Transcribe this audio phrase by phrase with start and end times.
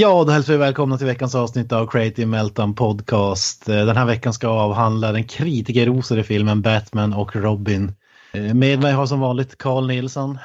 [0.00, 3.68] Ja, då hälsar vi välkomna till veckans avsnitt av Creative Meltdown Podcast.
[3.68, 7.92] Eh, Den här veckan ska avhandla den kritikerrosade filmen Batman och Robin.
[8.32, 10.38] Eh, Med mig har som vanligt Carl Nilsson.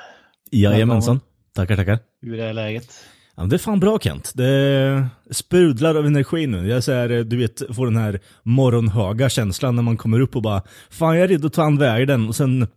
[0.52, 1.20] Jajamensan.
[1.55, 1.99] Tackar, tackar.
[2.22, 2.88] Hur är läget?
[3.36, 4.32] Ja, det är fan bra Kent.
[4.36, 6.68] Det sprudlar av energi nu.
[6.68, 10.62] Jag säger, du vet, får den här morgonhöga känslan när man kommer upp och bara
[10.90, 12.68] Fan jag är redo att ta an världen och sen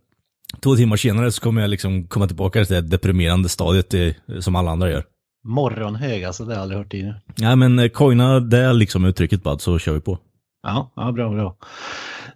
[0.63, 4.55] två timmar senare så kommer jag liksom komma tillbaka till det deprimerande stadiet eh, som
[4.55, 5.03] alla andra gör.
[5.43, 7.21] Morgonhög, alltså det har jag aldrig hört tidigare.
[7.35, 10.17] Ja men eh, coina det liksom uttrycket bara så kör vi på.
[10.63, 11.57] Ja, ja bra, bra.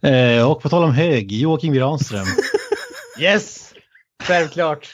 [0.09, 2.25] Eh, och på tal om hög, Joakim Granström.
[3.19, 3.73] Yes!
[4.23, 4.87] Självklart.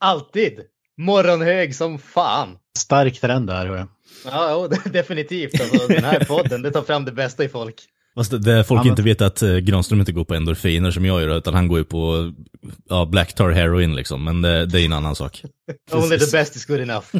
[0.00, 0.60] Alltid.
[0.96, 2.58] Morgonhög som fan.
[2.78, 3.66] Stark trend där.
[3.66, 3.88] hör jag.
[4.24, 5.60] Ja, jo, definitivt.
[5.60, 7.82] Alltså, den här podden, det tar fram det bästa i folk.
[8.14, 11.04] Fast det, folk Ja, men- inte vet att eh, Granström inte går på endorfiner som
[11.04, 12.32] jag gör, utan han går ju på
[12.88, 14.24] ja, black tar heroin liksom.
[14.24, 15.42] Men det, det är en annan sak.
[15.92, 17.06] Only the best is good enough.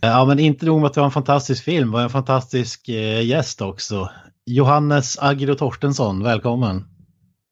[0.00, 2.88] Ja, men inte nog med att det var en fantastisk film, det var en fantastisk
[2.88, 4.10] eh, gäst också.
[4.46, 6.84] Johannes Agro Torstensson, välkommen.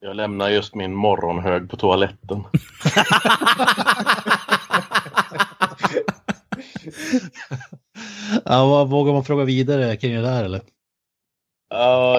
[0.00, 2.42] Jag lämnar just min morgonhög på toaletten.
[8.44, 10.60] Ja, vad, vågar man fråga vidare kring det där eller?
[11.70, 12.18] Ja,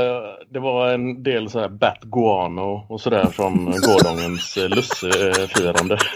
[0.49, 5.97] det var en del så här Bat Guano och sådär från gårdagens eh, lussefirande.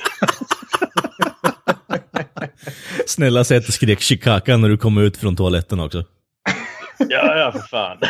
[3.06, 6.04] Snälla säg att du skrek Chicago när du kom ut från toaletten också.
[7.10, 7.98] Ja, ja för fan.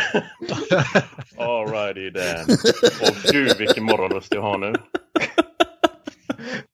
[1.38, 2.58] Alrighty then.
[3.02, 4.73] Och gud vilken morgonlust jag har nu.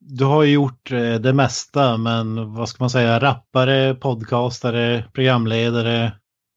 [0.09, 6.11] Du har ju gjort eh, det mesta, men vad ska man säga, rappare, podcastare, programledare,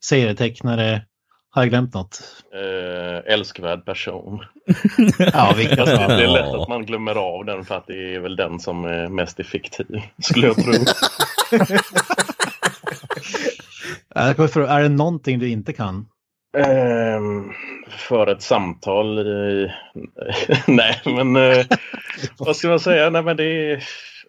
[0.04, 1.02] serietecknare.
[1.50, 2.22] Har jag glömt något?
[2.54, 4.40] Eh, älskvärd person.
[5.32, 8.20] Ja, vilka Alltså, det är lätt att man glömmer av den för att det är
[8.20, 10.72] väl den som är mest effektiv, skulle jag tro.
[14.14, 16.06] Är det någonting du inte kan?
[16.56, 17.52] Ehm,
[17.88, 19.72] för ett samtal i...
[20.66, 21.66] Nej, men eh,
[22.38, 23.10] vad ska man säga?
[23.10, 23.82] Nej, men det är...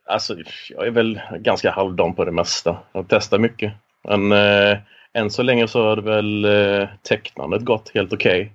[0.06, 0.36] Alltså,
[0.70, 2.78] jag är väl ganska halvdan på det mesta.
[2.94, 3.74] Jag testar mycket.
[4.04, 4.78] Men eh,
[5.14, 8.52] än så länge så har det väl eh, tecknandet gått helt okej.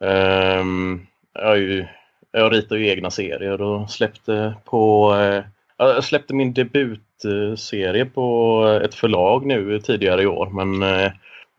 [0.00, 1.86] Ehm, jag, ju,
[2.32, 5.12] jag ritar ju egna serier och släppte på...
[5.14, 5.44] Eh,
[5.76, 11.12] jag släppte min debutserie på ett förlag nu tidigare i år men eh,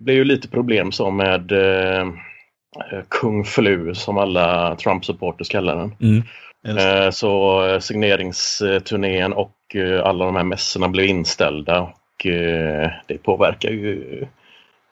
[0.03, 2.07] blev ju lite problem så med eh,
[3.09, 5.95] Kung Flu som alla Trump-supporters kallar den.
[6.01, 6.23] Mm.
[6.67, 13.17] Eh, så eh, signeringsturnén och eh, alla de här mässorna blev inställda och eh, det
[13.17, 14.25] påverkar ju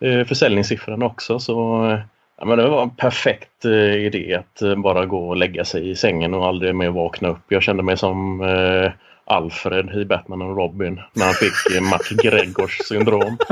[0.01, 1.39] eh, försäljningssiffrorna också.
[1.39, 1.99] Så eh,
[2.39, 5.89] ja, men det var en perfekt eh, idé att eh, bara gå och lägga sig
[5.89, 7.43] i sängen och aldrig mer vakna upp.
[7.47, 8.91] Jag kände mig som eh,
[9.29, 13.37] Alfred i Batman och Robin när han fick eh, McGregors syndrom.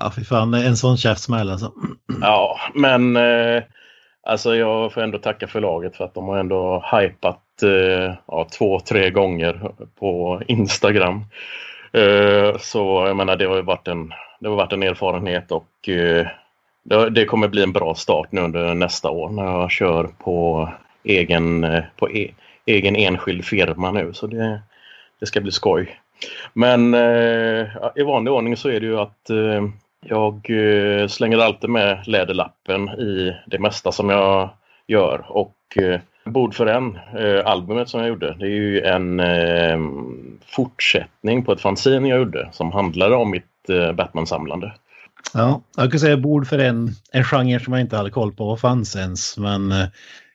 [0.00, 1.72] Ja, fy fan, en sån käftsmäll alltså.
[2.20, 3.62] Ja, men eh,
[4.22, 8.80] alltså jag får ändå tacka förlaget för att de har ändå hypat eh, ja, två,
[8.80, 11.24] tre gånger på Instagram.
[11.92, 15.88] Eh, så jag menar det har ju varit en, det har varit en erfarenhet och
[15.88, 16.26] eh,
[16.84, 20.68] det, det kommer bli en bra start nu under nästa år när jag kör på
[21.04, 22.30] egen, eh, på e,
[22.66, 24.12] egen enskild firma nu.
[24.12, 24.60] Så det,
[25.20, 26.00] det ska bli skoj.
[26.52, 29.68] Men eh, i vanlig ordning så är det ju att eh,
[30.00, 34.50] jag eh, slänger alltid med läderlappen i det mesta som jag
[34.86, 35.24] gör.
[35.28, 39.78] Och eh, Bord för en, eh, albumet som jag gjorde, det är ju en eh,
[40.46, 44.72] fortsättning på ett fanzine jag gjorde som handlade om mitt eh, Batman-samlande.
[45.34, 48.44] Ja, jag kan säga bord för en, en genre som jag inte hade koll på
[48.44, 49.86] vad fanns ens, men eh,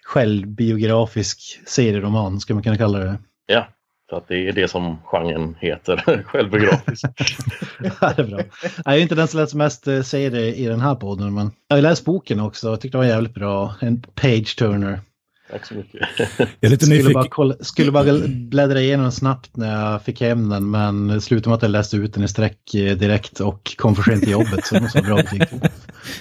[0.10, 3.18] självbiografisk serieroman skulle man kunna kalla det.
[3.46, 3.68] Ja,
[4.10, 7.06] för att det är det som genren heter, självbiografisk.
[8.02, 8.40] Ja, det är bra.
[8.86, 11.78] Jag är inte den som läser mest eh, serier i den här podden, men jag
[11.78, 12.70] har läst boken också.
[12.70, 13.76] Jag tyckte det var jävligt bra.
[13.82, 15.00] En page-turner.
[15.52, 16.08] Tack så mycket.
[16.38, 17.14] Jag är lite Skulle nyfiken.
[17.14, 21.56] bara, kolla, skulle bara bläddra igenom snabbt när jag fick hem den, men slutade med
[21.56, 24.66] att jag läste ut den i sträck eh, direkt och kom för sent till jobbet.
[24.66, 25.48] Så det måste vara bra betyg.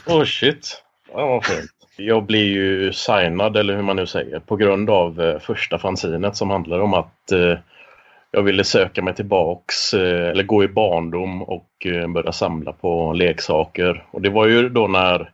[0.06, 0.82] Åh oh, shit,
[1.12, 1.77] ja, vad fint.
[2.00, 6.36] Jag blir ju signad, eller hur man nu säger, på grund av eh, första fanzinet
[6.36, 7.58] som handlar om att eh,
[8.30, 14.04] jag ville söka mig tillbaks eh, eller gå i barndom och börja samla på leksaker.
[14.10, 15.30] Och det var ju då när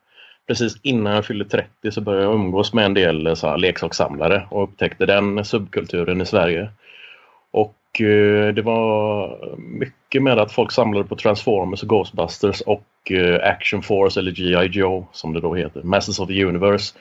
[0.47, 4.47] precis innan jag fyllde 30 så började jag umgås med en del så här, leksakssamlare
[4.51, 6.71] och upptäckte den subkulturen i Sverige.
[7.51, 7.77] Och
[8.55, 14.21] det var mycket med att folk samlade på Transformers och Ghostbusters och eh, Action Force
[14.21, 14.67] eller G.I.
[14.67, 16.95] Joe som det då heter, Masters of the Universe.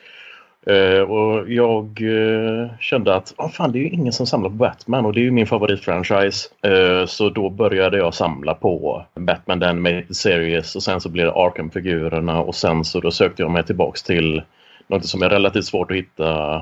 [0.66, 4.56] Eh, och jag eh, kände att oh, fan, det är ju ingen som samlar på
[4.56, 6.48] Batman och det är ju min favoritfranchise.
[6.62, 11.26] Eh, så då började jag samla på Batman The Animated Series och sen så blev
[11.26, 14.42] det Arkham-figurerna och sen så då sökte jag mig tillbaks till
[14.86, 16.54] något som är relativt svårt att hitta,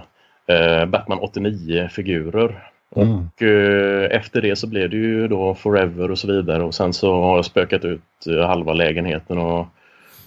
[0.47, 2.72] eh, Batman 89-figurer.
[2.97, 3.13] Mm.
[3.13, 6.93] Och eh, efter det så blev det ju då Forever och så vidare och sen
[6.93, 9.67] så har jag spökat ut eh, halva lägenheten och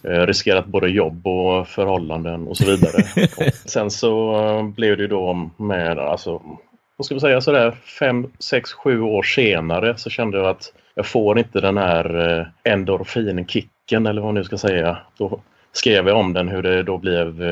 [0.04, 3.04] eh, riskerat både jobb och förhållanden och så vidare.
[3.38, 6.42] och sen så eh, blev det ju då med, alltså,
[6.98, 11.06] vad ska man säga, sådär fem, sex, sju år senare så kände jag att jag
[11.06, 14.98] får inte den här endorfinkicken eller vad man nu ska säga.
[15.18, 15.42] Då
[15.72, 17.44] skrev jag om den hur det då blev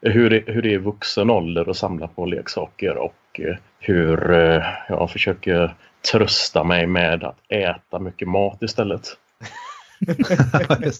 [0.00, 4.62] hur det, hur det är vuxen ålder att samla på leksaker och eh, hur eh,
[4.88, 5.74] jag försöker
[6.12, 9.16] trösta mig med att äta mycket mat istället.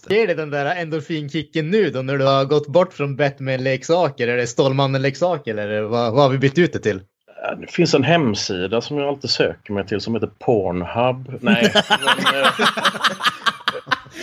[0.09, 4.27] Ger det den där endorfinkicken nu då när du har gått bort från Batman-leksaker?
[4.27, 7.01] Är det Stålmannen-leksaker eller vad, vad har vi bytt ut det till?
[7.57, 11.37] Det finns en hemsida som jag alltid söker mig till som heter Pornhub.
[11.41, 11.83] Nej, men,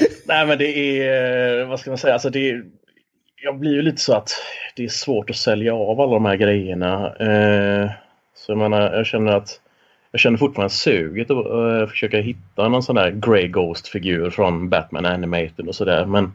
[0.27, 2.65] nej men det är, eh, vad ska man säga, alltså det är,
[3.43, 4.31] jag blir ju lite så att
[4.77, 7.17] det är svårt att sälja av alla de här grejerna.
[7.17, 7.91] Eh,
[8.47, 9.61] så jag menar, jag känner att
[10.11, 15.07] jag känner fortfarande suget att uh, försöka hitta någon sån där Grey Ghost-figur från Batman
[15.07, 16.07] Animated och sådär.
[16.07, 16.33] Men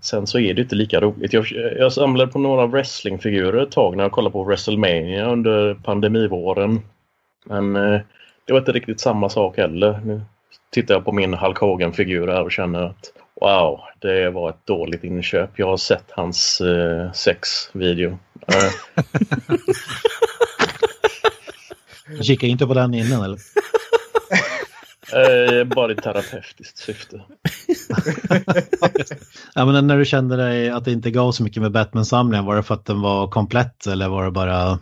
[0.00, 1.32] sen så är det inte lika roligt.
[1.32, 1.46] Jag,
[1.78, 6.80] jag samlade på några wrestlingfigurer ett tag när jag kollade på WrestleMania under pandemivåren.
[7.44, 8.00] Men uh,
[8.44, 10.00] det var inte riktigt samma sak heller.
[10.04, 10.20] Nu
[10.70, 15.04] tittar jag på min Hulk Hogan-figur här och känner att wow, det var ett dåligt
[15.04, 15.50] inköp.
[15.56, 18.18] Jag har sett hans uh, sexvideo.
[22.08, 23.38] Du kikade inte på den innan eller?
[25.60, 27.20] eh, bara i terapeutiskt syfte.
[29.54, 32.56] Ja, men när du kände dig att det inte gav så mycket med Batman-samlingen, var
[32.56, 34.78] det för att den var komplett eller var det bara,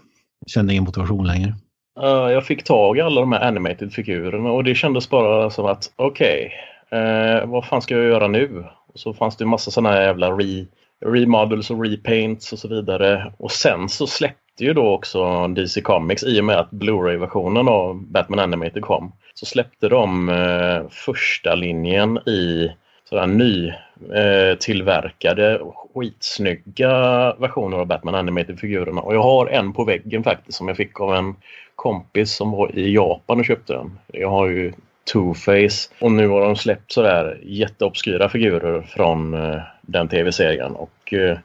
[0.46, 1.54] kände ingen motivation längre?
[2.00, 5.92] Eh, jag fick tag i alla de här animated-figurerna och det kändes bara som att
[5.96, 6.52] okej,
[6.90, 8.64] eh, vad fan ska jag göra nu?
[8.94, 10.66] Och så fanns det massa sådana här jävla re,
[11.04, 13.32] remodels och repaints och så vidare.
[13.38, 14.06] Och sen så
[14.54, 19.12] släppte ju då också DC Comics i och med att Blu-ray-versionen av Batman Animated kom.
[19.34, 22.70] Så släppte de eh, första linjen i
[23.08, 23.68] sådär ny
[24.14, 25.60] eh, tillverkade
[25.94, 29.00] skitsnygga versioner av Batman Animated-figurerna.
[29.00, 31.34] Och jag har en på väggen faktiskt som jag fick av en
[31.76, 33.98] kompis som var i Japan och köpte den.
[34.06, 34.72] Jag har ju
[35.12, 41.38] Two-Face och nu har de släppt sådär jätteobskyra figurer från eh, den tv-serien och eh,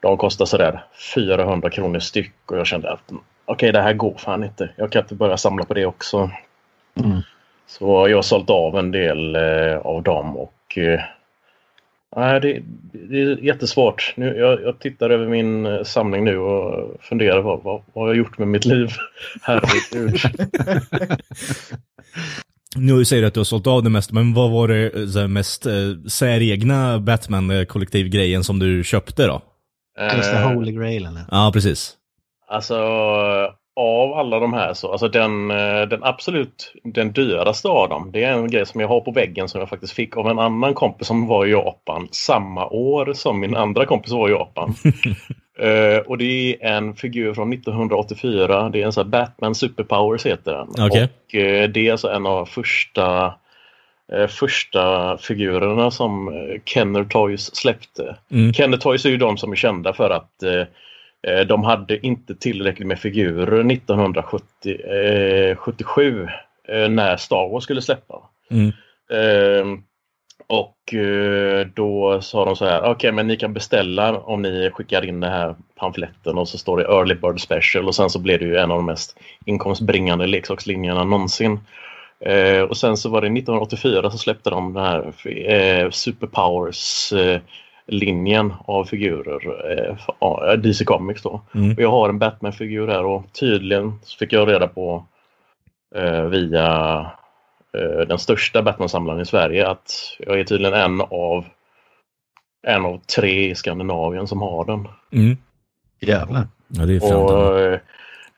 [0.00, 0.84] de kostar sådär
[1.14, 3.12] 400 kronor styck och jag kände att
[3.44, 4.70] okej det här går fan inte.
[4.76, 6.30] Jag kan inte börja samla på det också.
[6.94, 7.20] Mm.
[7.66, 11.00] Så jag har sålt av en del eh, av dem och eh,
[12.16, 12.62] nej, det,
[12.92, 14.14] det är jättesvårt.
[14.16, 18.08] Nu, jag, jag tittar över min eh, samling nu och funderar vad, vad, vad har
[18.08, 18.88] jag gjort med mitt liv?
[19.42, 20.20] Herregud.
[22.76, 25.28] Nu säger du att du har sålt av det mesta, men vad var det eh,
[25.28, 25.72] mest eh,
[26.08, 29.42] säregna Batman-kollektivgrejen som du köpte då?
[30.16, 31.22] Just the Eh, holy grail eller?
[31.30, 31.94] Ja, precis.
[32.48, 32.76] Alltså
[33.80, 38.24] av alla de här så, alltså den, eh, den absolut den dyraste av dem, det
[38.24, 40.74] är en grej som jag har på väggen som jag faktiskt fick av en annan
[40.74, 44.74] kompis som var i Japan samma år som min andra kompis var i Japan.
[45.60, 50.26] Eh, och det är en figur från 1984, det är en sån här Batman Superpowers
[50.26, 50.86] heter den.
[50.86, 51.02] Okej.
[51.04, 53.34] Och eh, det är alltså en av första
[54.28, 56.34] första figurerna som eh,
[56.64, 58.16] Kenner Toys släppte.
[58.30, 58.52] Mm.
[58.52, 60.64] Kenner Toys är ju de som är kända för att eh,
[61.32, 66.28] eh, de hade inte tillräckligt med figurer 1977
[66.68, 68.22] eh, när Star Wars skulle släppa.
[68.50, 68.72] Mm.
[69.10, 69.66] Eh,
[70.46, 75.04] och eh, då sa de så här, okej men ni kan beställa om ni skickar
[75.04, 78.38] in den här pamfletten och så står det Early Bird Special och sen så blev
[78.38, 81.60] det ju en av de mest inkomstbringande leksakslinjerna någonsin.
[82.20, 87.40] Eh, och sen så var det 1984 så släppte de den här eh, Superpowers eh,
[87.86, 89.40] linjen av figurer,
[90.50, 91.40] eh, DC Comics då.
[91.54, 91.72] Mm.
[91.72, 95.06] Och jag har en Batman-figur här och tydligen så fick jag reda på
[95.94, 97.00] eh, via
[97.78, 101.44] eh, den största Batman-samlaren i Sverige att jag är tydligen en av
[102.66, 104.88] en av tre i Skandinavien som har den.
[105.12, 105.36] Mm.
[106.00, 106.46] Jävlar.
[106.68, 107.80] Ja, det är Och eh,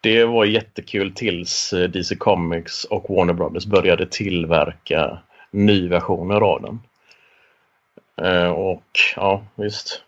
[0.01, 5.19] det var jättekul tills eh, DC Comics och Warner Brothers började tillverka
[5.51, 6.81] nyversioner av den.
[8.27, 8.85] Eh, och
[9.17, 10.03] ja, visst.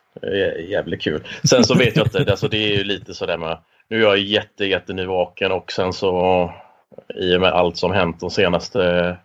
[0.69, 1.27] Jävligt kul.
[1.45, 3.59] Sen så vet jag inte, alltså det är ju lite sådär med
[3.89, 6.53] nu är jag jätte, jätte nyvaken och sen så
[7.15, 9.17] i och med allt som hänt de senaste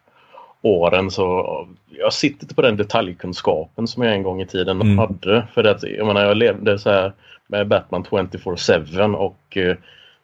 [0.62, 4.98] åren så jag sitter inte på den detaljkunskapen som jag en gång i tiden mm.
[4.98, 5.48] hade.
[5.54, 7.14] För att jag menar jag levde så här
[7.48, 9.76] med Batman 24-7 och eh,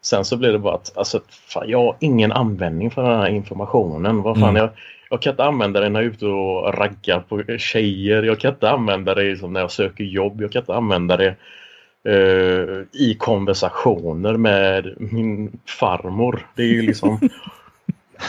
[0.03, 3.27] sen så blir det bara att alltså, fan, jag har ingen användning för den här
[3.27, 4.22] informationen.
[4.22, 4.62] Vad fan, mm.
[4.62, 4.69] jag,
[5.10, 8.24] jag kan inte använda den när jag är ute och raggar på tjejer.
[8.24, 10.41] Jag kan inte använda det liksom, när jag söker jobb.
[10.41, 11.36] Jag kan inte använda det
[12.10, 16.48] uh, i konversationer med min farmor.
[16.55, 17.19] Det är ju liksom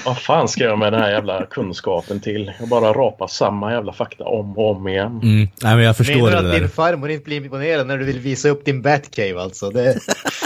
[0.04, 2.52] Vad fan ska jag med den här jävla kunskapen till?
[2.60, 5.20] Jag bara rapar samma jävla fakta om och om igen.
[5.22, 5.48] Mm.
[5.62, 8.18] Nej, men jag förstår Menar du att din farmor inte blir imponerad när du vill
[8.18, 9.70] visa upp din Batcave alltså?
[9.70, 9.94] Det...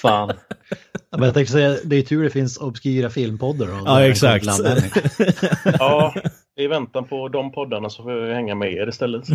[0.00, 0.32] fan.
[1.10, 3.68] Men jag tänkte säga, det är tur det finns obskyra filmpoddar.
[3.84, 4.46] Ja, exakt.
[5.78, 6.14] ja,
[6.56, 9.24] i väntan på de poddarna så får jag hänga med er istället.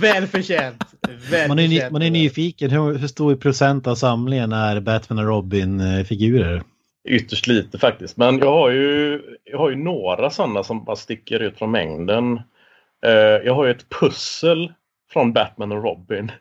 [0.00, 0.84] Välförtjänt.
[1.30, 5.24] Väl man, är, man är nyfiken, hur, hur stor procent av samlingen är Batman och
[5.24, 6.62] Robin-figurer?
[7.08, 11.40] Ytterst lite faktiskt, men jag har ju, jag har ju några sådana som bara sticker
[11.40, 12.32] ut från mängden.
[13.06, 13.12] Uh,
[13.44, 14.72] jag har ju ett pussel
[15.12, 16.32] från Batman och Robin.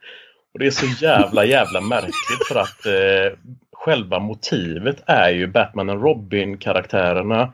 [0.57, 3.37] Och Det är så jävla jävla märkligt för att uh,
[3.71, 7.53] själva motivet är ju Batman och Robin-karaktärerna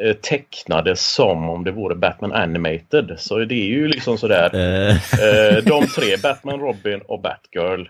[0.00, 3.14] Eh, tecknade som om det vore Batman Animated.
[3.18, 4.54] Så det är ju liksom sådär.
[4.54, 4.90] Eh.
[4.90, 7.88] eh, de tre, Batman, Robin och Batgirl.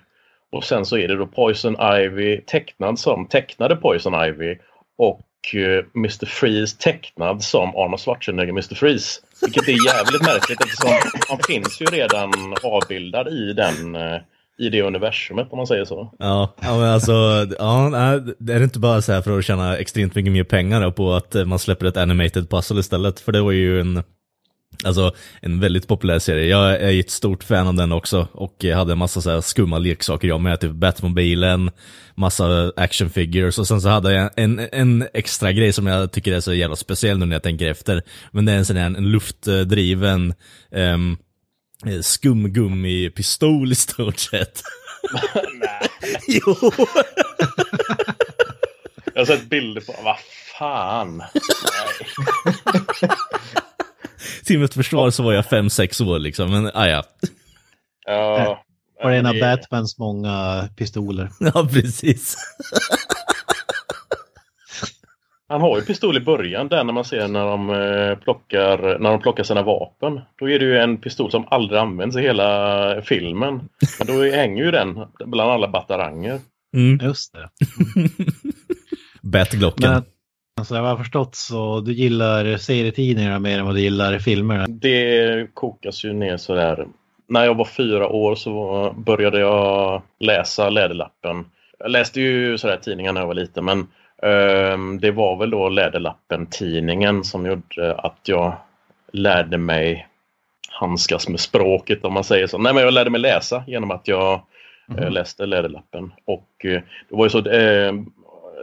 [0.53, 4.59] Och sen så är det då Poison Ivy tecknad som tecknade Poison Ivy.
[4.99, 6.27] Och uh, Mr.
[6.27, 8.75] Freeze tecknad som Arnold Schwarzenegger Mr.
[8.75, 9.21] Freeze.
[9.43, 10.91] Vilket är jävligt märkligt eftersom
[11.29, 14.21] han finns ju redan avbildad i den uh,
[14.59, 16.15] i det universumet om man säger så.
[16.19, 17.13] Ja, ja men alltså,
[17.59, 21.15] ja, det är inte bara så här för att tjäna extremt mycket mer pengar på
[21.15, 24.03] att man släpper ett animated puzzle istället, för det var ju en
[24.85, 26.47] Alltså en väldigt populär serie.
[26.47, 29.79] Jag är ett stort fan av den också och hade en massa så här skumma
[29.79, 31.71] leksaker jag med, typ Batmobilen,
[32.15, 36.33] massa action figures och sen så hade jag en, en extra grej som jag tycker
[36.33, 38.03] är så jävla speciell nu när jag tänker efter.
[38.31, 40.35] Men det är en sån här en luftdriven
[40.71, 41.19] um,
[42.03, 44.63] skumgummi-pistol i stort sett.
[45.61, 45.89] Nej.
[46.29, 46.57] jo.
[49.15, 50.17] Jag har sett bilder på, vad
[50.59, 51.23] fan.
[54.45, 57.05] Till mitt försvar så var jag 5-6 år liksom, men aja.
[58.07, 58.63] Ja.
[59.03, 61.31] Var det en av Batmans många pistoler?
[61.41, 62.37] Ja, precis.
[65.49, 69.11] Han har ju pistol i början där när man ser när de, eh, plockar, när
[69.11, 70.21] de plockar sina vapen.
[70.39, 73.69] Då är det ju en pistol som aldrig används i hela filmen.
[73.99, 76.41] Men då hänger ju den bland alla bataranger.
[76.77, 77.07] Mm.
[77.07, 77.49] Just det.
[79.23, 80.03] Batglocken.
[80.59, 84.67] Alltså, jag har förstått så du gillar serietidningar mer än vad du gillar filmer?
[84.69, 86.87] Det kokas ju ner sådär.
[87.29, 91.45] När jag var fyra år så började jag läsa Läderlappen.
[91.79, 93.87] Jag läste ju sådär tidningar när jag var liten men
[95.01, 98.57] det var väl då Läderlappen-tidningen som gjorde att jag
[99.13, 100.09] lärde mig
[100.71, 102.59] handskas med språket om man säger så.
[102.59, 104.41] Nej men jag lärde mig läsa genom att jag
[104.91, 105.13] mm.
[105.13, 106.13] läste Läderlappen.
[106.25, 107.41] Och eh, det var ju så,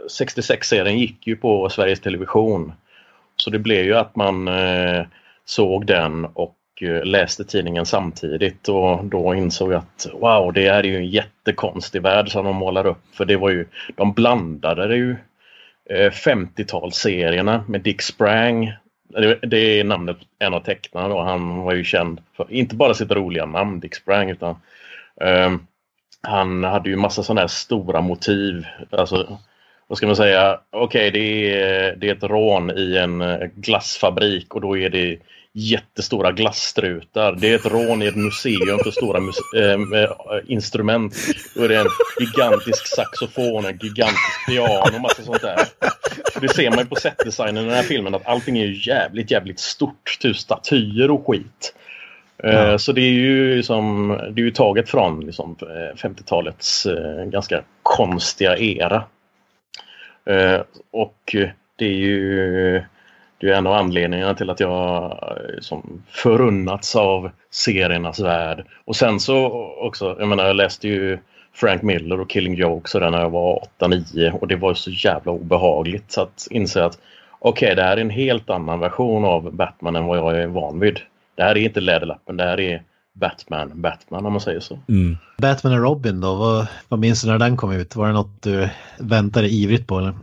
[0.08, 2.72] 66-serien ehm, gick ju på Sveriges Television.
[3.36, 5.02] Så det blev ju att man eh,
[5.44, 6.58] såg den och
[7.04, 12.30] läste tidningen samtidigt och då insåg jag att wow, det är ju en jättekonstig värld
[12.30, 13.02] som de målar upp.
[13.12, 15.16] För det var ju, de blandade det ju
[15.90, 18.72] Eh, 50-talsserierna med Dick Sprang.
[19.42, 21.20] Det, är namnet en av tecknarna då.
[21.22, 24.56] Han var ju känd för inte bara sitt roliga namn Dick Sprang utan
[25.20, 25.66] um,
[26.22, 28.66] han hade ju massa sådana här stora motiv.
[28.90, 29.38] Alltså,
[29.86, 30.60] vad ska man säga?
[30.70, 34.90] Okej, okay, det, är, det är ett rån i en eh, glassfabrik och då är
[34.90, 35.18] det
[35.54, 37.32] jättestora glasstrutar.
[37.32, 41.14] Det är ett rån i ett museum för stora äh, instrument.
[41.54, 41.86] Då är det en
[42.20, 45.58] gigantisk saxofon, en gigantisk piano och massa sånt där.
[46.34, 49.30] Och det ser man ju på setdesignen i den här filmen att allting är jävligt,
[49.30, 50.18] jävligt stort.
[50.20, 51.74] Typ statyer och skit.
[52.36, 52.78] Ja.
[52.78, 55.56] Så det är ju som, det är ju taget från liksom,
[55.96, 56.86] 50-talets
[57.26, 59.04] ganska konstiga era.
[60.92, 61.36] Och
[61.76, 62.82] det är ju
[63.44, 68.66] det är en av anledningarna till att jag eh, som förunnats av seriernas värld.
[68.84, 69.46] Och sen så
[69.80, 71.18] också, jag menar jag läste ju
[71.54, 75.32] Frank Miller och Killing Joke så när jag var 8-9 och det var så jävla
[75.32, 76.98] obehagligt så att inse att
[77.38, 80.46] okej, okay, det här är en helt annan version av Batman än vad jag är
[80.46, 81.00] van vid.
[81.36, 82.82] Det här är inte Läderlappen, det här är
[83.12, 84.78] Batman, Batman om man säger så.
[84.88, 85.16] Mm.
[85.38, 87.96] Batman och Robin då, vad, vad minns du när den kom ut?
[87.96, 90.14] Var det något du väntade ivrigt på eller?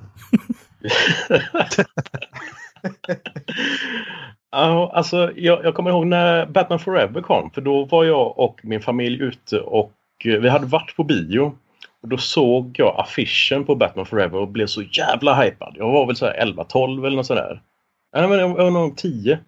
[4.51, 7.51] Ja, alltså, jag, jag kommer ihåg när Batman Forever kom.
[7.51, 9.93] För då var jag och min familj ute och
[10.25, 11.55] eh, vi hade varit på bio.
[12.01, 15.75] Och Då såg jag affischen på Batman Forever och blev så jävla hypad.
[15.77, 17.61] Jag var väl så här 11-12 eller något sådär.
[18.15, 19.39] Nej, men jag var nog 10.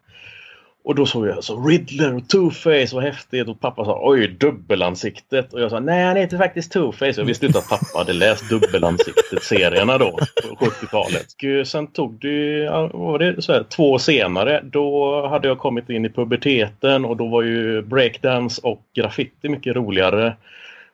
[0.83, 5.53] Och då såg jag så Riddler och Two-Face vad häftigt och pappa sa oj dubbelansiktet
[5.53, 7.13] och jag sa nej han heter faktiskt Two-Face.
[7.17, 10.11] Jag visste inte att pappa hade läst dubbelansiktet-serierna då
[10.59, 11.67] på 70-talet.
[11.67, 15.89] Sen tog det, vad var det så här, två år senare då hade jag kommit
[15.89, 20.35] in i puberteten och då var ju breakdance och graffiti mycket roligare.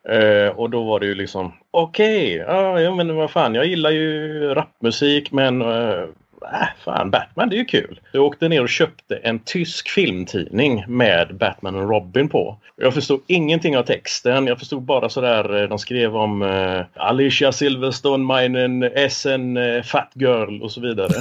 [0.10, 3.90] Eh, och då var det ju liksom okej, okay, ja men vad fan jag gillar
[3.90, 6.04] ju rapmusik men eh,
[6.42, 8.00] äh, fan, Batman det är ju kul.
[8.12, 12.58] Jag åkte ner och köpte en tysk filmtidning med Batman och Robin på.
[12.76, 14.48] Jag förstod ingenting av texten.
[14.48, 20.62] Jag förstod bara sådär, de skrev om uh, Alicia Silverstone, meinen Essen, uh, Fat Girl
[20.62, 21.14] och så vidare.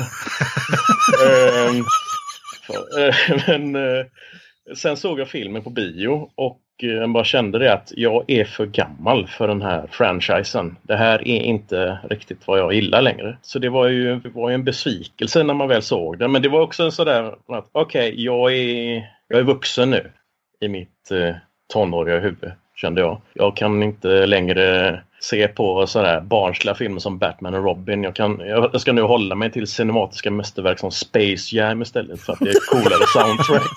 [2.66, 3.14] för, uh,
[3.58, 3.76] men
[4.76, 8.44] sen såg jag filmen på bio och Eh, jag bara kände det att jag är
[8.44, 10.76] för gammal för den här franchisen.
[10.82, 13.38] Det här är inte riktigt vad jag gillar längre.
[13.42, 16.28] Så det var ju, det var ju en besvikelse när man väl såg det.
[16.28, 20.10] Men det var också en sådär att okej, okay, jag, är, jag är vuxen nu
[20.60, 21.34] i mitt eh,
[21.72, 23.20] tonåriga huvud kände jag.
[23.34, 28.02] Jag kan inte längre se på sådär barnsliga filmer som Batman och Robin.
[28.02, 32.32] Jag, kan, jag ska nu hålla mig till cinematiska mästerverk som Space Jam istället för
[32.32, 33.72] att det är coolare soundtrack.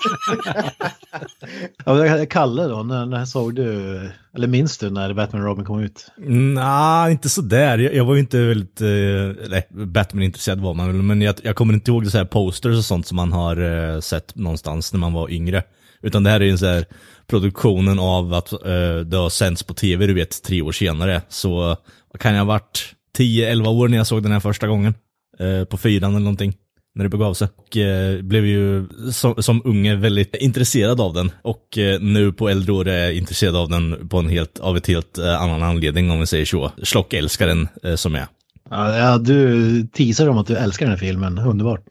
[1.84, 4.00] ja, Kalle då, när, när såg du,
[4.34, 6.06] eller minns du när Batman och Robin kom ut?
[6.16, 7.78] Nej, inte sådär.
[7.78, 11.74] Jag, jag var ju inte väldigt, eh, Batman-intresserad var man väl, men jag, jag kommer
[11.74, 13.56] inte ihåg så här posters och sånt som man har
[13.94, 15.62] eh, sett någonstans när man var yngre.
[16.02, 16.84] Utan det här är ju så här
[17.26, 21.22] produktionen av att uh, det har sänds på tv, du vet, tre år senare.
[21.28, 21.76] Så
[22.18, 24.94] kan jag ha varit 10-11 år när jag såg den här första gången.
[25.40, 26.54] Uh, på fyran eller någonting.
[26.94, 27.48] När det begav sig.
[27.56, 31.30] Och uh, blev ju som, som unge väldigt intresserad av den.
[31.42, 34.86] Och nu på äldre år är jag intresserad av den på en helt, av ett
[34.86, 36.72] helt annan anledning om vi säger så.
[36.82, 38.26] Slockälskaren som jag
[38.70, 41.80] Ja, ja, du teasar om att du älskar den här filmen, underbart.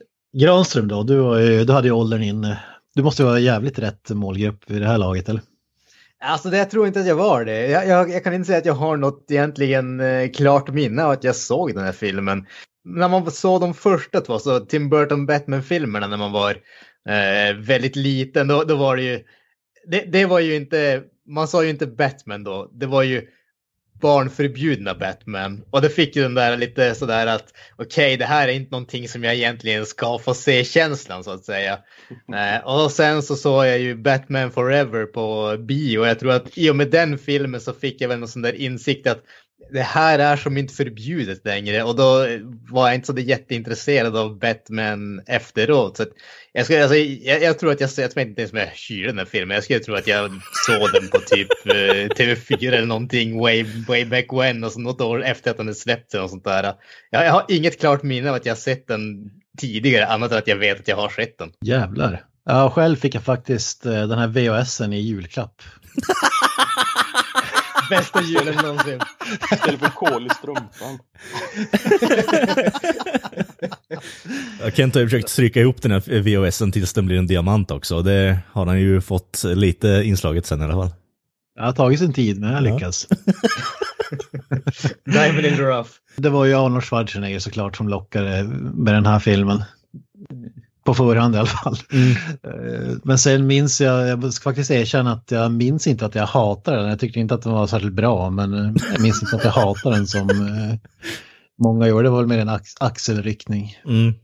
[0.32, 2.60] Granström då, du, du hade ju åldern inne.
[2.94, 5.42] Du måste vara jävligt rätt målgrupp i det här laget eller?
[6.24, 7.66] Alltså det jag tror inte att jag var det.
[7.66, 11.10] Jag, jag, jag, kan inte säga att jag har något egentligen eh, klart minne av
[11.10, 12.46] att jag såg den här filmen.
[12.84, 16.50] När man såg de första två, så Tim Burton Batman-filmerna när man var
[17.08, 19.20] eh, väldigt liten, då, då var det ju...
[19.86, 23.26] Det, det var ju inte, man sa ju inte Batman då, det var ju
[24.00, 25.64] barnförbjudna Batman.
[25.70, 28.70] Och det fick ju den där lite sådär att okej, okay, det här är inte
[28.70, 31.78] någonting som jag egentligen ska få se känslan så att säga.
[32.34, 36.58] Eh, och sen så såg jag ju Batman Forever på bio och jag tror att
[36.58, 39.22] i och med den filmen så fick jag väl någon sån där insikt att
[39.72, 42.26] det här är som inte förbjudet längre och då
[42.70, 45.96] var jag inte så jätteintresserad av Batman efteråt.
[45.96, 46.04] Så
[46.52, 49.06] jag, skulle, alltså, jag, jag, tror att jag, jag tror inte ens om jag hyrde
[49.06, 49.54] den här filmen.
[49.54, 50.30] Jag skulle tro att jag
[50.66, 55.00] såg den på typ eh, TV4 eller någonting way, way back when och så något
[55.00, 56.74] år efter att den är släppt och sånt där.
[57.10, 60.48] Jag, jag har inget klart minne av att jag sett den tidigare annat än att
[60.48, 61.52] jag vet att jag har sett den.
[61.64, 62.24] Jävlar.
[62.44, 65.62] Ja, själv fick jag faktiskt eh, den här VHSen i julklapp.
[67.90, 69.00] Bästa julen någonsin.
[69.52, 70.98] Istället för kol i strumpan.
[74.74, 78.02] Kent har ju försökt stryka ihop den här VHSen tills den blir en diamant också.
[78.02, 80.90] Det har han ju fått lite inslaget sen i alla fall.
[81.56, 83.06] Det har tagit sin tid, men jag lyckas.
[85.04, 85.90] Diamond in the rough.
[86.16, 89.62] Det var ju Arnold Schwarzenegger såklart som lockade med den här filmen.
[90.84, 91.76] På förhand i alla fall.
[91.92, 92.10] Mm.
[92.42, 96.26] Eh, men sen minns jag, jag ska faktiskt erkänna att jag minns inte att jag
[96.26, 96.88] hatade den.
[96.88, 99.50] Jag tyckte inte att den var särskilt bra, men eh, jag minns inte att jag
[99.50, 100.90] hatade den som eh,
[101.62, 102.02] många gör.
[102.02, 103.76] Det var väl mer en ax axelryckning.
[103.86, 104.14] Mm.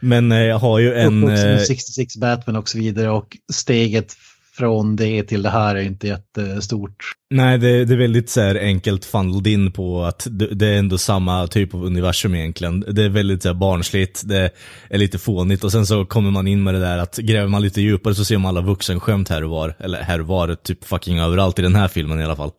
[0.00, 1.36] Men jag har ju en...
[1.66, 4.16] 66 Batman och så vidare och steget
[4.58, 7.12] från det till det här är inte jättestort.
[7.30, 10.78] Nej, det, det är väldigt så här enkelt funneled in på att det, det, är
[10.78, 12.80] ändå samma typ av universum egentligen.
[12.80, 14.50] Det är väldigt så här barnsligt, det
[14.90, 17.62] är lite fånigt och sen så kommer man in med det där att gräver man
[17.62, 19.74] lite djupare så ser man alla vuxenskämt här och var.
[19.78, 22.50] Eller här och var, typ fucking överallt i den här filmen i alla fall.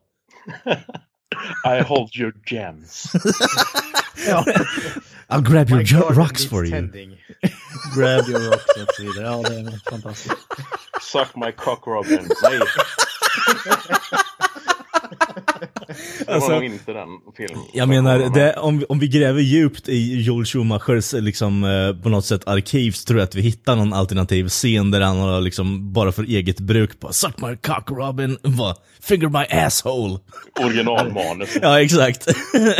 [1.78, 3.12] I hold your gems.
[5.28, 6.90] I'll grab your rocks for you.
[7.94, 9.26] grab your rocks och så vidare.
[9.26, 10.36] Ja, det är fantastiskt.
[11.00, 12.28] Suck my cock Robin.
[12.42, 12.60] Nej.
[16.26, 17.64] det Alltså- var nog inte den filmen.
[17.74, 22.24] Jag menar, det, om, om vi gräver djupt i Joel Schumachers liksom, eh, på något
[22.24, 25.92] sätt arkiv så tror jag att vi hittar någon alternativ scen där han har liksom
[25.92, 28.76] bara för eget bruk på Suck my cock Robin, vad?
[29.02, 30.18] Finger my asshole.
[30.60, 31.48] Originalmanus.
[31.62, 32.26] Ja, exakt.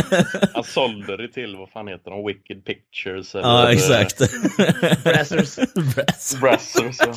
[0.55, 3.35] Han sålde det till, vad fan heter de, Wicked Pictures?
[3.35, 4.19] Eller, ja, exakt.
[5.05, 5.57] Brassers.
[5.95, 6.37] Brass.
[6.41, 6.97] Brassers.
[7.01, 7.15] Ja.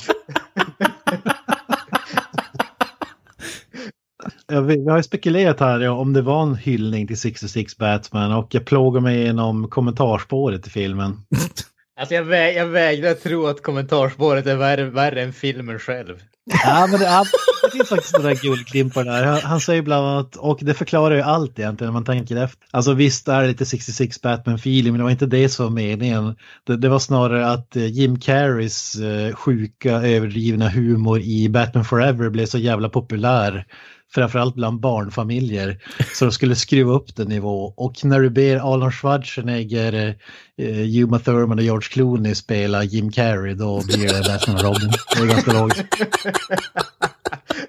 [4.48, 8.34] Ja, vi, har ju spekulerat här ja, om det var en hyllning till 66 Batman
[8.34, 11.18] och jag plågar mig igenom kommentarspåret i filmen.
[12.00, 16.20] Alltså jag, vä jag vägrar tro att kommentarspåret är värre, värre än filmen själv.
[16.46, 17.26] Ja, men det, han,
[17.64, 19.24] det finns faktiskt några guldklimpar där.
[19.24, 22.68] Han, han säger bland annat, och det förklarar ju allt egentligen när man tänker efter.
[22.72, 26.36] Alltså visst är det lite 66 Batman-feeling, men det var inte det som var meningen.
[26.64, 32.30] Det, det var snarare att eh, Jim Carreys eh, sjuka, överdrivna humor i Batman Forever
[32.30, 33.66] blev så jävla populär.
[34.14, 35.80] Framförallt bland barnfamiljer.
[36.14, 37.74] Så de skulle skruva upp den nivå.
[37.78, 40.16] Och när du ber Arnold Schwarzenegger,
[40.58, 44.92] eh, Uma Thurman och George Clooney spela Jim Carrey, då blir det Batman Robin.
[45.16, 45.86] Det är ganska logiskt.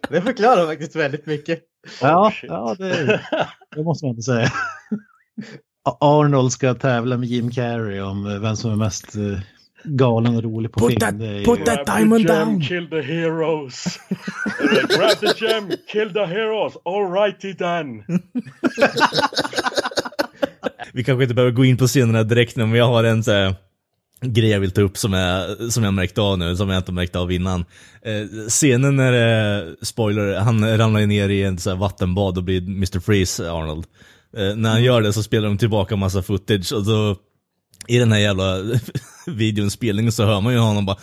[0.08, 1.60] Det förklarar faktiskt väldigt mycket.
[2.00, 2.50] Ja, shit.
[2.50, 3.20] ja det,
[3.76, 4.52] det måste man inte säga.
[6.00, 9.38] Arnold ska tävla med Jim Carrey om eh, vem som är mest eh,
[9.84, 11.00] galen och rolig på Put film.
[11.00, 12.60] that- put that- diamond down.
[12.62, 13.84] Kill the heroes.
[14.96, 16.72] Grab the gem, kill the heroes.
[16.84, 18.02] All righty then.
[20.92, 23.32] Vi kanske inte behöver gå in på scenerna direkt nu, men jag har en så
[23.32, 23.54] här,
[24.22, 26.92] grej jag vill ta upp som jag, som jag märkt av nu, som jag inte
[26.92, 27.60] märkt av innan.
[28.02, 29.12] Eh, scenen när,
[29.58, 33.00] eh, spoiler, han ramlar ner i en så här, vattenbad och blir Mr.
[33.00, 33.84] Freeze, Arnold.
[34.36, 37.16] Eh, när han gör det så spelar de tillbaka massa footage och så
[37.88, 38.56] i den här jävla
[39.36, 40.96] videoinspelningen så hör man ju honom bara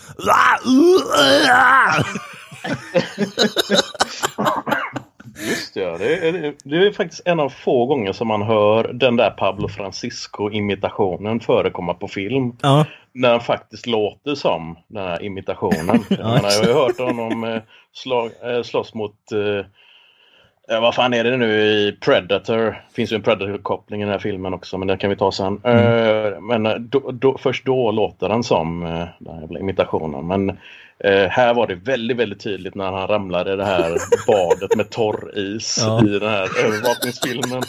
[5.50, 9.16] Just det, det är, det är faktiskt en av få gånger som man hör den
[9.16, 12.54] där Pablo Francisco-imitationen förekomma på film.
[12.62, 16.04] Ja, När han faktiskt låter som den här imitationen.
[16.10, 17.62] Menar, jag har ju hört honom eh,
[17.94, 19.66] slag, eh, slåss mot eh,
[20.72, 22.84] eh, vad fan är det nu i Predator?
[22.94, 25.62] finns ju en Predator-koppling i den här filmen också men det kan vi ta sen.
[25.64, 30.28] Eh, men eh, då, då, först då låter han som eh, den här imitationen.
[30.28, 30.58] Men
[31.30, 35.38] här var det väldigt, väldigt tydligt när han ramlade i det här badet med torr
[35.38, 36.06] is Ja.
[36.06, 37.64] i den här övervakningsfilmen.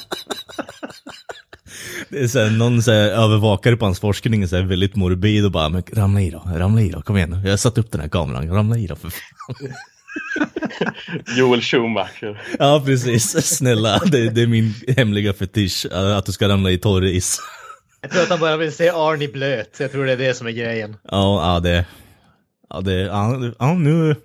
[2.08, 5.52] det är så här, någon så här, övervakare på hans forskning är väldigt morbid och
[5.52, 7.40] bara ramla i då, ramla i då, kom igen nu.
[7.44, 9.68] Jag har satt upp den här kameran, ramla i då för fan.
[11.36, 12.42] Joel Schumacher.
[12.58, 13.46] Ja, precis.
[13.56, 17.40] Snälla, det, det är min hemliga fetisch, äh, att du ska ramla i torr is.
[18.00, 19.76] Jag tror att han bara vill se Arnie blöt.
[19.80, 20.96] Jag tror det är det som är grejen.
[21.02, 21.86] Ja, ja det...
[22.70, 23.00] Ja, det...
[23.58, 24.16] Ja, nu,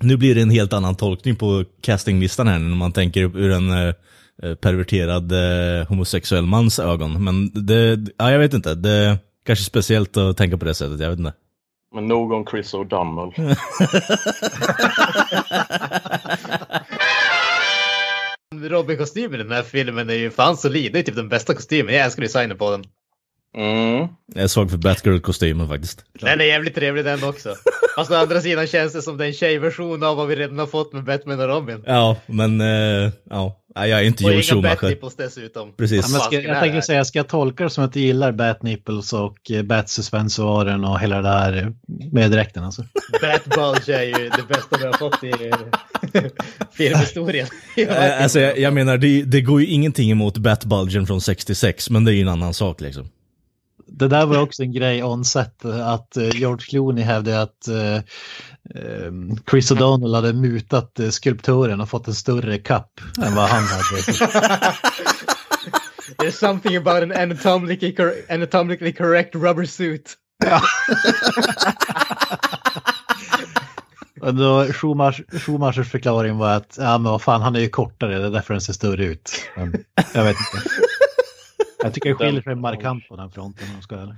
[0.00, 3.70] nu blir det en helt annan tolkning på castinglistan här när man tänker ur en
[3.70, 3.94] eh,
[4.42, 7.24] eh, perverterad eh, homosexuell mans ögon.
[7.24, 7.98] Men det...
[8.16, 8.74] Ja, jag vet inte.
[8.74, 11.32] Det är kanske speciellt att tänka på det sättet, jag vet inte.
[11.94, 13.32] Men nog om Chris O'Donnell.
[18.68, 20.92] Robin-kostymen i den här filmen är ju fan solid.
[20.92, 21.94] Det är typ den bästa kostymen.
[21.94, 22.84] Jag älskar designen på den.
[23.56, 24.08] Mm.
[24.34, 26.04] Jag är svag för Batgirl-kostymen faktiskt.
[26.12, 27.54] Den är jävligt trevlig den också.
[27.96, 30.92] Fast å andra sidan känns det som den tjejversion av vad vi redan har fått
[30.92, 31.84] med Batman och Robin.
[31.86, 32.60] Ja, men...
[32.60, 34.76] Eh, ja, Nej, jag är inte Och Joel Schumacher.
[34.76, 35.72] Bat-nipples dessutom.
[35.76, 36.06] Precis.
[36.08, 38.62] Ja, men ska, jag tänkte säga, ska jag tolka det som att du gillar Bat
[38.62, 41.72] Nipples och eh, Bat-suspensoaren och hela det där
[42.12, 42.82] med dräkten alltså?
[43.22, 46.24] Bat-bulge är ju det bästa vi har fått i eh,
[46.72, 47.46] filmhistorien.
[47.76, 52.04] Eh, Alltså, jag, jag menar, det, det går ju ingenting emot Batbulgen från 66, men
[52.04, 53.08] det är ju en annan sak liksom.
[53.98, 57.94] Det där var också en grej on set, att eh, George Clooney hävdade att eh,
[57.94, 59.12] eh,
[59.50, 64.02] Chris O'Donnell hade mutat skulptören och fått en större kapp än vad han hade.
[66.18, 70.14] There's something about an anatomically, cor- anatomically correct rubber suit.
[74.20, 78.18] Och då Schumach- Schumachers förklaring var att ja, men vad fan, han är ju kortare,
[78.18, 79.30] det är därför den ser större ut.
[79.56, 79.84] Men,
[80.14, 80.68] jag vet inte.
[81.82, 84.14] Jag tycker det skiljer sig markant på den fronten om jag ska.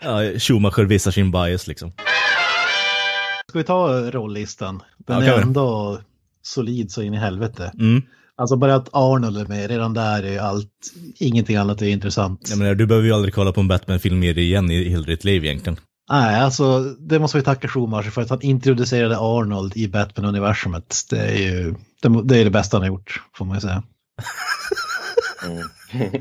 [0.00, 1.92] Ja, Schumacher visar sin bias liksom.
[3.48, 4.82] Ska vi ta rollistan?
[4.98, 5.42] Den Ja, är vi.
[5.42, 5.98] ändå
[6.42, 7.72] solid så in i helvete.
[7.80, 8.02] Mm.
[8.36, 10.70] Alltså bara att Arnold är med, redan där är allt,
[11.18, 12.46] ingenting annat är intressant.
[12.50, 15.24] Jag menar, du behöver ju aldrig kolla på en Batman-film mer igen i hela ditt
[15.24, 15.78] liv egentligen.
[16.10, 21.06] Nej, alltså det måste vi tacka Schumacher för att han introducerade Arnold i Batman-universumet.
[21.10, 23.82] Det är ju det, det, är det bästa han har gjort, får man ju säga.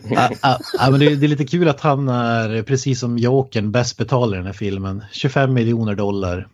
[0.09, 3.17] Ja, ja, ja, men det, är- det är lite kul att han är, precis som
[3.17, 5.03] Jokern, bäst betalare i den här filmen.
[5.11, 6.47] 25 miljoner dollar.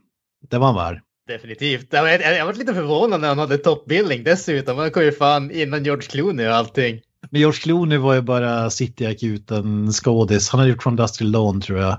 [0.49, 1.02] Det var han värd.
[1.28, 1.88] Definitivt.
[1.89, 4.78] Jag, jag, jag var lite förvånad när han hade toppbilling dessutom.
[4.78, 7.02] Han kom ju fan innan George Clooney och allting.
[7.30, 10.49] Men George Clooney var ju bara City-akuten skådis.
[10.49, 11.97] Han hade gjort från Dusty Lawn tror jag,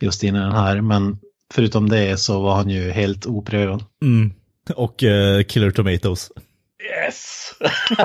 [0.00, 0.80] just innan den här.
[0.80, 1.18] Men
[1.52, 3.84] förutom det så var han ju helt oprövad.
[4.02, 4.32] Mm.
[4.76, 6.30] Och uh, Killer Tomatoes.
[6.84, 7.50] Yes!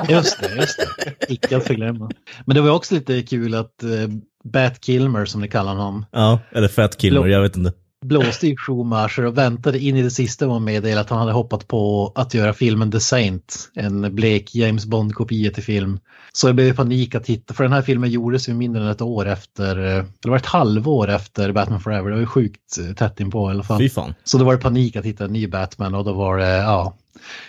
[0.08, 1.32] Just det, just det.
[1.32, 2.10] Icke att förglömma.
[2.46, 4.08] Men det var också lite kul att uh,
[4.44, 7.72] Bat Kilmer, som ni kallar honom, Ja, eller Fat Kilmer, jag vet inte.
[8.06, 11.32] blåste i Schumacher och väntade in i det sista med att meddela att han hade
[11.32, 15.98] hoppat på att göra filmen The Saint, en blek James Bond-kopia till film.
[16.32, 19.02] Så det blev panik att titta, för den här filmen gjordes ju mindre än ett
[19.02, 22.94] år efter, eh, det var ett halvår efter Batman Forever, det var ju sjukt eh,
[22.94, 23.78] tätt inpå i alla fall.
[23.78, 24.14] Fy fan.
[24.24, 26.96] Så då var det panik att hitta en ny Batman och då var det, ja,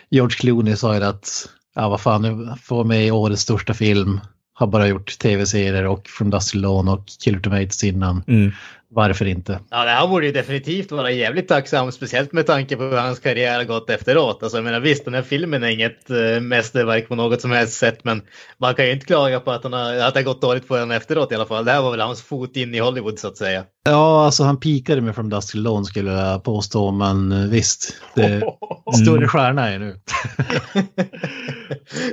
[0.09, 3.73] George Clooney sa ju att, ja vad fan, nu får vara med i årets största
[3.73, 4.19] film,
[4.53, 8.23] har bara gjort tv-serier och From Dusty Lawn och Killer Tomatoes innan.
[8.27, 8.51] Mm.
[8.93, 9.59] Varför inte?
[9.69, 13.19] Ja, det här borde ju definitivt vara jävligt tacksam, speciellt med tanke på hur hans
[13.19, 14.43] karriär har gått efteråt.
[14.43, 17.73] Alltså, jag menar, visst, den här filmen är inget äh, mästerverk på något som helst
[17.73, 18.21] sätt, men
[18.57, 20.75] man kan ju inte klaga på att, han har, att det har gått dåligt för
[20.75, 21.65] honom efteråt i alla fall.
[21.65, 23.63] Det här var väl hans fot in i Hollywood så att säga.
[23.83, 27.95] Ja, alltså han pikade med From Till Dawn skulle jag påstå, men eh, visst.
[28.15, 28.43] Det
[29.03, 29.95] större stjärna är nu.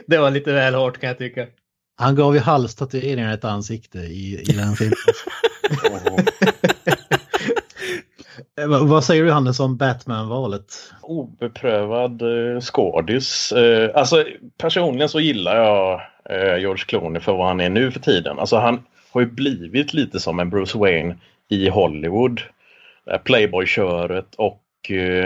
[0.07, 1.47] det var lite väl hårt kan jag tycka.
[2.01, 4.97] Han gav ju halstatueringar ett ansikte i, i den filmen.
[8.61, 10.93] Eh, vad- säger du Hannes om Batman-valet?
[11.03, 13.53] Obeprövad eh, skådis.
[13.53, 14.25] Eh, alltså
[14.59, 18.39] personligen så gillar jag eh, George Clooney för vad han är nu för tiden.
[18.39, 18.83] Alltså han
[19.13, 21.17] har ju blivit lite som en Bruce Wayne
[21.49, 22.41] i Hollywood.
[23.11, 25.25] Här Playboy-köret och eh,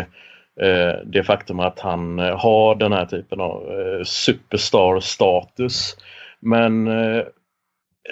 [0.68, 5.96] eh, det faktum att han eh, har den här typen av eh, superstar-status.
[6.40, 7.22] Men eh,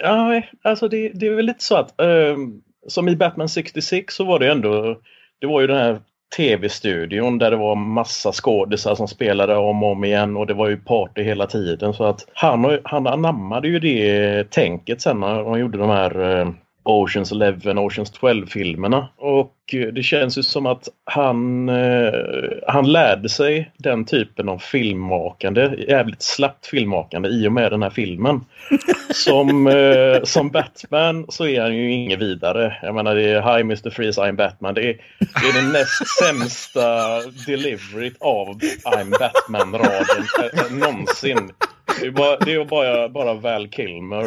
[0.01, 4.25] ja, alltså det, det är väl lite så att um, som i Batman 66 så
[4.25, 4.97] var det ändå
[5.39, 5.99] det var ju den här
[6.37, 10.69] tv-studion där det var massa skådisar som spelade om och om igen och det var
[10.69, 11.93] ju party hela tiden.
[11.93, 16.55] Så att han, han anammade ju det tänket sen när han gjorde de här ehm,
[16.83, 19.07] Oceans 11, Oceans 12-filmerna.
[19.17, 22.13] Och eh, det känns ju som att han, eh,
[22.67, 27.89] han lärde sig den typen av filmmakande, jävligt slappt filmmakande i och med den här
[27.89, 28.45] filmen.
[29.13, 32.77] Som, eh, som Batman så är han ju inget vidare.
[32.81, 33.89] Jag menar det är Hi Mr.
[33.89, 34.73] Freeze, I'm Batman.
[34.73, 38.47] Det är, det är den näst sämsta deliveryt av
[38.85, 41.51] I'm Batman-raden eh, någonsin.
[41.99, 44.25] Det är bara, det är bara, bara Val Kilmer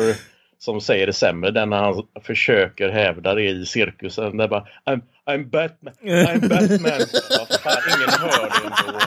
[0.65, 1.51] som säger det sämre.
[1.51, 4.37] Den när han försöker hävda det i cirkusen.
[4.37, 7.01] Det är bara I'm, I'm Batman, I'm Batman.
[7.31, 8.99] Ja, fan, ingen hör det ändå.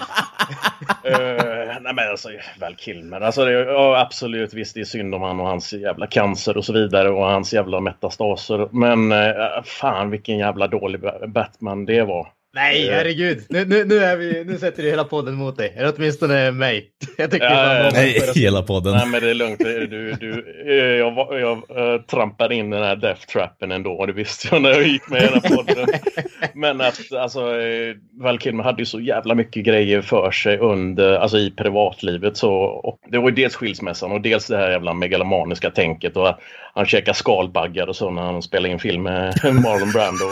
[1.08, 3.22] Uh, nej men alltså, väl Kilmer.
[3.22, 6.66] Alltså, det, ja, absolut, visst det är synd om han och hans jävla cancer och
[6.66, 8.68] så vidare och hans jävla metastaser.
[8.72, 12.28] Men uh, fan vilken jävla dålig Batman det var.
[12.58, 13.46] Nej, herregud.
[13.50, 15.74] Nu, nu, nu, är vi, nu sätter du hela podden mot dig.
[15.78, 16.90] Eller åtminstone mig.
[17.18, 18.94] Jag tycker Ja, ja, Nej, hela podden.
[18.94, 19.60] Nej men det är lugnt.
[19.60, 19.88] Du,
[20.20, 24.06] du, eh, jag var- jag eh, trampade in den här death trappen ändå.
[24.06, 25.88] Det visste jag när jag gick med i den här podden.
[26.54, 31.14] Men att alltså, eh, Val Kilmer hade ju så jävla mycket grejer för sig under,
[31.14, 32.38] alltså i privatlivet.
[32.38, 36.18] Så, och det var ju dels skilsmässan och dels det här jävla megalomaniska tänket.
[36.18, 36.40] Och att
[36.74, 40.26] han käkar skalbaggar och så när han spelar in film med Marlon Brando.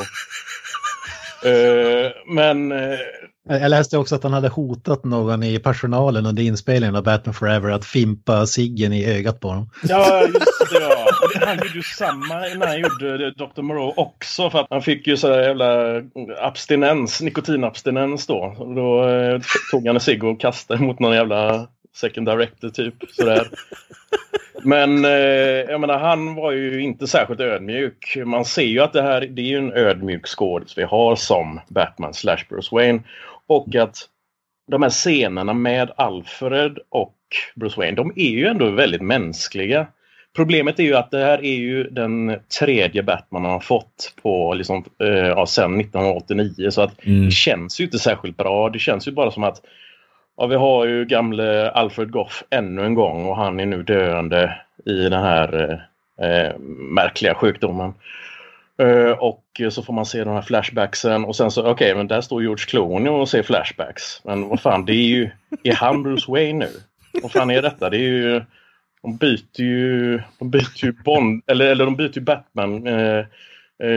[1.45, 2.99] Eh, men eh,
[3.49, 7.69] Jag läste också att han hade hotat någon i personalen under inspelningen av Batman Forever
[7.71, 9.69] att fimpa ciggen i ögat på dem.
[9.83, 10.79] Ja, just det.
[10.81, 11.07] Ja.
[11.45, 13.61] Han gjorde ju samma när han gjorde Dr.
[13.61, 14.49] Moreau också.
[14.49, 16.01] För att han fick ju sådär jävla
[16.41, 18.55] abstinens, nikotinabstinens då.
[18.75, 22.93] Då eh, tog han en cigg och kastade mot någon jävla second director typ.
[23.11, 23.47] Sådär.
[24.63, 25.11] Men eh,
[25.71, 28.17] jag menar, han var ju inte särskilt ödmjuk.
[28.25, 31.59] Man ser ju att det här det är ju en ödmjuk skådis vi har som
[31.67, 32.99] Batman slash Bruce Wayne.
[33.47, 33.95] Och att
[34.71, 37.15] de här scenerna med Alfred och
[37.55, 39.87] Bruce Wayne, de är ju ändå väldigt mänskliga.
[40.35, 44.53] Problemet är ju att det här är ju den tredje Batman han har fått på
[44.53, 47.25] liksom, eh, ja, sen 1989 så att Mm.
[47.25, 48.69] det känns ju inte särskilt bra.
[48.69, 49.61] Det känns ju bara som att
[50.37, 54.57] ja, vi har ju gamle Alfred Goff ännu en gång och han är nu döende
[54.85, 55.71] i den här
[56.21, 57.93] eh, märkliga sjukdomen.
[58.77, 62.21] Eh, och så får man se de här flashbacksen och sen så, okej, men där
[62.21, 64.21] står George Clooney och ser flashbacks.
[64.23, 65.29] Men vad fan, det är ju,
[65.63, 66.71] är han Bruce Wayne nu?
[67.21, 67.89] Vad fan är detta?
[67.89, 68.41] Det är ju,
[69.01, 73.25] de byter ju, de byter ju Bond, eller, eller de byter ju Batman eh,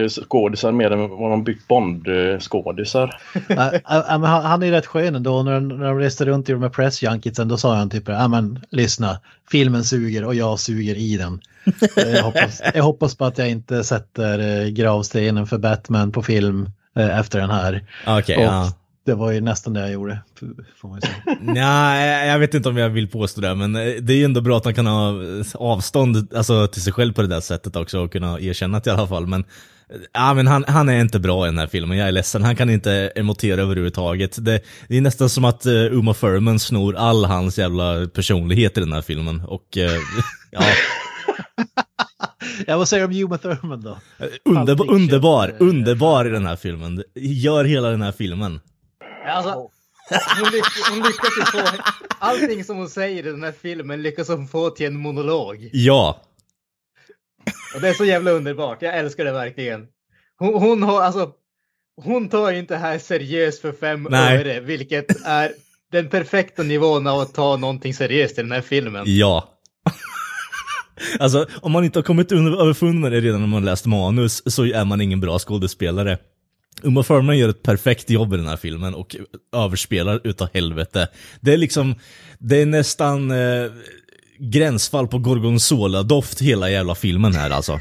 [0.08, 3.20] skådisar mer än vad de bytt Bond-skådisar.
[3.48, 5.42] Äh, äh, men han, han är rätt skön ändå.
[5.42, 8.64] När, när de reste runt i de här pressjunkitsen då sa han typ ja men
[8.70, 11.40] lyssna, filmen suger och jag suger i den.
[11.96, 16.22] Eh, Jag hoppas, jag hoppas på att jag inte sätter eh, gravstenen för Batman på
[16.22, 17.84] film eh, efter den här.
[18.06, 18.72] Okej, Och ja.
[19.08, 20.18] Det var ju nästan det jag gjorde.
[20.76, 21.38] Får man ju säga.
[21.40, 24.40] Nej, jag vet inte om jag vill påstå det, men eh, det är ju ändå
[24.40, 25.14] bra att han kan ha
[25.54, 28.92] avstånd alltså, till sig själv på det där sättet också och kunna erkänna det i
[28.92, 29.26] alla fall.
[29.26, 29.44] Men,
[30.12, 32.44] ja, men han, han är inte bra i den här filmen, jag är ledsen.
[32.44, 34.44] Han kan inte emotera överhuvudtaget.
[34.44, 38.80] Det, det är nästan som att uh, Uma Thurman snor all hans jävla personlighet i
[38.80, 39.40] den här filmen.
[39.40, 39.82] Och uh,
[40.50, 40.60] ja...
[42.66, 43.98] Ja, vad säger du om Uma Thurman då?
[44.44, 47.02] Underbar, underbar, underbar i den här filmen.
[47.14, 48.60] Gör hela den här filmen.
[49.32, 49.70] Alltså,
[50.42, 51.68] hon, lyck, hon lyckas ju få
[52.18, 55.70] allting som hon säger i den här filmen lyckas hon få till en monolog.
[55.72, 56.22] Ja,
[57.74, 58.82] Och det är så jävla underbart.
[58.82, 59.86] Jag älskar det verkligen.
[60.38, 61.30] Hon, hon har alltså.
[62.04, 64.38] Hon tar inte det här seriöst för fem Nej.
[64.38, 65.52] öre, vilket är
[65.92, 69.02] den perfekta nivån av att ta någonting seriöst i den här filmen.
[69.06, 69.48] ja.
[71.20, 74.54] Alltså, om man inte har kommit under- överfund med det redan när man läst manus
[74.54, 76.18] så är man ingen bra skådespelare.
[76.82, 79.16] Uma Thurman gör ett perfekt jobb i den här filmen och
[79.56, 81.08] överspelar utav helvete.
[81.40, 81.94] Det är liksom,
[82.38, 83.70] det är nästan eh,
[84.38, 87.80] gränsfall på gorgonzola-doft hela jävla filmen här alltså.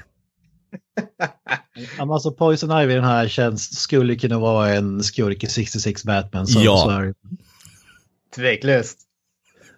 [1.97, 6.47] Alltså Poison Ivy i den här känns, skulle kunna vara en skurk i 66 Batman.
[6.47, 6.77] Så, Ja.
[6.77, 7.13] så.
[8.35, 9.06] Tveklöst.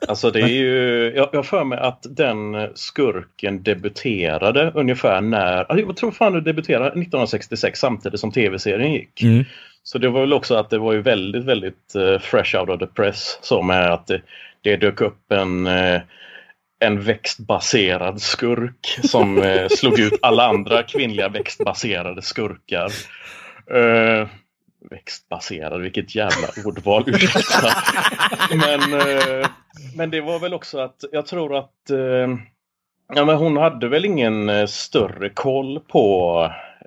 [0.07, 5.97] Alltså det är ju, jag har för mig att den skurken debuterade ungefär när, jag
[5.97, 9.21] tror fan det debuterade 1966 samtidigt som tv-serien gick.
[9.21, 9.45] Mm.
[9.83, 12.79] Så det var väl också att det var ju väldigt, väldigt eh, fresh out of
[12.79, 13.39] the press.
[13.41, 14.21] Så med att det,
[14.61, 16.01] det dök upp en, eh,
[16.79, 22.91] en växtbaserad skurk som eh, slog ut alla andra kvinnliga växtbaserade skurkar.
[24.81, 27.67] Växtbaserad, vilket jävla ordval, ursäkta.
[28.49, 29.47] Men, eh,
[29.95, 32.37] men det var väl också att jag tror att eh,
[33.15, 36.43] ja, men hon hade väl ingen eh, större koll på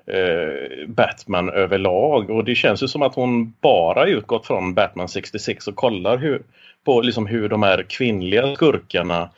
[0.07, 5.67] eh, Batman överlag och det känns ju som att hon bara utgått från Batman 66
[5.67, 6.43] och kollar hur,
[6.85, 9.29] på liksom hur de här kvinnliga skurkarna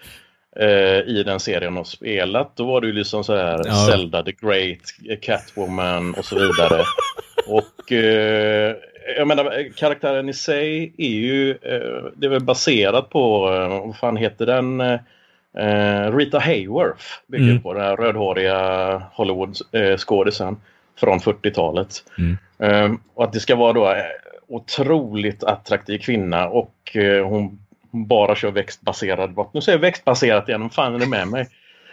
[1.05, 2.55] i den serien har spelat.
[2.55, 3.87] Då var det ju liksom så här Ja.
[3.89, 4.79] Zelda the Great,
[5.21, 6.83] Catwoman och så vidare.
[7.47, 8.75] och eh,
[9.17, 13.97] jag menar karaktären i sig är ju eh, det är väl baserat på, eh, vad
[13.97, 14.81] fan heter den?
[14.81, 17.61] Eh, Rita Hayworth bygger Mm.
[17.61, 20.57] på den här rödhåriga Hollywood-skådisen
[20.99, 22.03] från 40-talet.
[22.17, 22.37] Mm.
[22.59, 24.03] Eh, och att det ska vara då eh,
[24.47, 27.59] otroligt attraktiv kvinna och eh, hon
[27.95, 29.53] bara kör växtbaserad brott.
[29.53, 31.47] Nu säger jag växtbaserat igen, vad fan är det med mig?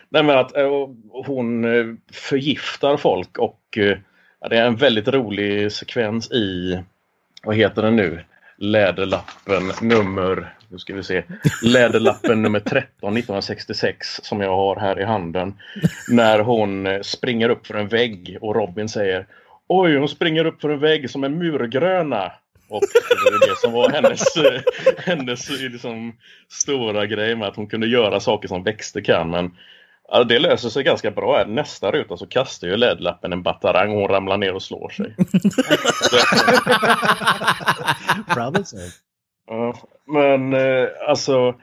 [0.08, 0.88] Nej men att eh,
[1.26, 3.98] hon eh, förgiftar folk och eh,
[4.50, 6.78] det är en väldigt rolig sekvens i,
[7.42, 8.20] vad heter den nu?
[8.56, 11.22] Läderlappen nummer, nu ska vi se,
[11.62, 15.54] Läderlappen nummer 13 1966 som jag har här i handen.
[16.08, 19.26] När hon springer upp för en vägg och Robin säger
[19.68, 22.32] Oj, hon springer upp för en vägg som en murgröna.
[22.72, 22.82] Och
[23.24, 24.24] det var det som var hennes,
[25.06, 26.16] hennes liksom,
[26.48, 29.30] stora grej med att hon kunde göra saker som växter kan.
[29.30, 29.50] Men
[30.28, 31.44] det löser sig ganska bra.
[31.48, 35.16] Nästa ruta så kastar ju ledlappen en batarang och hon ramlar ner och slår sig.
[39.46, 39.74] Ja,
[40.06, 41.54] men eh, alltså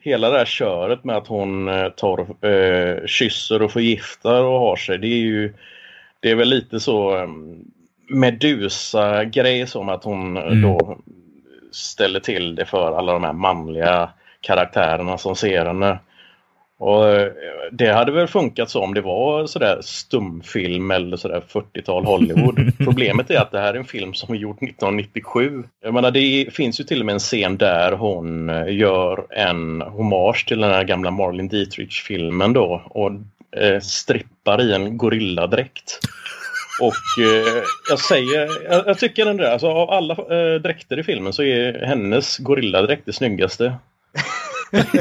[0.00, 4.76] hela det här köret med att hon eh, tar, eh, kysser och förgiftar och har
[4.76, 4.98] sig.
[4.98, 5.54] Det är ju
[6.20, 7.28] det är väl lite så eh,
[8.08, 10.62] Medusa-grej som att hon Mm.
[10.62, 10.98] då
[11.72, 15.98] ställer till det för alla de här manliga karaktärerna som ser henne.
[16.78, 17.28] Och eh,
[17.72, 22.72] det hade väl funkat så om det var sådär stumfilm eller sådär 40-tal Hollywood.
[22.84, 25.62] Problemet är att det här är en film som är gjord 1997.
[25.82, 29.80] Jag menar det finns ju till och med en scen där hon eh, gör en
[29.80, 33.10] hommage till den här gamla Marlene Dietrich-filmen då och
[33.60, 36.00] eh, strippar i en gorilladräkt.
[36.80, 41.02] Och eh, jag säger, jag, jag tycker ändå det, alltså av alla eh, dräkter i
[41.02, 43.74] filmen så är hennes gorilladräkt det snyggaste.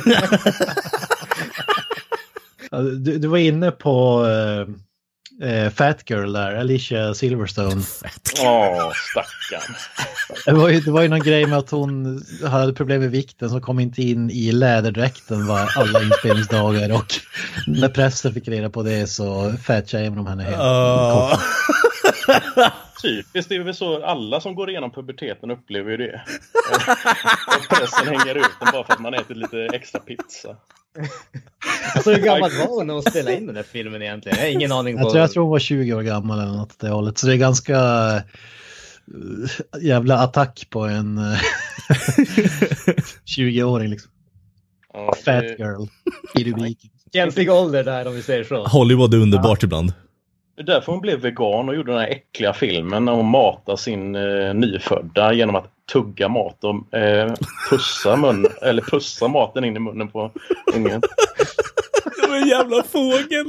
[2.71, 4.67] Ja, Du, du var inne på eh,
[5.43, 7.81] eh, Fat Girl där, Alicia Silverstone.
[8.43, 9.75] Åh, stackarn.
[10.45, 13.49] Det var, ju, det var ju någon grej med att hon hade problem med vikten
[13.49, 17.13] så kom inte in i läderdräkten var alla inspelningsdagar och
[17.67, 20.57] när pressen fick reda på det så fatshameade de henne helt.
[20.57, 21.39] Ja.
[23.01, 26.21] Typiskt, det är väl så alla som går igenom puberteten upplever ju det.
[27.57, 30.55] Och pressen hänger ut en bara för att man äter lite extra pizza.
[31.95, 34.37] Alltså hur gammal var hon när hon spelade in den här filmen egentligen?
[34.37, 35.01] Jag har ingen aning på.
[35.03, 37.17] Jag tror, jag tror hon var 20 år gammal eller något åt det hållet.
[37.17, 38.21] Så det är ganska eh,
[39.81, 41.39] jävla attack på en eh,
[43.37, 44.11] 20-åring liksom.
[44.93, 45.85] Ja, Fat det, girl
[46.35, 46.89] i rubriken.
[47.13, 48.67] Känslig ålder där om vi säger så.
[48.67, 49.93] Hollywood är underbart ibland.
[50.55, 53.75] Det är därför hon blev vegan och gjorde den här äckliga filmen när hon matar
[53.75, 57.33] sin eh, nyfödda genom att tugga mat och eh,
[57.69, 60.31] pussa, mun, eller pussa maten in i munnen på
[60.75, 61.01] ungen.
[62.21, 63.45] Det var en jävla fågel.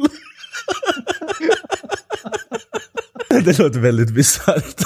[3.44, 4.80] det låter väldigt bisarrt.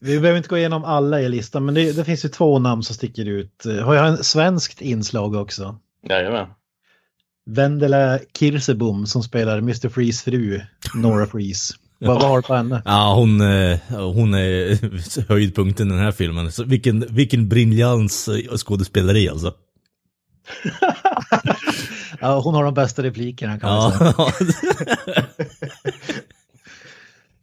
[0.00, 2.82] Vi behöver inte gå igenom alla i listan, men det, det finns ju två namn
[2.82, 3.64] som sticker ut.
[3.84, 5.78] Har jag en svenskt inslag också?
[6.08, 6.46] Jajamän.
[7.50, 9.88] Vendela Kirsebom som spelar Mr.
[9.88, 10.60] Freeze fru,
[10.94, 11.74] Nora Freeze.
[12.00, 12.82] Vad har du på henne?
[12.84, 16.52] Ja, hon, eh, hon är höjdpunkten i den här filmen.
[16.52, 19.52] Så vilken, vilken briljans eh, skådespeleri alltså.
[22.20, 24.14] Ja, hon har de bästa replikerna kan man säga.
[24.16, 24.32] Ja,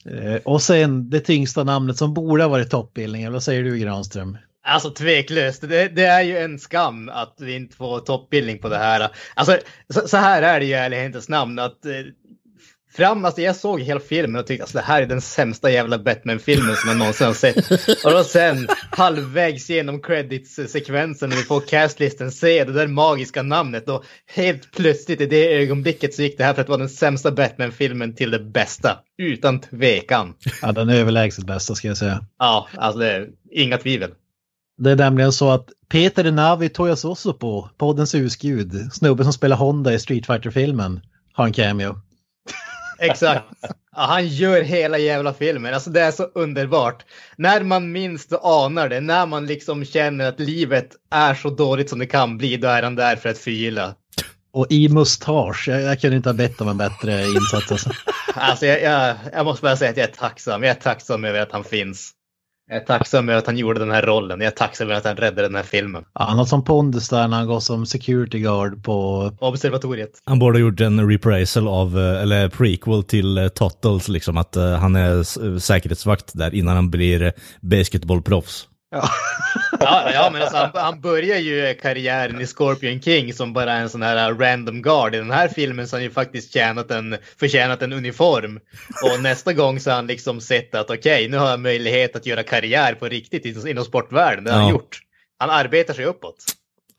[0.09, 3.33] Eh, Och sen det tyngsta namnet som borde ha varit toppbildningen.
[3.33, 4.37] Vad säger du Granström?
[4.67, 8.77] Alltså tveklöst, det, det är ju en skam att vi inte får toppbildning på det
[8.77, 9.09] här.
[9.33, 9.57] Alltså
[9.93, 11.91] så, så här är det ju i ärlighetens namn att eh,
[12.95, 15.71] fram, alltså jag såg hela filmen och tyckte att alltså, det här är den sämsta
[15.71, 17.71] jävla Batman-filmen som jag någonsin har sett.
[18.05, 23.89] Och då sen halvvägs genom credits-sekvensen när vi får castlisten se det där magiska namnet
[23.89, 27.31] och helt plötsligt i det ögonblicket så gick det här för att vara den sämsta
[27.31, 28.99] Batman-filmen till det bästa.
[29.17, 30.33] Utan tvekan.
[30.61, 32.25] Ja, den är överlägset bästa ska jag säga.
[32.39, 34.11] Ja, alltså det är inga tvivel.
[34.77, 36.69] Det är nämligen så att Peter Navi
[37.39, 41.01] på, poddens husgud, snubben som spelar Honda i Street fighter filmen
[41.33, 41.95] har en cameo.
[42.99, 43.43] Exakt.
[43.61, 43.69] Ja,
[44.05, 45.73] han gör hela jävla filmen.
[45.73, 47.05] Alltså det är så underbart.
[47.37, 51.99] När man minst anar det, när man liksom känner att livet är så dåligt som
[51.99, 53.95] det kan bli, då är han där för att förgylla.
[54.53, 57.71] Och i mustasch, jag, jag kunde inte ha bett om en bättre insats.
[57.71, 57.89] Alltså.
[58.37, 60.63] Alltså jag, jag, jag måste bara säga att jag är tacksam.
[60.63, 62.11] Jag är tacksam över att han finns.
[62.67, 64.41] Jag är tacksam över att han gjorde den här rollen.
[64.41, 66.03] Jag är tacksam över att han räddade den här filmen.
[66.13, 69.31] Ja, han har som pondus där när han går som security guard på...
[69.39, 70.11] Observatoriet.
[70.25, 74.55] han borde ha gjort en reprisal av, eh, eller prequel till eh, Tottles, liksom att
[74.55, 78.67] eh, han är säkerhetsvakt där innan han blir basketbollproffs.
[78.91, 79.09] Ja,
[79.79, 84.01] ja men alltså han, han börjar ju karriären i Scorpion King som bara en sån
[84.01, 85.15] här random guard.
[85.15, 88.59] I den här filmen så har han ju faktiskt tjänat en, förtjänat en uniform.
[89.03, 92.25] Och nästa gång så har han liksom sett att okej, nu har jag möjlighet att
[92.25, 94.43] göra karriär på riktigt inom sportvärlden.
[94.43, 94.71] Det har han Ja.
[94.73, 94.99] gjort.
[95.39, 96.35] Han arbetar sig uppåt.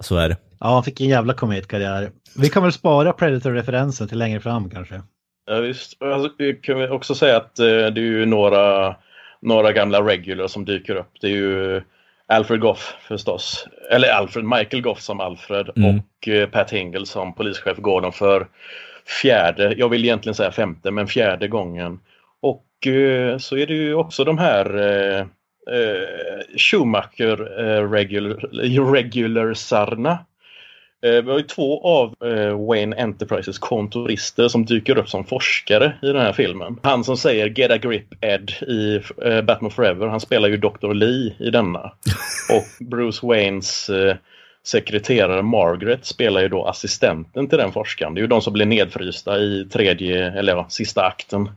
[0.00, 0.36] Så är det.
[0.60, 2.10] Ja, han fick en jävla kometkarriär.
[2.36, 5.02] Vi kan väl spara Predator-referensen till längre fram kanske.
[5.46, 6.02] Ja, visst.
[6.02, 6.30] Alltså,
[6.62, 8.96] kan vi också säga att eh, det är ju några,
[9.42, 11.10] några gamla regular som dyker upp.
[11.20, 11.82] Det är ju
[12.28, 13.68] Alfred Goff förstås.
[13.90, 15.96] Eller Alfred, Michael Goff som Alfred Mm.
[15.98, 18.48] och eh, Pat Hingle som polischef Gordon för
[19.22, 22.00] fjärde, jag vill egentligen säga femte, men fjärde gången.
[22.42, 25.20] Och eh, så är det ju också de här eh,
[25.76, 28.36] eh, Schumacher eh, regular,
[28.92, 30.10] regularsarna.
[30.10, 30.18] Eh,
[31.06, 36.06] Vi har ju två av eh, Wayne Enterprises kontorister som dyker upp som forskare i
[36.06, 36.80] den här filmen.
[36.82, 40.94] Han som säger Get a grip Ed i eh, Batman Forever, han spelar ju Dr.
[40.94, 41.80] Lee i denna.
[42.50, 44.16] Och Bruce Waynes eh,
[44.66, 48.14] sekreterare Margaret spelar ju då assistenten till den forskaren.
[48.14, 51.48] Det är ju de som blir nedfrysta i tredje, eller ja, sista akten.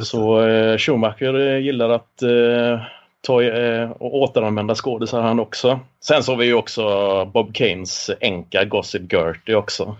[0.00, 2.80] Så eh, Schumacher eh, gillar att eh,
[3.22, 5.80] ta, eh, och återanvända skådisar han också.
[6.00, 6.84] Sen så har vi ju också
[7.24, 9.96] Bob Kanes änka Gossip Gertie också.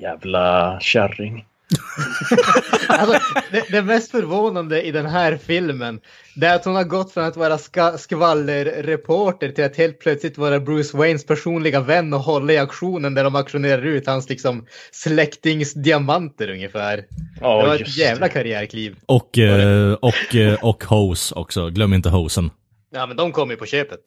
[0.00, 1.44] Jävla kärring.
[2.88, 3.18] Alltså,
[3.52, 6.00] det, det mest förvånande i den här filmen
[6.34, 10.38] det är att hon har gått från att vara ska, skvallerreporter till att helt plötsligt
[10.38, 14.66] vara Bruce Waynes personliga vän och hålla i auktionen där de auktionerar ut hans liksom
[14.92, 17.04] släktings diamanter ungefär.
[17.40, 18.96] Ja, det var ett jävla karriärkliv.
[19.06, 22.50] Och, eh, och, eh, och Hose också, glöm inte Hosen.
[22.90, 24.00] Ja, men de kom ju på köpet.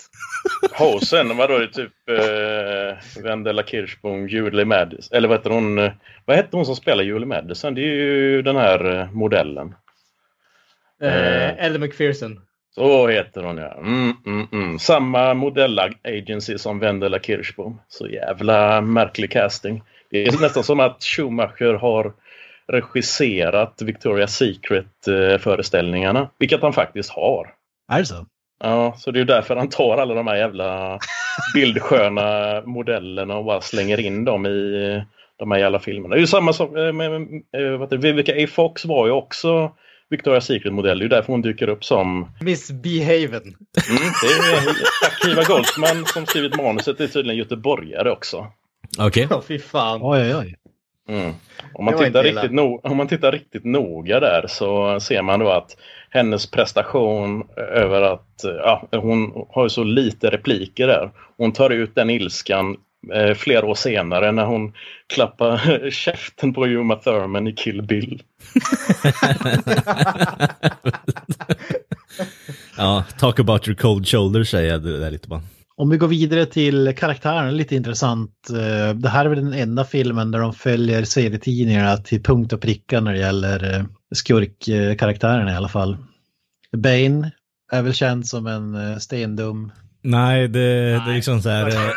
[0.78, 5.18] Hosen, vadå det är typ eh, Vendela Kirschbom, Julie Madison.
[5.18, 5.80] Eller vad heter hon?
[5.80, 5.92] eh,
[6.26, 7.76] Vad hette hon som spelar Julie Madison?
[7.76, 9.76] Det är ju den här eh, modellen.
[11.02, 12.42] Eh, Ellen McPherson.
[12.76, 13.74] Så heter hon ja.
[13.78, 14.80] Mm, mm, mm.
[14.80, 17.82] Samma modellagency som Vendela Kirschbom.
[17.88, 19.84] Så jävla märklig casting.
[20.12, 22.14] Det är nästan som att Schumacher har
[22.68, 26.30] regisserat Victoria's Secret eh, föreställningarna.
[26.40, 27.54] Vilket han faktiskt har.
[27.92, 28.26] Är det så?
[28.60, 31.00] Ja, så det är ju därför han tar alla de här jävla
[31.54, 35.02] bildsköna modellerna och bara slänger in dem i
[35.40, 36.16] de här jävla filmerna.
[36.16, 37.22] Det är ju samma som eh, med, med
[37.58, 38.48] eh, vad heter det, Vivica A.
[38.48, 39.72] Fox var ju också
[40.10, 41.00] Victoria's Secret-modell.
[41.00, 43.44] Det är ju därför hon dyker upp som Miss Behaven.
[43.44, 46.98] Mm, det är aktiva Goldsman som skrivit manuset.
[46.98, 48.48] Det är tydligen göteborgare också.
[49.00, 49.28] Okej.
[49.30, 50.00] Ja, fy fan.
[50.04, 50.56] Oj, oj, oj.
[51.10, 51.34] Mm.
[51.74, 55.50] Om, man tittar riktigt no- om man tittar riktigt noga där så ser man då
[55.50, 55.78] att
[56.10, 61.12] hennes prestation över att ja, hon har ju så lite repliker där.
[61.38, 62.78] Hon tar ut den ilskan
[63.14, 64.74] eh, flera år senare när hon
[65.08, 68.24] klappar käften på Uma Thurman i Kill Bill.
[72.78, 75.42] Ja, talk about your cold shoulder säger jag det där lite bara.
[75.80, 78.50] Om vi går vidare till karaktären, lite intressant.
[78.50, 82.62] Eh, Det här är väl den enda filmen där de följer serietidningarna till punkt och
[82.62, 85.98] pricka när det gäller eh, skurkkaraktärerna i alla fall.
[86.78, 87.32] Bane
[87.72, 89.72] är väl känd som en eh, stendum.
[90.04, 91.66] Nej, det, det är liksom så här...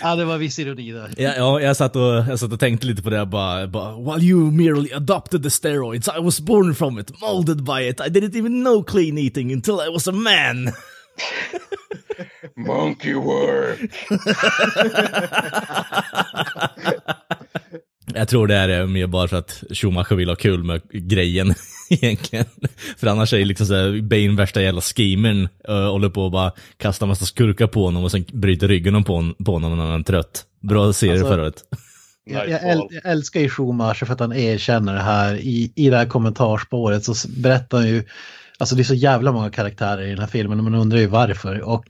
[0.00, 1.10] Ja, det var viss ironi där.
[1.16, 4.24] Ja, ja jag, satt och, jag satt och tänkte lite på det, bara, bara While
[4.24, 8.38] you merely adopted the steroids, I was born from it, molded by it, I didn't
[8.38, 10.72] even know clean eating until I was a man.
[12.56, 13.90] Monkey work!
[18.14, 21.54] Jag tror det är eh, mer bara för att Schumacher vill ha kul med grejen
[21.90, 22.44] egentligen.
[22.96, 26.52] För annars är det liksom såhär, Bane värsta jävla schemern, uh, håller på och bara
[26.76, 30.00] kastar massa skurkar på honom och sen bryter ryggen på, hon, på honom när han
[30.00, 30.44] är trött.
[30.60, 31.64] Bra serie Alltså- förra året.
[32.26, 35.34] Jag, jag, äl, jag älskar ju Schumacher för att han erkänner det här.
[35.36, 38.04] I, I det här kommentarspåret så berättar han ju,
[38.58, 41.06] alltså det är så jävla många karaktärer i den här filmen och man undrar ju
[41.06, 41.60] varför.
[41.60, 41.84] Och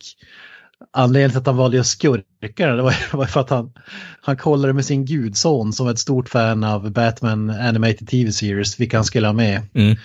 [0.93, 3.73] anledningen till att han valde skurkarna det var, var för att han,
[4.21, 8.81] han kollade med sin gudson som var ett stort fan av Batman Animated TV Series,
[8.81, 9.63] vilka han skulle ha med.
[9.75, 9.97] Mm.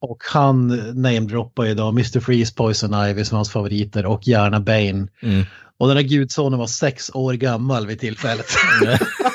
[0.00, 0.66] Och han
[1.02, 2.20] namedroppar ju då Mr.
[2.20, 5.08] Freeze, Poison Ivy som hans favoriter och gärna Bane.
[5.22, 5.44] Mm.
[5.78, 8.46] Och den här gudsonen var sex år gammal vid tillfället.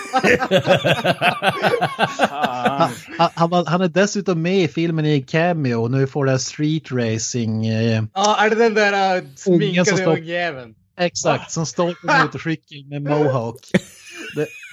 [3.35, 7.67] Han, han, han är dessutom med i filmen i cameo nu får det street racing.
[7.67, 10.75] Eh, Ja, är det den där uh, sminkade ungjäveln?
[10.99, 13.71] exakt, som står på motorcykel med mohawk.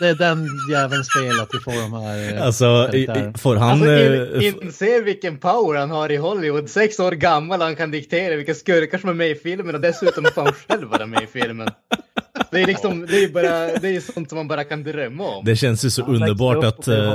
[0.01, 2.35] Det, är den jäveln spelat vi får de här.
[2.37, 2.91] eh, Alltså,
[3.39, 3.71] får han...
[3.71, 6.71] Alltså, eh, in, inse vilken power han har i Hollywood.
[6.71, 10.25] Sex år gammal han kan diktera vilka skurkar som är med i filmen och dessutom
[10.35, 11.69] får han själv vara med i filmen.
[12.51, 15.45] Det är liksom, det är bara, det är sånt som man bara kan drömma om.
[15.45, 16.89] det känns ju så växte underbart att...
[16.89, 16.95] eh.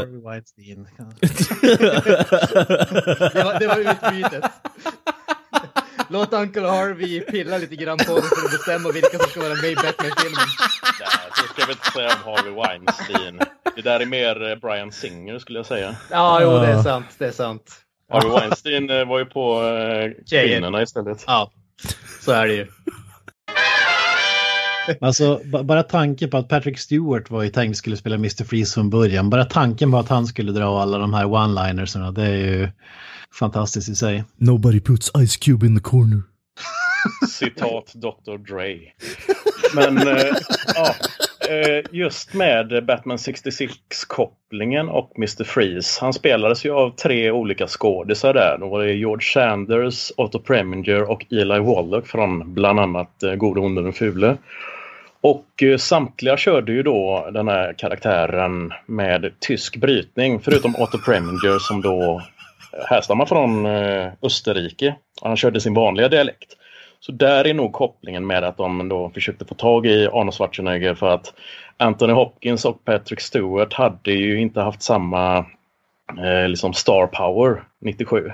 [3.33, 4.43] Det var, det var utbytet.
[6.11, 9.55] Låt Uncle Harvey pilla lite grann på det för att bestämma vilka som ska vara
[9.55, 10.47] med i Batman-filmen.
[10.99, 13.39] Nej, så ska vi inte säga om Harvey Weinstein.
[13.75, 15.95] Det där är mer eh, Brian Singer skulle jag säga.
[16.11, 17.05] Ja, jo, det är sant.
[17.17, 17.71] Det är sant.
[18.11, 21.23] Harvey Weinstein eh, var ju på eh, kvinnorna istället.
[21.27, 21.51] Ja,
[22.21, 22.67] så är det ju.
[25.01, 28.43] Alltså ba- bara tanken på att Patrick Stewart var ju tänkt skulle spela Mr.
[28.43, 29.29] Freeze från början.
[29.29, 32.69] Bara tanken på att han skulle dra alla de här one-linersarna, det är ju
[33.33, 34.23] fantastiskt i sig.
[34.37, 36.21] Nobody puts Ice Cube in the corner.
[37.29, 38.37] Citat Dr.
[38.37, 38.79] Dre.
[39.75, 40.35] Men eh,
[40.75, 40.95] ja,
[41.49, 45.43] eh, just med Batman 66-kopplingen och Mr.
[45.43, 46.01] Freeze.
[46.01, 48.57] Han spelades ju av tre olika skådisar där.
[48.59, 53.59] Då var det George Sanders, Otto Preminger och Eli Wallach från bland annat eh, Gode,
[53.59, 54.37] onde, den fule.
[55.21, 61.59] Och eh, samtliga körde ju då den här karaktären med tysk brytning förutom Otto Preminger
[61.59, 62.21] som då
[62.89, 64.95] härstammar från eh, Österrike.
[65.21, 66.57] Han körde sin vanliga dialekt.
[66.99, 70.95] Så där är nog kopplingen med att de då försökte få tag i Arnold Schwarzenegger
[70.95, 71.33] för att
[71.77, 75.37] Anthony Hopkins och Patrick Stewart hade ju inte haft samma
[76.23, 78.31] eh, liksom star power 97.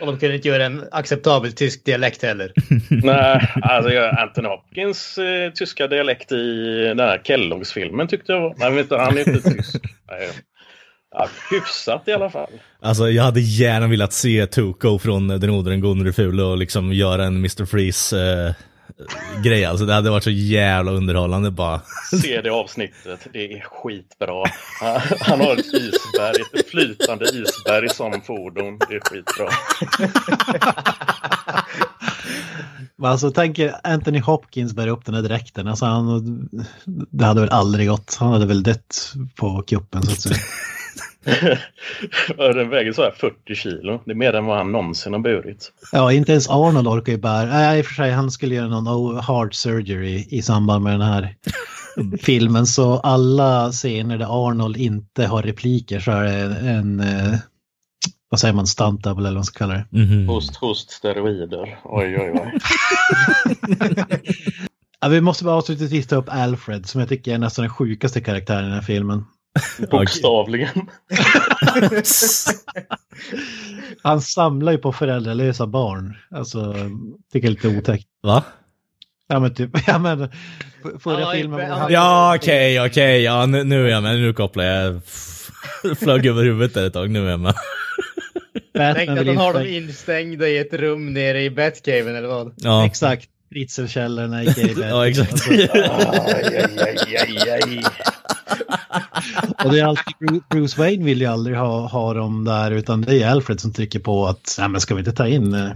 [0.00, 2.52] Och de kunde inte göra en acceptabel tysk dialekt heller.
[2.90, 8.54] Nej, alltså Anthony Hopkins eh, tyska dialekt i den här Kelloggs-filmen tyckte jag var...
[8.58, 9.74] Nej, du, han är inte tysk.
[10.10, 10.30] Nej,
[11.14, 12.50] ja, hyfsat i alla fall.
[12.80, 16.58] Alltså jag hade gärna velat se Tuco från Den gode, den gode, den fule och
[16.58, 17.64] liksom göra en Mr.
[17.64, 18.54] Freeze eh,
[19.42, 19.86] grej alltså.
[19.86, 21.80] Det hade varit så jävla underhållande bara.
[22.22, 24.44] Se det avsnittet, det är skitbra.
[24.80, 28.78] Han, han har ett isberg, ett flytande isberg som fordon.
[28.88, 29.48] Det är skitbra.
[32.96, 35.68] Men Alltså tänker Anthony Hopkins bära upp den här dräkten.
[35.68, 36.48] Alltså han,
[37.10, 38.16] det hade väl aldrig gått.
[38.20, 40.36] Han hade väl dött på kuppen så att säga.
[42.36, 44.00] Den väger så här 40 kilo.
[44.04, 45.72] Det är mer än vad han någonsin har burit.
[45.92, 47.46] Ja, inte ens Arnold orkar ju bära.
[47.46, 51.00] Nej, i och för sig, han skulle göra någon heart surgery i samband med den
[51.00, 51.36] här
[52.22, 52.66] filmen.
[52.66, 57.34] Så alla scener där Arnold inte har repliker så är det en, eh,
[58.28, 59.86] vad säger man, stunt double eller vad man ska kalla det.
[59.90, 60.28] Mhm.
[60.28, 61.78] Host, host, steroider.
[61.84, 62.58] Oj, oj, oj.
[65.04, 68.20] Ja, vi måste bara avslutningsvis ta upp Alfred som jag tycker är nästan den sjukaste
[68.20, 69.24] karaktären i den här filmen.
[69.90, 70.68] Bokstavligen.
[74.02, 76.16] Han samlar ju på föräldralösa barn.
[76.30, 76.74] Alltså,
[77.32, 78.06] tycker jag är lite otäckt.
[78.22, 78.44] Va?
[79.28, 80.28] Ja men typ, ja men
[81.00, 85.00] förra filmen var ja, okej, okej, ja nu, nu är jag med, nu kopplar jag.
[85.98, 87.54] Flög över huvudet där ett tag, nu är jag med.
[88.74, 92.54] Tänk att de har dem instängda i ett rum nere i Batcaven eller vad?
[92.56, 94.88] Ja, Exakt, Ritzelkällorna i Batman.
[94.88, 95.32] ja exakt.
[95.32, 97.84] Alltså, aj, aj, aj.
[99.64, 103.22] Och det är alltid, Bruce Wayne vill ju aldrig ha, ha dem där utan det
[103.22, 105.70] är Alfred som trycker på att nej men ska vi inte ta in eh,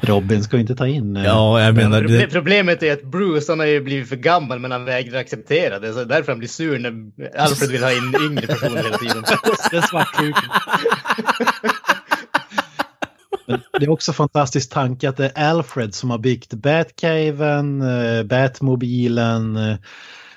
[0.00, 1.16] Robin, ska vi inte ta in...
[1.16, 2.02] Eh, Ja, jag menar...
[2.02, 5.78] Det, Problemet är att Bruce han har ju blivit för gammal men han vägrar acceptera
[5.78, 5.92] det.
[5.92, 6.90] Så därför han blir sur när
[7.38, 9.24] Alfred vill ha in yngre personer hela tiden.
[9.70, 10.34] det är.
[13.46, 18.22] Men det är också fantastisk tanke att det är Alfred som har byggt Batcaven, eh,
[18.22, 19.56] Batmobilen,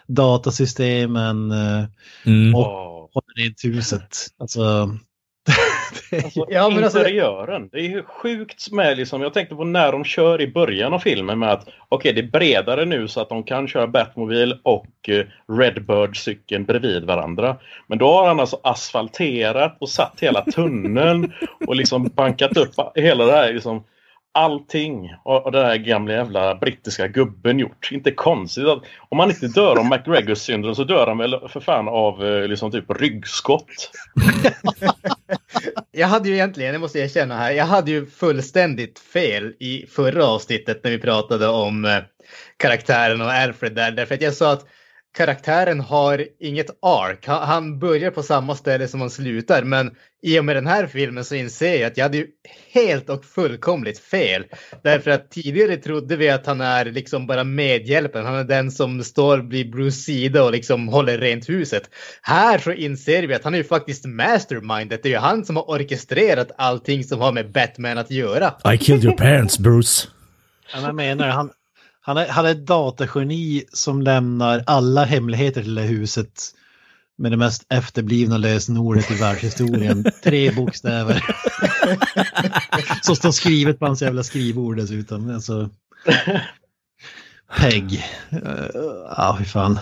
[0.10, 1.84] datasystemen eh,
[2.26, 2.56] mm.
[2.56, 2.66] och
[3.14, 4.18] håller rent huset.
[4.40, 4.60] Alltså,
[6.10, 7.70] det är, Alltså, Ja, men alltså- interiören.
[7.72, 11.00] Det är ju sjukt med liksom, jag tänkte på när de kör i början av
[11.00, 15.10] filmen med att okej det är bredare nu så att de kan köra Batmobil och
[15.10, 17.58] eh, Redbird-cykeln bredvid varandra.
[17.88, 21.34] Men då har han alltså asfalterat och satt hela tunneln
[21.68, 23.84] och liksom bankat upp hela det här liksom
[24.32, 27.90] allting av den här gamla jävla brittiska gubben gjort.
[27.92, 31.60] Inte konstigt att om han inte dör av McGregors syndrom så dör han väl för
[31.60, 33.92] fan av eh, liksom typ ryggskott.
[35.92, 39.86] Jag hade ju egentligen, det måste jag erkänna här, jag hade ju fullständigt fel i
[39.90, 41.98] förra avsnittet när vi pratade om eh,
[42.58, 43.92] karaktären och Alfred där.
[43.92, 44.66] Därför att jag sa att
[45.18, 47.28] karaktären har inget ark.
[47.28, 49.64] Han, börjar på samma ställe som han slutar.
[49.64, 49.92] Men
[50.22, 52.28] i och med den här filmen så inser jag att jag hade ju
[52.74, 54.46] helt och fullkomligt fel.
[54.84, 58.26] Därför att tidigare trodde vi att han är liksom bara medhjälpen.
[58.26, 61.90] Han är den som står vid Bruce sida och liksom håller rent huset.
[62.22, 65.04] Här så inser vi att han är ju faktiskt mastermindet.
[65.04, 68.74] Det är ju han som har orkestrerat allting som har med Batman att göra.
[68.74, 70.08] I killed your parents, Bruce.
[70.74, 71.50] Ja, jag menar, han,
[72.02, 76.42] han, är, han är ett datageni som lämnar alla hemligheter till det huset
[77.18, 80.06] med det mest efterblivna lösenordet i världshistorien.
[80.24, 81.26] Tre bokstäver.
[83.02, 85.30] Som står skrivet på hans jävla skrivbord dessutom.
[85.30, 85.70] Alltså,
[87.58, 88.06] Peg.
[88.34, 88.70] Uh,
[89.18, 89.80] ja, fy fan.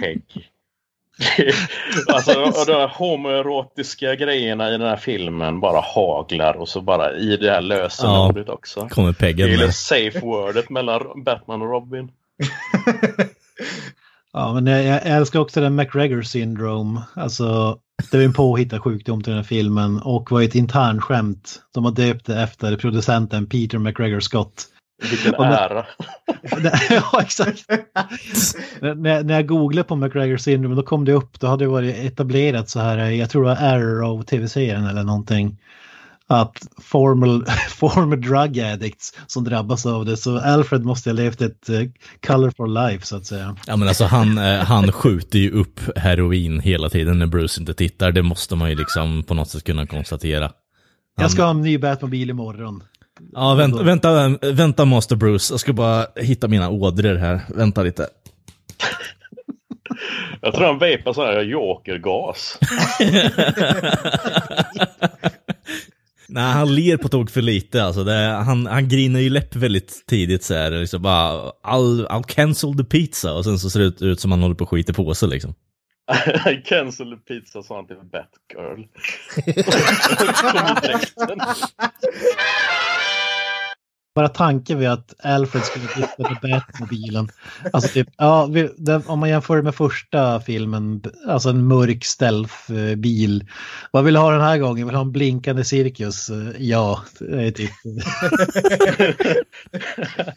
[0.00, 0.50] Peg.
[2.14, 7.36] alltså och de homoerotiska grejerna i den här filmen bara haglar och så bara i
[7.36, 8.88] det här lösenordet också.
[8.88, 9.74] Kommer Det Peggen är det med.
[9.74, 12.10] safe wordet mellan Batman och Robin.
[14.32, 17.00] Ja, men jag, jag älskar också den McGregor syndrome.
[17.14, 17.78] Alltså,
[18.10, 21.62] det är en påhittad sjukdom till den här filmen och var ett internskämt.
[21.74, 24.66] De har döpt det efter producenten Peter McGregor Scott.
[25.10, 25.86] Vilken Och ära.
[26.90, 27.64] ja, exakt.
[28.80, 31.96] när, när- jag googlade på McGregor syndrome då kom det upp, då hade det varit
[31.96, 35.58] etablerat så här, jag tror det var Arrow tv-serien eller någonting.
[36.26, 40.16] Att formal, formal drug addicts som drabbas av det.
[40.16, 41.80] Så Alfred måste ha levt ett eh,
[42.26, 43.56] colorful life så att säga.
[43.66, 47.74] Ja men alltså han, eh, han skjuter ju upp heroin hela tiden när Bruce inte
[47.74, 48.12] tittar.
[48.12, 50.50] Det måste man ju liksom på något sätt kunna konstatera.
[51.20, 52.82] Jag ska ha en ny Batmobil imorgon.
[53.32, 55.52] Ja, vänta, vänta, vänta Master Bruce.
[55.52, 57.40] Jag ska bara hitta mina ådror här.
[57.48, 58.06] Vänta lite.
[60.40, 62.58] Jag tror han vapar sån här jokergas.
[66.32, 68.04] Nej, han ler på tok för lite alltså.
[68.04, 70.70] Det, han, han grinar ju läpp väldigt tidigt så här.
[70.70, 73.34] Liksom bara, I'll, I'll cancel the pizza.
[73.34, 75.28] Och sen så ser det ut, ut som han håller på att skita på sig
[75.28, 75.54] liksom.
[76.64, 78.84] Cancel the pizza sa han till Batgirl.
[84.14, 87.28] Bara tanken vid att Alfred skulle titta på Batmobilen.
[87.72, 93.44] Alltså typ, ja, den, om man jämför det med första filmen, alltså en mörk stealth-bil.
[93.90, 94.86] Vad vill du ha den här gången?
[94.86, 96.30] Vill du ha en blinkande cirkus?
[96.58, 97.70] Ja, det är typ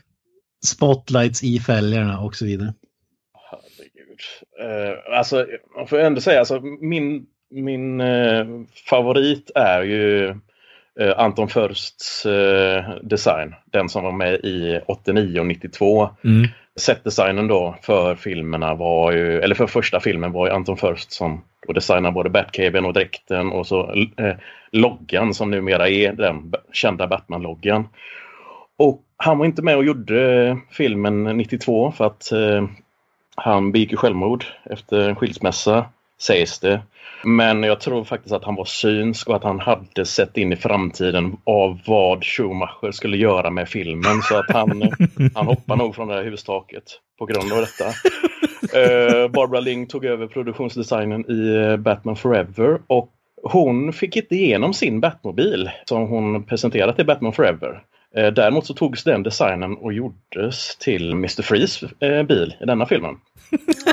[0.66, 2.74] spotlights i fälgarna och så vidare.
[3.52, 4.20] Herregud.
[4.62, 5.46] Eh, alltså,
[5.78, 8.46] man får ändå säga alltså, min, min eh,
[8.90, 10.36] favorit är ju
[11.16, 13.56] Anton Försts eh, design.
[13.66, 16.10] Den som var med i 89 och 92.
[16.24, 16.48] Mm.
[16.76, 21.44] Setdesignen då för filmerna var ju, eller för första filmen var ju Anton Först som
[21.68, 24.36] då designade både Batcaven och dräkten och så eh,
[24.72, 27.88] loggan som numera är den kända Batman-loggan.
[28.78, 32.64] Och han var inte med och gjorde filmen 92 för att eh,
[33.36, 35.86] han begick självmord efter en skilsmässa,
[36.22, 36.82] sägs det.
[37.24, 40.56] Men jag tror faktiskt att han var synsk och att han hade sett in i
[40.56, 44.22] framtiden av vad Schumacher skulle göra med filmen.
[44.22, 44.82] Så att han,
[45.34, 46.84] han hoppar nog från det här hustaket
[47.20, 47.86] på grund av detta.
[48.80, 53.10] Eh, Barbara Ling tog över produktionsdesignen i eh, Batman Forever och
[53.44, 57.84] hon fick inte igenom sin Batmobil som hon presenterat i Batman Forever.
[58.18, 61.42] Eh, Däremot så togs den designen och gjordes till Mr.
[61.42, 63.16] Freeze eh, bil i denna filmen.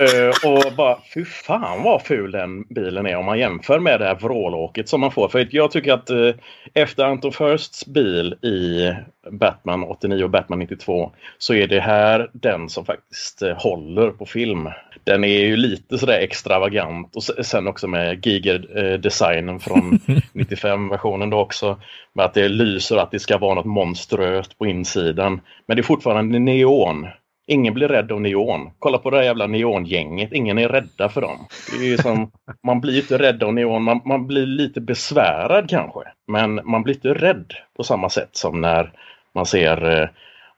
[0.00, 4.06] Eh, och bara, fy fan vad ful den bilen är om man jämför med det
[4.06, 5.28] här vrålåket som man får.
[5.28, 6.34] För jag tycker att uh,
[6.74, 8.90] efter Anton Firsts bil i
[9.30, 14.26] Batman 89 och Batman 92 så är det här den som faktiskt uh, håller på
[14.26, 14.68] film.
[15.04, 19.98] Den är ju lite sådär extravagant och sen också med Giger-designen från
[20.32, 21.80] 95-versionen då också.
[22.12, 25.40] Med att det lyser att det ska vara något monströst på insidan.
[25.66, 27.06] Men det är fortfarande neon.
[27.50, 28.70] Ingen blir rädd av neon.
[28.78, 30.32] Kolla på det här jävla neongänget.
[30.32, 31.46] Ingen är rädda för dem.
[31.80, 32.30] Det är som,
[32.66, 33.82] man blir inte rädd av neon.
[33.82, 36.00] Man, man blir lite besvärad kanske.
[36.26, 38.92] Men man blir inte rädd på samma sätt som när
[39.34, 40.08] man ser eh,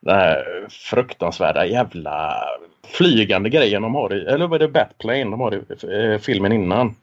[0.01, 2.35] den här fruktansvärda jävla
[2.87, 6.53] flygande grejen de har i, eller vad är det, Batplane de har i eh, filmen
[6.53, 6.95] innan.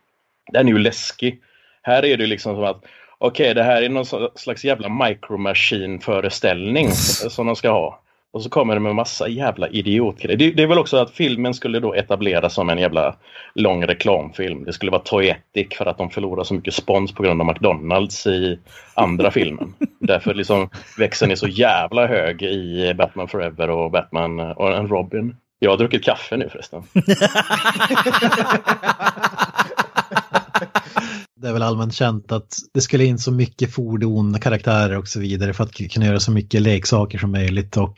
[0.51, 1.41] Den är ju läskig.
[1.81, 2.83] Här är det liksom som att
[3.17, 7.99] okej, okay, det här är någon slags jävla micromachine föreställning som de ska ha.
[8.31, 10.37] Och så kommer det med massa jävla idiotgrejer.
[10.37, 13.15] Det, det är väl också att filmen skulle då etableras som en jävla
[13.55, 14.63] lång reklamfilm.
[14.63, 18.27] Det skulle vara toyetic för att de förlorar så mycket spons på grund av McDonalds
[18.27, 18.59] i
[18.93, 19.73] andra filmen.
[19.99, 25.35] Därför liksom växeln är så jävla hög i Batman Forever och Batman och Robin.
[25.59, 26.83] Jag har druckit kaffe nu förresten.
[31.41, 35.19] det är väl allmänt känt att det skulle in så mycket fordon, karaktärer och så
[35.19, 37.97] vidare för att kunna göra så mycket leksaker som möjligt och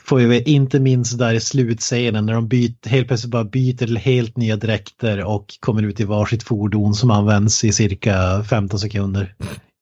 [0.00, 3.96] får vi inte minst där i slutscenen när de byter, helt plötsligt bara byter till
[3.96, 9.34] helt nya dräkter och kommer ut i varsitt fordon som används i cirka 15 sekunder.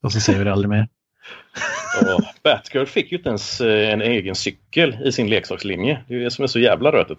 [0.02, 0.88] Och så ser vi det aldrig mer.
[2.12, 6.04] Och Batgirl fick ju inte ens eh, en egen cykel i sin leksakslinje.
[6.08, 7.18] Det är det som är så jävla rötet.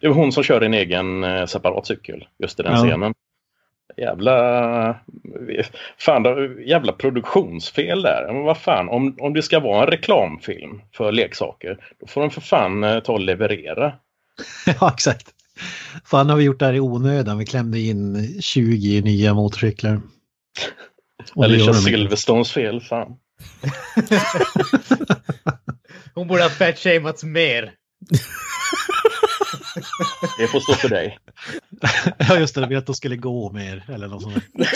[0.00, 2.78] Det är hon som kör en egen eh, separat cykel just i den ja.
[2.78, 3.14] scenen.
[3.98, 5.00] Jävla...
[5.98, 6.24] Fan,
[6.66, 8.32] jävla produktionsfel där.
[8.32, 12.30] Men vad fan, om, om det ska vara en reklamfilm för leksaker, då får de
[12.30, 13.92] för fan eh, ta och leverera.
[14.80, 15.28] ja, exakt.
[16.04, 17.38] Fan har vi gjort det här i onödan.
[17.38, 20.00] Vi klämde in 20 nya motorcyklar.
[21.36, 23.08] Alicia Silverstones fel, fan.
[26.14, 27.72] Hon borde ha fat mer.
[30.38, 31.18] Det får stå för dig.
[32.18, 34.44] ja just det, jag vet att de skulle gå mer eller något sånt.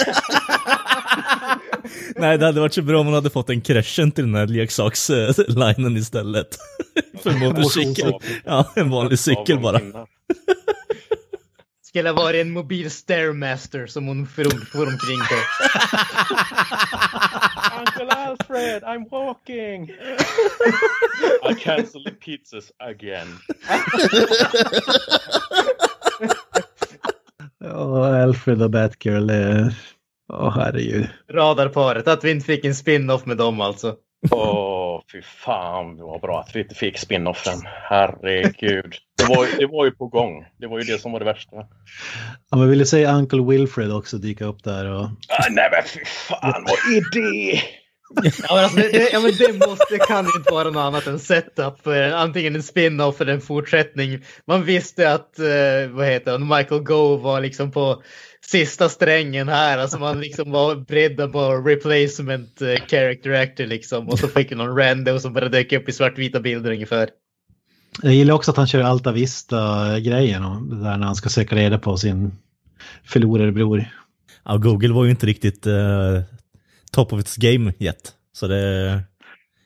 [2.16, 4.46] Nej, det hade varit så bra om hon hade fått en crescent till den här
[4.46, 6.58] leksakslinen istället.
[7.22, 8.12] för motorcykel.
[8.44, 9.80] Ja, en vanlig cykel bara.
[11.92, 15.34] Skulle vara en mobil stairmaster som hon får omkring på.
[17.78, 19.90] Uncle Alfred, I'm walking!
[21.50, 23.28] I cancel the pizzas again.
[27.64, 29.74] Ja, Alfred och Batgirl är...
[30.32, 31.08] Åh, oh, herregud.
[31.30, 33.94] Radarparet, att vi inte fick en spin-off med dem alltså.
[34.30, 34.81] Oh,
[35.12, 37.58] fy fan det var bra att vi inte fick spin-offen.
[37.64, 38.94] Herregud.
[39.18, 40.46] Det var, det var ju på gång.
[40.58, 41.56] Det var ju det som var det värsta.
[42.50, 44.90] Ja, men vill du säga Uncle Wilfred också dyka upp där?
[44.90, 45.04] Och...
[45.28, 47.62] Ah, nej men fy fan, vad är det?
[48.14, 51.18] Ja, men alltså, det, ja, men det, måste, det kan inte vara något annat än
[51.18, 54.24] setup för antingen en spin-off eller en fortsättning.
[54.46, 58.02] Man visste att, eh, vad heter han, Michael Gove var liksom på
[58.44, 59.78] sista strängen här.
[59.78, 64.08] Alltså man liksom var beredd på replacement uh, character actor liksom.
[64.08, 67.08] Och så fick vi någon random som bara dök upp i svartvita bilder ungefär.
[68.02, 70.42] Jag gillar också att han kör Alta Vista-grejen.
[70.70, 72.32] Där när han ska söka reda på sin
[73.04, 73.84] förlorade bror.
[74.44, 76.20] Ja, Google var ju inte riktigt uh,
[76.92, 78.12] top of its game yet.
[78.32, 79.02] Så det...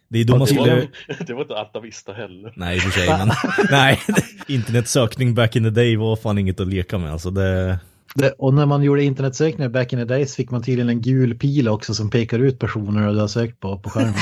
[0.09, 0.75] Det, är då man skulle...
[0.75, 0.87] var,
[1.27, 2.53] det var inte Alta Vista heller.
[2.57, 3.09] Nej, i och för sig.
[3.09, 3.31] Men,
[3.71, 4.01] nej,
[4.49, 7.13] internetsökning back in the day var fan inget att leka med.
[7.13, 7.79] Alltså det...
[8.15, 11.39] Det, och när man gjorde internetsökningar back in the days fick man tydligen en gul
[11.39, 14.15] pil också som pekar ut personer du har sökt på på skärmen.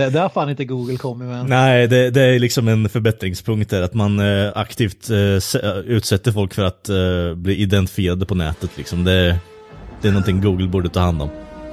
[0.00, 1.48] Det, det har fan inte Google kommit med.
[1.48, 6.54] Nej, det, det är liksom en förbättringspunkt där att man eh, aktivt eh, utsätter folk
[6.54, 8.70] för att eh, bli identifierade på nätet.
[8.76, 9.04] Liksom.
[9.04, 9.38] Det,
[10.00, 11.30] det är någonting Google borde ta hand om.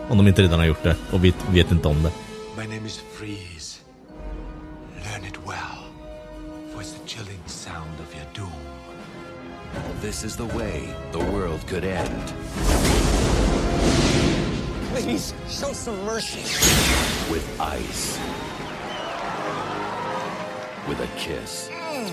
[0.10, 2.12] Om de inte redan har gjort det och vet, vet inte om det.
[2.58, 3.80] My name is Freeze.
[4.96, 5.78] Learn it well.
[6.74, 8.68] For it's the chilling sound of your doom.
[10.02, 12.34] This is the way the world could end.
[15.08, 16.42] Please, show some mercy.
[17.32, 18.20] With ice.
[20.86, 21.70] With a kiss.
[21.72, 22.12] Mm.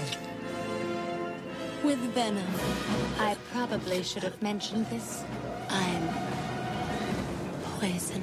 [1.83, 2.47] With venom.
[3.19, 5.25] I probably should have mentioned this.
[5.69, 6.09] I'm
[7.81, 8.23] poison.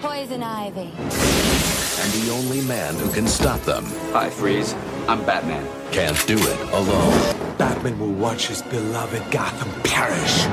[0.00, 0.92] Poison Ivy.
[0.92, 3.84] And the only man who can stop them.
[4.12, 4.76] Hi, Freeze.
[5.08, 5.66] I'm Batman.
[5.90, 7.56] Can't do it alone.
[7.58, 10.44] Batman will watch his beloved Gotham perish.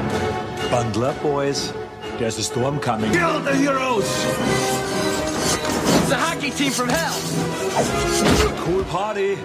[0.72, 1.72] Bundle up, boys.
[2.18, 3.12] There's a storm coming.
[3.12, 4.06] Kill the heroes!
[6.04, 7.20] It's a hockey team from hell!
[8.64, 9.38] Cool party.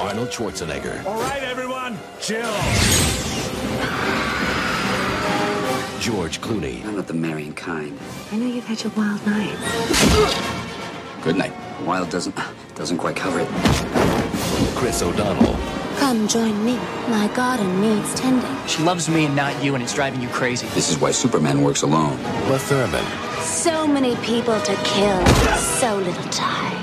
[0.00, 2.40] Arnold Schwarzenegger, All right, everyone, chill.
[6.00, 7.98] George Clooney, I'm not the marrying kind.
[8.32, 9.56] I know you've had your wild night.
[11.22, 11.52] Good night.
[11.84, 12.34] Wild doesn't
[12.74, 13.48] doesn't quite cover it.
[14.74, 15.54] Chris O'Donnell,
[15.98, 16.76] Come join me.
[17.08, 18.56] My garden needs tending.
[18.66, 20.66] She loves me and not you, and it's driving you crazy.
[20.74, 22.18] This is why Superman works alone.
[22.46, 23.04] Uma Thurman,
[23.42, 25.26] So many people to kill.
[25.80, 26.76] So little time.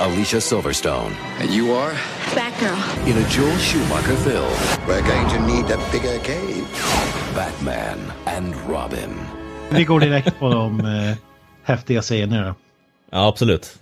[0.00, 1.92] Alicia Silverstone, And you are?
[2.34, 3.06] Batgirl.
[3.06, 4.52] in a Joel Schumacher film,
[4.88, 6.66] We're going to need a bigger cave.
[7.34, 9.10] Batman and Robin.
[9.70, 11.16] Vi går direkt på de eh,
[11.62, 12.54] häftiga scenerna.
[13.10, 13.78] Ja, absolut.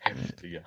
[0.00, 0.60] Häftiga.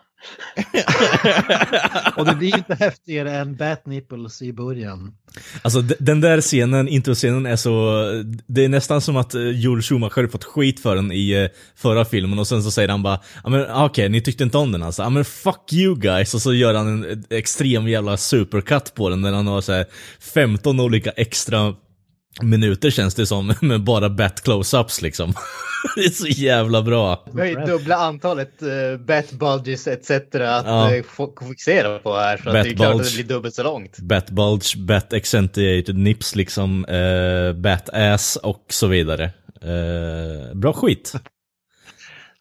[2.16, 5.14] Och det blir inte häftigare än Bat Nipples i början.
[5.62, 8.04] Alltså den där scenen, introscenen är så,
[8.48, 12.06] det är nästan som att eh, Joel Schumacher fått skit för den i eh, förra
[12.06, 14.72] filmen och sen så säger han bara ja men okej, okej, ni tyckte inte om
[14.72, 18.94] den alltså, ja men fuck you guys och så gör han en extrem jävla supercut
[18.96, 19.86] på den när han har såhär
[20.20, 21.76] 15 olika extra
[22.42, 25.34] minuter känns det som, med bara bat close-ups liksom.
[25.96, 27.26] det är så jävla bra.
[27.34, 30.12] Vi har ju dubbla antalet uh, bat bulges etc.
[30.12, 30.96] att Ja.
[30.96, 31.04] ja.
[31.04, 32.38] fokusera på här.
[32.38, 34.00] Så att Bat det är klart att det blir dubbelt så långt.
[34.00, 39.32] Bat bulge, bat accentuated nips liksom, uh, bat ass och så vidare.
[39.62, 41.14] Eh, bra skit.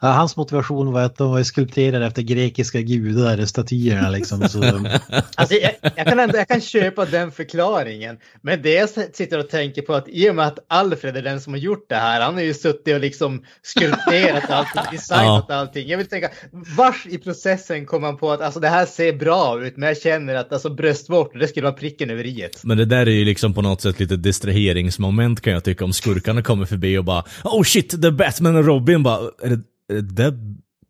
[0.00, 4.48] Ja, hans motivation var att de var skulpterade efter grekiska gudar, statyerna liksom.
[4.48, 4.62] Så,
[5.34, 8.18] Alltså, jag, jag, kan ändå, jag kan köpa den förklaringen.
[8.42, 11.40] Men det jag sitter och tänker på att i och med att Alfred är den
[11.40, 15.88] som har gjort det här, han har ju suttit och liksom skulpterat allting, designat allting.
[15.88, 16.30] Jag vill tänka,
[16.76, 19.96] vars i processen kom han på att alltså, det här ser bra ut, men jag
[19.96, 22.48] känner att alltså, bröstvårtor, det skulle vara pricken över i.
[22.62, 25.92] Men det där är ju liksom på något sätt lite distraheringsmoment kan jag tycka om
[25.92, 29.60] skurkarna kommer förbi och bara Oh shit, det är Batman och Robin bara Är det,
[29.92, 30.34] Eh, det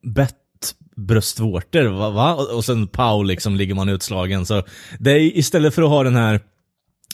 [0.03, 0.35] bett
[0.97, 1.85] bröstvårtor?
[1.85, 2.11] Va?
[2.11, 2.35] va?
[2.35, 4.47] Och sen pow liksom ligger man utslagen.
[4.47, 4.63] Så
[4.99, 6.41] det är istället för att ha den här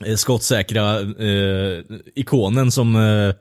[0.07, 1.83] eh, skottsäkra eh,
[2.15, 3.35] ikonen som eh,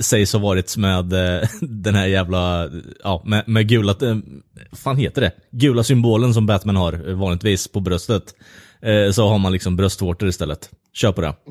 [0.00, 2.70] sägs ha varit med eh, den här jävla,
[3.04, 4.16] ja, med, med gula, eh,
[4.72, 5.32] fan heter det?
[5.50, 8.34] Gula symbolen som Batman har eh, vanligtvis på bröstet.
[8.82, 10.70] Eh, så har man liksom bröstvårtor istället.
[10.92, 11.34] Kör på det.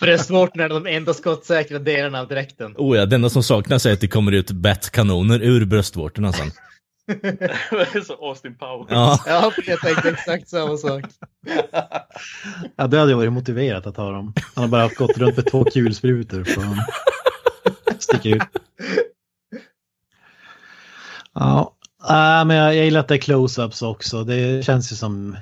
[0.00, 2.74] Bröstvårtorna är de enda skottsäkra delarna av dräkten.
[2.76, 6.50] Oh ja, det enda som saknas är att det kommer ut Bat-kanoner ur bröstvårtorna sen.
[8.06, 8.86] så Austin Powers.
[8.90, 9.18] Ja.
[9.26, 11.04] Ja, jag tänkte exakt samma sak.
[12.76, 14.34] ja, det hade varit motiverat att ha dem.
[14.54, 16.44] Han har bara gått runt med två kulsprutor.
[16.44, 16.80] Så han
[17.98, 18.42] sticker ut.
[21.34, 21.74] Ja,
[22.08, 24.24] äh, men jag, jag gillar att det är close-ups också.
[24.24, 25.36] Det känns ju som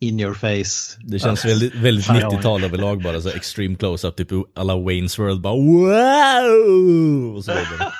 [0.00, 0.98] in your face.
[1.04, 2.28] Det känns väldigt, väldigt Fan, ja.
[2.28, 7.36] 90-tal överlag bara, så extreme close-up, typ alla Wayne's World bara wow!
[7.36, 7.92] Och så vidare.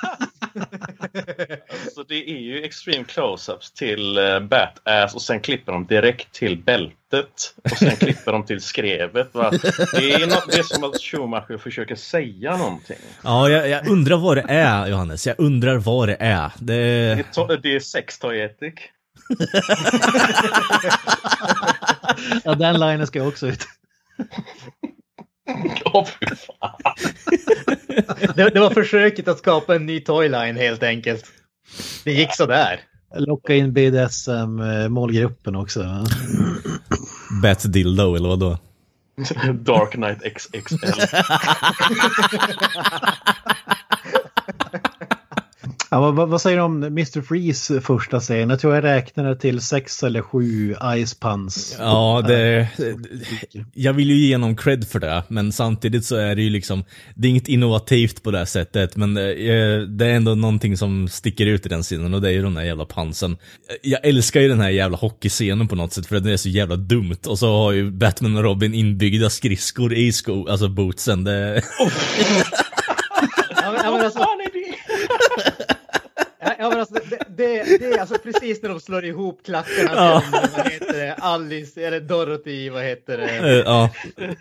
[1.85, 6.57] Alltså, det är ju extreme close-ups till uh, Bat-ass och sen klipper de direkt till
[6.57, 7.55] bältet.
[7.63, 9.33] Och sen klipper de till skrevet.
[9.33, 9.51] Va?
[9.93, 12.97] Det, är något, det är som att Schumacher försöker säga någonting.
[13.23, 15.27] Ja, jag, jag undrar vad det är, Johannes.
[15.27, 16.51] Jag undrar vad det är.
[16.59, 16.73] Det...
[16.73, 18.73] Det är, det är sextoyetic.
[22.43, 23.67] Ja, den linen ska jag också ut.
[25.85, 26.95] Åh, fy fan.
[28.35, 31.25] Det, det var försöket att skapa en ny toyline helt enkelt.
[32.03, 32.79] Det gick så där.
[33.15, 36.05] Locka in BDSM-målgruppen också.
[37.41, 38.57] Bat Dildo, eller vadå?
[39.53, 40.75] Dark Knight XXL.
[45.93, 47.21] Ja, vad, vad- säger du om Mr.
[47.21, 48.49] Freeze första scen?
[48.49, 50.75] Jag tror jag räknade till sex eller sju
[51.05, 51.75] Ice Puns.
[51.79, 52.67] Ja, det...
[53.73, 56.83] Jag vill ju ge honom cred för det, men samtidigt så är det ju liksom...
[57.15, 61.45] Det är inget innovativt på det här sättet, men det är ändå någonting som sticker
[61.45, 63.37] ut i den scenen och det är ju den där jävla pansen.
[63.81, 66.75] Jag älskar ju den här jävla hockeyscenen på något sätt för den är så jävla
[66.75, 67.17] dumt.
[67.27, 71.23] Och så har ju Batman och Robin inbyggda skridskor i sko, alltså bootsen.
[71.23, 71.63] Det...
[73.63, 74.19] Ja, men, ja, men alltså,
[76.61, 80.23] Ja, men alltså, det, det, det är alltså precis när de slår ihop klackarna Ja.
[80.57, 83.23] vad heter det, Alice, eller Dorothy, vad heter det?
[83.37, 83.89] Eh, ja,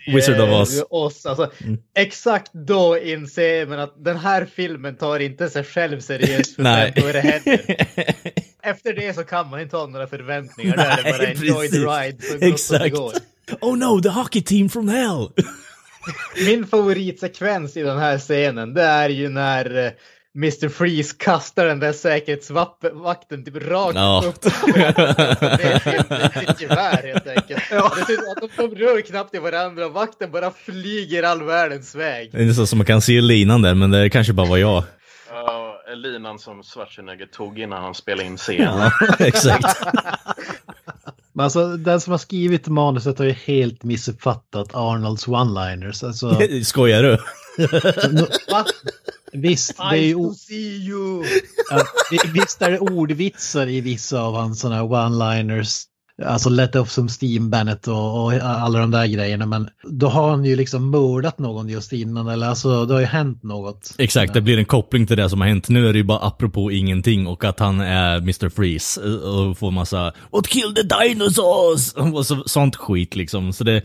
[0.06, 0.78] Wizard of Oz.
[0.78, 1.26] Eh, Oz.
[1.26, 1.78] Alltså, Mm.
[1.96, 6.92] Exakt då inser man att den här filmen tar inte sig själv seriöst för Nej.
[6.92, 7.60] fem öre heller.
[8.62, 10.76] Efter det så kan man inte ha några förväntningar.
[10.76, 13.12] Där är det bara enjoy the ride så gott som det går.
[13.60, 15.28] Oh no, the hockey team from hell!
[16.46, 19.90] Min favoritsekvens i den här scenen det är ju när eh,
[20.36, 20.68] Mr.
[20.68, 24.24] Freeze kastar den där säkerhetsvakten typ rakt Ja.
[24.26, 24.40] upp.
[24.42, 24.80] Det
[26.44, 27.72] är ett gevär helt enkelt.
[27.72, 28.06] Att
[28.56, 32.30] de, de rör knappt i varandra och vakten bara flyger all världens väg.
[32.32, 34.84] Det är nästan som man kan se linan där, men det kanske bara var jag.
[35.30, 38.90] Ja, linan som Schwarzenegger tog innan han spelade in scenen.
[39.00, 39.76] Ja, exakt.
[41.32, 46.04] Men alltså den som har skrivit manuset har ju helt missuppfattat Arnolds one-liners.
[46.06, 47.18] Alltså, Skojar du?
[48.52, 48.64] Va?
[49.32, 50.32] Visst, det är ju,
[51.70, 55.84] ja, vi- visst är det ordvitsar i vissa av hans sådana one-liners.
[56.26, 59.46] Alltså Let off some steam Bennett och, och alla de där grejerna.
[59.46, 62.28] Men då har han ju liksom mördat någon just innan.
[62.28, 63.94] Eller alltså det har ju hänt något.
[63.98, 65.68] Exakt, det blir en koppling till det som har hänt.
[65.68, 68.48] Nu är det ju bara apropå ingenting och att han är Mr.
[68.48, 71.92] Freeze och får massa What killed the dinosaurs?
[72.14, 73.52] Och så, sånt skit liksom.
[73.52, 73.82] Så det,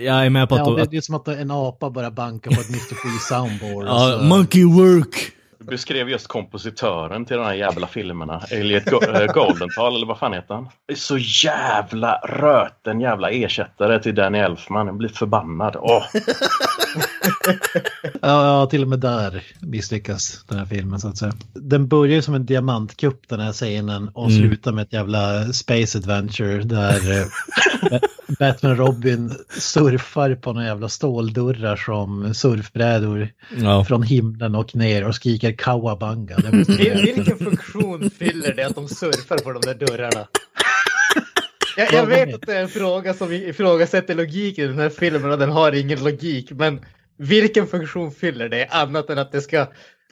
[0.00, 0.78] jag är med på att...
[0.78, 2.94] Ja, det, är som att en apa börjar banka på ett Mr.
[2.94, 3.86] Free soundboard.
[3.86, 4.24] ja, alltså.
[4.24, 5.32] monkey work!
[5.62, 8.42] Du beskrev just kompositören till de här jävla filmerna.
[8.50, 10.68] Elliot Go- eh, Goldenthal, eller vad fan heter han?
[10.96, 14.86] Så jävla röten jävla ersättare till Danny Elfman.
[14.86, 15.76] Jag blir förbannad.
[15.78, 16.02] Åh.
[18.22, 21.32] Ja, ja, till och med där misslyckas den här filmen så att säga.
[21.54, 24.38] Den börjar ju som en diamantkupp den här scenen och Mm.
[24.38, 27.26] slutar med ett jävla space adventure där eh,
[28.38, 33.84] Batman Robin surfar på några jävla ståldörrar som surfbrädor Ja.
[33.84, 36.36] från himlen och ner och skriker kawabanga.
[36.36, 40.28] Vil- jag- Vilken funktion fyller det att de surfar på de där dörrarna?
[41.76, 45.30] Jag, jag vet att det är en fråga som ifrågasätter logiken i den här filmen
[45.30, 46.50] och den har ingen logik.
[46.50, 46.80] Men
[47.18, 49.66] vilken funktion fyller det annat än att det ska...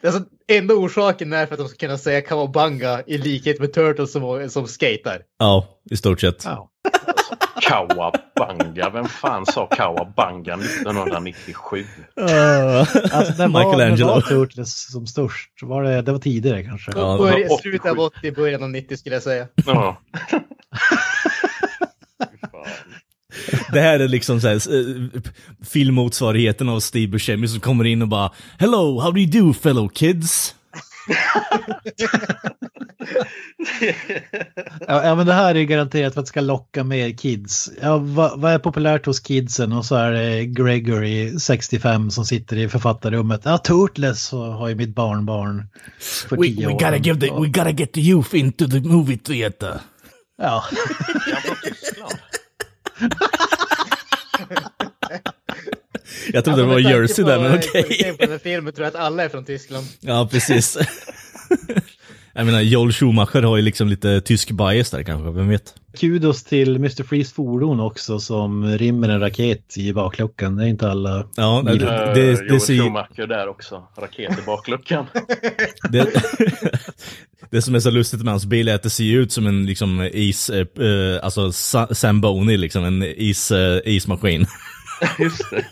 [0.04, 4.12] Alltså, enda orsaken är för att de ska kunna säga kawabanga i likhet med Turtles
[4.12, 5.22] som, som skater.
[5.38, 6.44] ja, i stort sett.
[6.44, 6.70] Ja.
[7.62, 8.90] Kawabanga.
[8.90, 11.84] Vem fan sa Kawabanga 1997?
[12.16, 14.06] Alltså, den var, den Michelangelo.
[14.06, 15.50] var Turtles som störst.
[15.62, 16.90] Var det, det var tidigare kanske.
[16.94, 17.62] Ja, det var Börja, 87.
[17.62, 19.46] slutet av 80, början av 90 skulle jag säga.
[19.66, 20.00] Ja.
[23.72, 25.20] Det här är liksom så här, eh,
[25.68, 29.88] filmmotsvarigheten av Steve Buscemi som kommer in och bara Hello, how do you do fellow
[29.88, 30.54] kids?
[34.88, 37.70] Ja, ja, men det här är garanterat för att det ska locka mer kids.
[37.82, 39.72] Ja, vad, vad är populärt hos kidsen?
[39.72, 43.40] Och så är det Gregory, 65, som sitter i författarrummet.
[43.44, 47.02] Ja, Turtles har ju mitt barnbarn för We, tio we år gotta sedan.
[47.02, 49.80] give the, we gotta get the youth into the movie theater.
[50.42, 50.64] Ja?
[56.32, 58.16] Jag trodde det var Jersey på, där, men okej.
[58.20, 59.86] på den filmen tror jag att alla är från Tyskland.
[60.00, 60.78] Ja, precis.
[62.34, 65.74] Jag menar, Joel Schumacher har ju liksom lite tysk bias där kanske, vem vet?
[65.98, 67.02] kudos till Mr.
[67.02, 70.56] Freeze fordon också som rymmer en raket i bakluckan.
[70.56, 71.26] Det är inte alla.
[71.36, 71.72] Ja, det.
[71.72, 73.82] Eh, det, Joel det, ser, ju- Schumacher där också.
[73.98, 75.06] Raket i bakluckan.
[75.90, 76.06] det,
[77.50, 79.66] det som är så lustigt med hans bil är att det ser ut som en
[79.66, 84.46] liksom is, eh, eh, alltså Sa- Zamboni liksom, en is, eh, ismaskin.
[85.18, 85.64] Just det.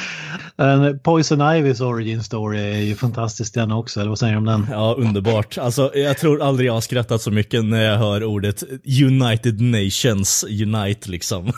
[0.58, 4.44] En Poison Ivys origin story är ju fantastisk den också, eller vad säger du om
[4.44, 4.66] den?
[4.70, 5.58] Ja, underbart.
[5.58, 8.62] Alltså, jag tror aldrig jag har skrattat så mycket när jag hör ordet
[9.04, 11.52] United Nations Unite liksom.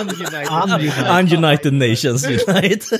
[0.00, 1.36] Ununited.
[1.38, 2.98] Ununited Nations Unite.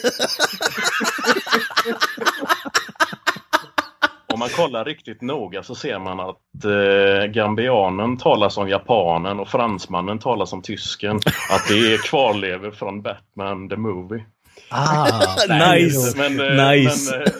[4.33, 9.49] Om man kollar riktigt noga så ser man att eh, gambianen talar som japanen och
[9.49, 11.17] fransmannen talar som tysken.
[11.51, 14.25] Att det är kvarlever från Batman the Movie.
[14.71, 15.37] Ah,
[15.75, 16.17] nice!
[16.17, 17.17] Men, eh, Nice.
[17.17, 17.33] men eh,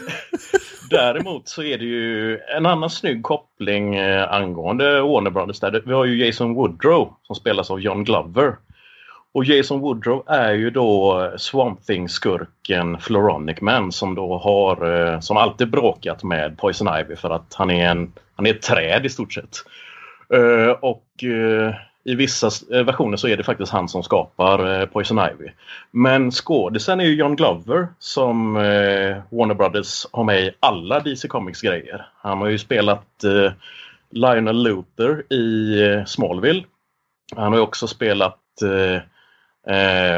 [0.91, 5.61] däremot så är det ju en annan snygg koppling eh, angående Warner Brothers.
[5.61, 5.83] Där.
[5.87, 8.57] Vi har ju Jason Woodrow som spelas av John Glover.
[9.33, 15.71] Och Jason Woodrow är ju då Swamp Thing-skurken Floronic Man som då har, som alltid
[15.71, 19.33] bråkat med Poison Ivy för att han är, en, han är ett träd i stort
[19.33, 19.57] sett.
[20.81, 21.05] Och
[22.05, 25.51] i vissa eh, versioner så är det faktiskt han som skapar eh, Poison Ivy.
[25.91, 31.29] Men skådisen är ju John Glover som eh, Warner Brothers har med i alla DC
[31.29, 32.07] Comics-grejer.
[32.17, 33.07] Han har ju spelat
[34.11, 36.65] Lionel Luther i Smallville.
[37.37, 38.37] Han har ju också spelat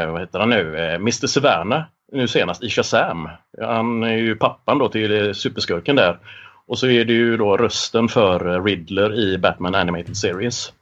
[0.07, 0.77] vad heter han nu?
[0.95, 1.27] Mr.
[1.27, 3.29] Savannah nu senast i Shazam.
[3.61, 6.19] Han är ju pappan då till superskurken där.
[6.65, 10.73] Och så är det ju då rösten för Riddler i Batman Animated Series.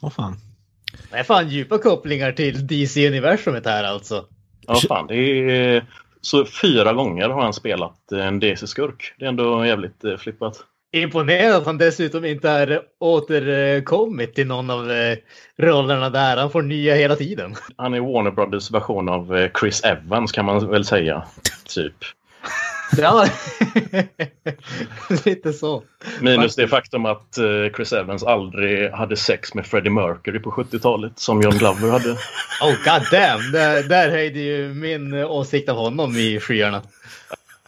[0.00, 0.36] Åh fan.
[1.10, 4.24] Det är fan djupa kopplingar till DC-universumet här alltså.
[4.66, 5.84] Ja, fan, det är...
[6.22, 9.14] Så fyra gånger har han spelat en DC-skurk.
[9.18, 10.64] Det är ändå jävligt eh, flippat.
[10.92, 15.18] Imponerande att han dessutom inte har återkommit till någon av eh,
[15.58, 16.36] rollerna där.
[16.36, 17.54] Han får nya hela tiden.
[17.76, 21.22] Han är Warner Brothers version av eh, Chris Evans kan man väl säga.
[21.68, 21.94] Typ.
[22.98, 23.26] Ja,
[25.24, 25.82] lite så.
[26.20, 27.44] Minus det faktum att eh,
[27.76, 32.10] Chris Evans aldrig hade sex med Freddie Mercury på 70-talet som John Glover hade.
[32.62, 36.82] Oh god damn, där, där höjde ju min eh, åsikt av honom i skyarna.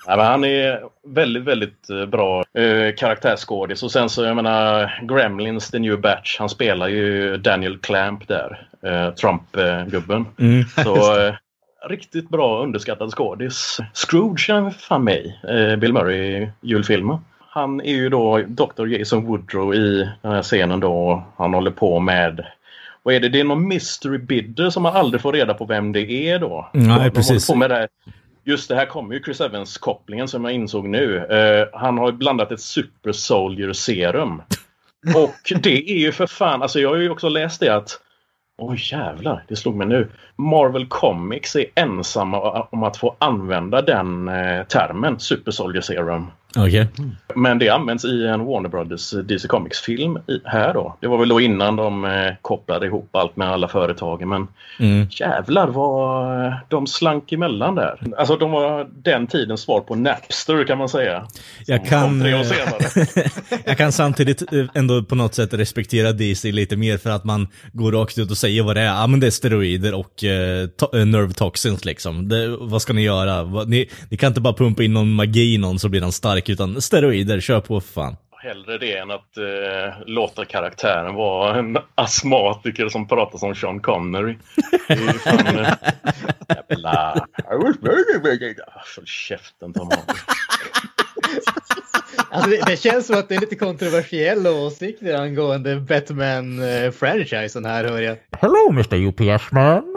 [0.07, 3.83] Ja, men han är väldigt, väldigt eh, bra eh, karaktärsskådis.
[3.83, 8.69] Och sen så, jag menar, Gremlins, The New Batch, han spelar ju Daniel Clamp där.
[8.87, 10.27] Eh, Trump-gubben.
[10.39, 10.65] Mm.
[10.85, 11.35] Så eh,
[11.89, 13.79] riktigt bra underskattad skådis.
[13.95, 17.19] Scrooge är fan i, eh, Bill Murray julfilmen.
[17.49, 18.87] Han är ju då Dr.
[18.87, 21.25] Jason Woodrow i den här scenen då.
[21.37, 22.47] Han håller på med
[23.03, 23.29] vad är det?
[23.29, 26.71] Det är någon mystery bidder som man aldrig får reda på vem det är då.
[26.73, 27.47] Nej, precis.
[27.47, 27.89] på med det.
[28.45, 31.17] Just det här kommer ju Chris Evans-kopplingen som jag insåg nu.
[31.17, 34.43] Eh, han har blandat ett Super Soldier serum.
[35.15, 38.01] Och det är ju för fan, alltså jag har ju också läst det att
[38.65, 40.09] Oj jävlar, det slog mig nu.
[40.37, 46.31] Marvel Comics är ensamma om att få använda den eh, termen, Super Soldier Serum.
[46.57, 46.87] Okej.
[47.35, 50.97] Men det används i en Warner Brothers DC Comics-film här då.
[51.01, 52.11] Det var väl då innan de eh,
[52.43, 54.29] kopplade ihop allt med alla företagen.
[54.29, 54.47] Men
[54.79, 55.07] Mm.
[55.11, 58.01] jävlar vad eh, de slank emellan där.
[58.19, 61.27] Alltså de var den tidens svar på Napster kan man säga.
[61.67, 62.41] Jag kan, eh,
[63.65, 67.49] jag kan samtidigt eh, ändå på något sätt respektera DC lite mer för att man
[67.73, 68.85] går rakt ut och säger vad det är.
[68.85, 72.29] Ja men det är steroider och eh, to- eh, nerve toxins liksom.
[72.29, 73.43] Det, vad ska ni göra?
[73.67, 76.42] Ni, ni kan inte bara pumpa in någon magi i någon så blir den stark
[76.51, 78.17] utan steroider, kör på för fan.
[78.43, 84.37] Hellre det än att eh, låta karaktären vara en astmatiker som pratar som Sean Connery.
[84.89, 85.47] Det är ju fan...
[85.47, 85.75] Eh,
[86.69, 87.27] jävla...
[87.45, 87.75] Håll
[89.07, 89.91] käften Tom.
[92.31, 98.01] Alltså, det, det känns som att det är lite kontroversiella åsikter angående Batman-franchisen här hör
[98.01, 98.19] jag.
[98.41, 99.97] Hello Mr UPS man.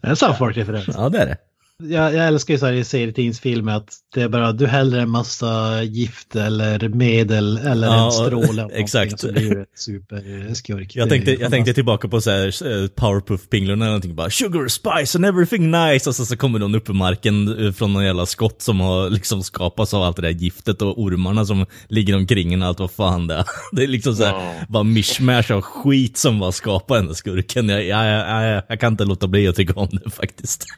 [0.00, 0.88] Det är en South Park-referens.
[0.94, 1.36] Ja det är det.
[1.82, 5.10] Jag, jag älskar ju så här i serietidningsfilmer att det är bara du häller en
[5.10, 8.68] massa gift eller medel eller Ja, en stråle.
[8.72, 9.20] exakt.
[9.20, 10.96] Så blir du ett superskurk.
[10.96, 15.18] Jag tänkte, jag tänkte tillbaka på så här, eh, Powerpuff-pinglorna eller någonting bara Sugar, spice
[15.18, 18.26] and everything nice och så, så kommer någon upp i marken eh, från någon jävla
[18.26, 22.54] skott som har liksom skapats av allt det där giftet och ormarna som ligger omkring
[22.54, 23.44] en och allt vad fan det är.
[23.72, 24.52] Det är liksom så här, Ja.
[24.68, 27.68] bara mishmash av skit som bara skapar den där skurken.
[27.68, 30.64] Jag, jag, jag, jag, jag kan inte låta bli att tycka om det faktiskt.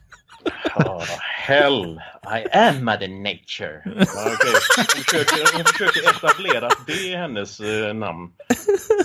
[0.76, 1.05] Oh,
[1.36, 3.82] hell, I am mother nature.
[3.84, 4.53] Ja, okej.
[4.76, 8.30] hon, försöker, hon försöker etablera att det är hennes eh, namn.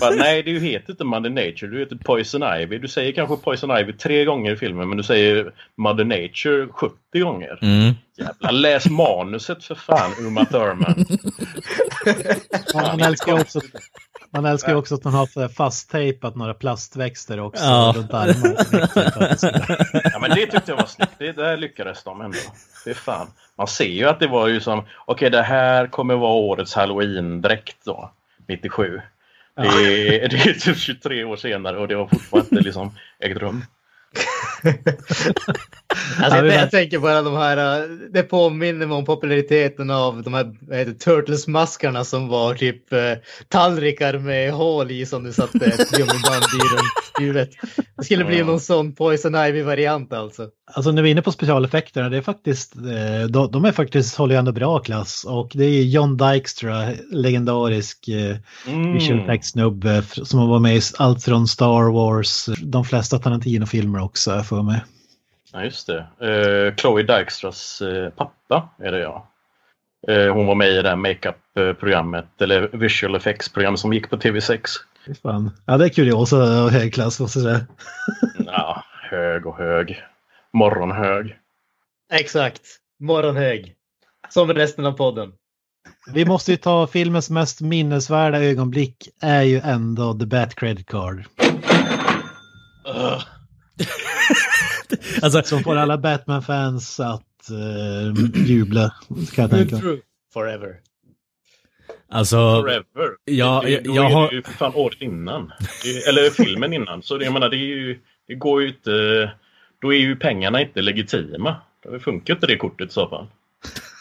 [0.00, 2.78] Bara, nej, du heter inte mother nature, du heter Poison Ivy.
[2.78, 6.96] Du säger kanske Poison Ivy tre gånger i filmen, men du säger mother nature 70
[7.20, 7.58] gånger.
[7.62, 7.94] Mm.
[8.18, 11.04] Jävla läs manuset för fan, Uma Thurman.
[12.74, 13.60] Man älskar också,
[14.36, 17.92] man älskar ju också att man har fasttejpat några plastväxter också Ja.
[17.96, 18.56] runt armarna.
[20.12, 21.12] Ja, men det tyckte jag var snyggt.
[21.18, 22.38] Det där lyckades de ändå.
[22.84, 23.26] Det är fan.
[23.58, 27.76] Man ser ju att det var ju som, okej det här kommer vara årets halloween-dräkt
[27.84, 28.10] då,
[28.48, 29.00] 97.
[29.56, 33.64] Det är, det är typ 23 år senare och det har fortfarande liksom ägt rum.
[36.18, 39.90] Alltså, Ja, vi jag, jag tänker bara de här, äh, det påminner mig om populariteten
[39.90, 42.98] av de här heter, Turtles-maskarna som var typ eh,
[43.48, 47.50] tallrikar med hål i som du satte ett gummiband i runt huvudet.
[47.96, 50.48] Det skulle bli någon sån Poison Ivy-variant alltså.
[50.72, 54.16] Alltså när vi är inne på specialeffekterna, det är faktiskt, eh, de, de är faktiskt,
[54.16, 55.24] håller ju ändå bra klass.
[55.28, 58.36] Och det är John Dykstra, legendarisk eh,
[58.68, 58.92] Mm.
[58.94, 64.30] visual effects-snubbe som har varit med i allt från Star Wars, de flesta Tarantino-filmer också
[64.46, 64.84] för mig.
[65.52, 65.98] Ja, just det.
[65.98, 69.28] Eh, Chloe Dykstras eh, pappa är det ja.
[70.08, 74.60] Eh, hon var med i det här makeup-programmet, eller visual effects-programmet som gick på TV6.
[75.06, 75.50] Fy Fan.
[75.66, 77.66] Ja, det är kuriosa av hög klass måste jag säga.
[78.46, 80.02] Ja, hög och hög.
[80.52, 81.38] Morgonhög.
[82.12, 82.62] Exakt.
[83.00, 83.74] Morgonhög.
[84.28, 85.32] Som resten av podden.
[86.12, 91.24] Vi måste ju ta filmens mest minnesvärda ögonblick är ju ändå The Bat Credit Card.
[92.88, 93.22] Ugh.
[95.22, 98.94] Alltså, Som får alla Batman-fans att eh, jubla,
[99.34, 99.76] kan jag tänka.
[100.32, 100.76] Forever.
[102.08, 103.10] alltså Forever.
[103.24, 105.52] Ja, det, jag- då jag är har- det ju för fan året innan.
[105.84, 107.02] Det, eller filmen innan.
[107.02, 107.98] Så det, jag menar, det, är ju,
[108.28, 109.30] det går ju inte...
[109.82, 111.56] Då är ju pengarna inte legitima.
[111.84, 113.26] Då funkar inte det kortet i så fall.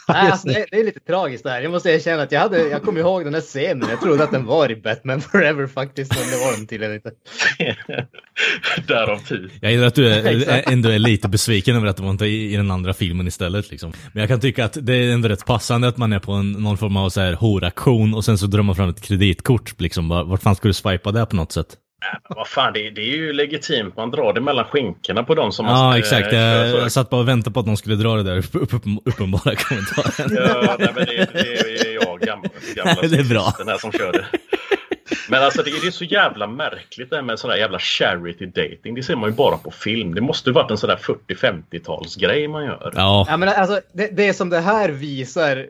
[0.07, 1.61] Nej, alltså, det, det är lite tragiskt det här.
[1.61, 3.89] Jag måste erkänna att jag, hade, jag kommer ihåg den här scenen.
[3.89, 7.11] Jag trodde att den var i Batman Forever faktiskt, men det var den tydligen inte.
[8.87, 9.49] Därav tid.
[9.61, 12.53] Jag gillar att du är, ändå är lite besviken över att det var inte i,
[12.53, 13.71] i den andra filmen istället.
[13.71, 13.93] Liksom.
[14.13, 16.51] Men jag kan tycka att det är ändå rätt passande att man är på en,
[16.51, 19.81] någon form av så här horaktion och sen så drar man fram ett kreditkort.
[19.81, 20.09] Liksom.
[20.09, 21.77] Vart fan ska du swipa det på något sätt?
[22.29, 23.97] Men Vad fan, det, det är ju legitimt.
[23.97, 26.31] Man drar det mellan skinkorna på dem som man Ja, ska- exakt.
[26.31, 28.55] kör Jag, jag satt bara och väntade på att någon skulle dra det där upp,
[28.55, 30.37] upp, uppenbara kommentaren.
[30.65, 33.53] Ja, nej, men det, det är jag, gammal, gamla Det är bra.
[33.57, 34.25] Den här som kör det.
[35.29, 38.45] Men alltså det, det är så jävla märkligt det här med sån där jävla charity
[38.45, 38.95] dating.
[38.95, 40.15] Det ser man ju bara på film.
[40.15, 42.91] Det måste ju varit en sån där 40-50-talsgrej man gör.
[42.95, 43.25] Ja.
[43.29, 45.65] Ja, men alltså, det, det som det här visar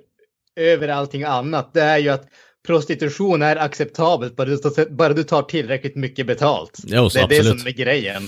[0.55, 2.23] över allting annat, det är ju att
[2.65, 6.77] prostitution är acceptabelt bara du, tar- bara du tar tillräckligt mycket betalt.
[6.85, 7.59] Jo, så det är det absolut.
[7.59, 8.23] som är grejen.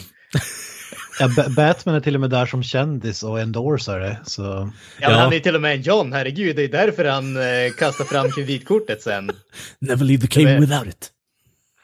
[1.20, 4.18] Ja, Ba- Batman är till och med där som kändis och endorsar det.
[4.26, 4.42] Så.
[4.42, 5.10] Ja, Ja.
[5.10, 6.56] Men han är till och med en John, herregud.
[6.56, 9.32] Det är därför han eh, kastar fram kreditkortet sen.
[9.80, 11.12] Never leave the king Men- without it.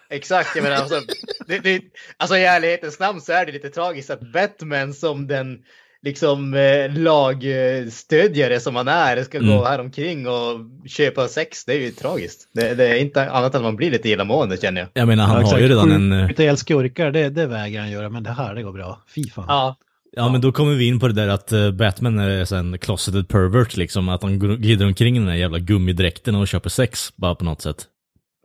[0.09, 1.01] Exakt, jag menar alltså,
[1.47, 1.81] det, det,
[2.17, 5.57] alltså i ärlighetens namn så är det lite tragiskt att Batman som den
[6.03, 9.49] liksom eh, lagstödjare som han är ska Mm.
[9.57, 11.65] gå här omkring och köpa sex.
[11.65, 12.47] Det är ju tragiskt.
[12.53, 14.89] Det, det är inte annat än att man blir lite illamående känner jag.
[14.93, 16.11] Jag menar, han Ja, har ju redan en...
[16.11, 19.01] eh, Skjuta ihjäl skurkar, det, det vägrar han göra, men det här det går bra.
[19.15, 19.45] Fy fan.
[19.47, 19.75] Ja,
[20.15, 23.27] Ja, men då kommer vi in på det där att eh, Batman är en closeted
[23.27, 24.09] pervert liksom.
[24.09, 27.45] Att han går- glider omkring i den här jävla gummidräkten och köper sex bara på
[27.45, 27.85] något sätt.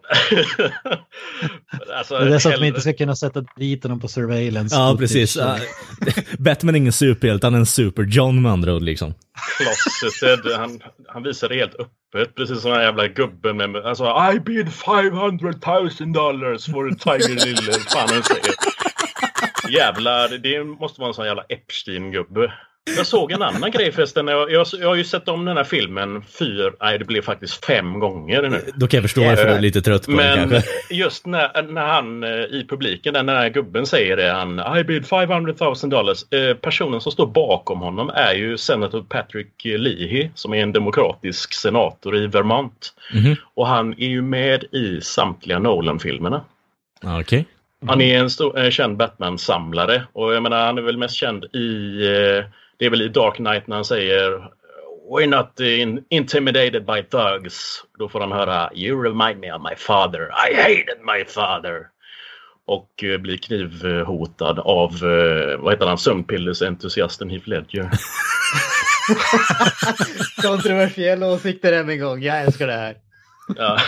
[1.99, 4.77] alltså, Det är så att hellre- inte ska kunna sätta dit honom på surveillance.
[4.77, 5.01] Ja, footage.
[5.01, 5.39] precis.
[6.39, 9.15] Batman är ingen superhjälte, han är en super-John med andra ord liksom.
[10.01, 10.53] closeted.
[10.57, 12.35] Han, han visar det helt öppet.
[12.37, 13.77] Precis som den här jävla gubben med...
[13.77, 14.05] Alltså,
[14.35, 15.53] I bid 500
[16.01, 17.73] 000 dollars for a tiny little...
[17.73, 18.55] Fan han säger.
[19.71, 22.53] Jävlar, det- det måste vara en sån jävla Epstein-gubbe.
[22.97, 24.29] Jag såg en annan grej förresten.
[24.29, 27.65] Jag, jag, jag har ju sett om den här filmen fyra, nej det blev faktiskt
[27.65, 28.61] fem gånger nu.
[28.75, 30.71] Då kan jag förstå varför du är lite trött på den Men kanske.
[30.95, 34.85] just när, när han eh, i publiken, när den här gubben säger det, han I
[34.85, 36.33] bid 500 000 dollars.
[36.33, 41.55] Eh, personen som står bakom honom är ju senator Patrick Leahy som är en demokratisk
[41.55, 42.93] senator i Vermont.
[43.15, 43.37] Mhm.
[43.55, 46.45] Och han är ju med i samtliga Nolan-filmerna.
[47.21, 47.47] Okej.
[47.87, 51.45] Han är en stor, eh, känd Batman-samlare och jag menar han är väl mest känd
[51.45, 52.45] i eh,
[52.79, 54.51] det är väl i Dark Knight när han säger
[55.11, 57.85] We're not in, intimidated by thugs.
[57.99, 60.31] Då får han höra You remind me of my father.
[60.51, 61.87] I hated my father.
[62.67, 67.91] Och eh, blir knivhotad av, eh, vad heter han, sömnpillersentusiasten Heath Ledger.
[70.43, 72.23] kontroversiella åsikter än en gång.
[72.23, 72.97] Jag älskar det här.
[73.57, 73.79] Ja.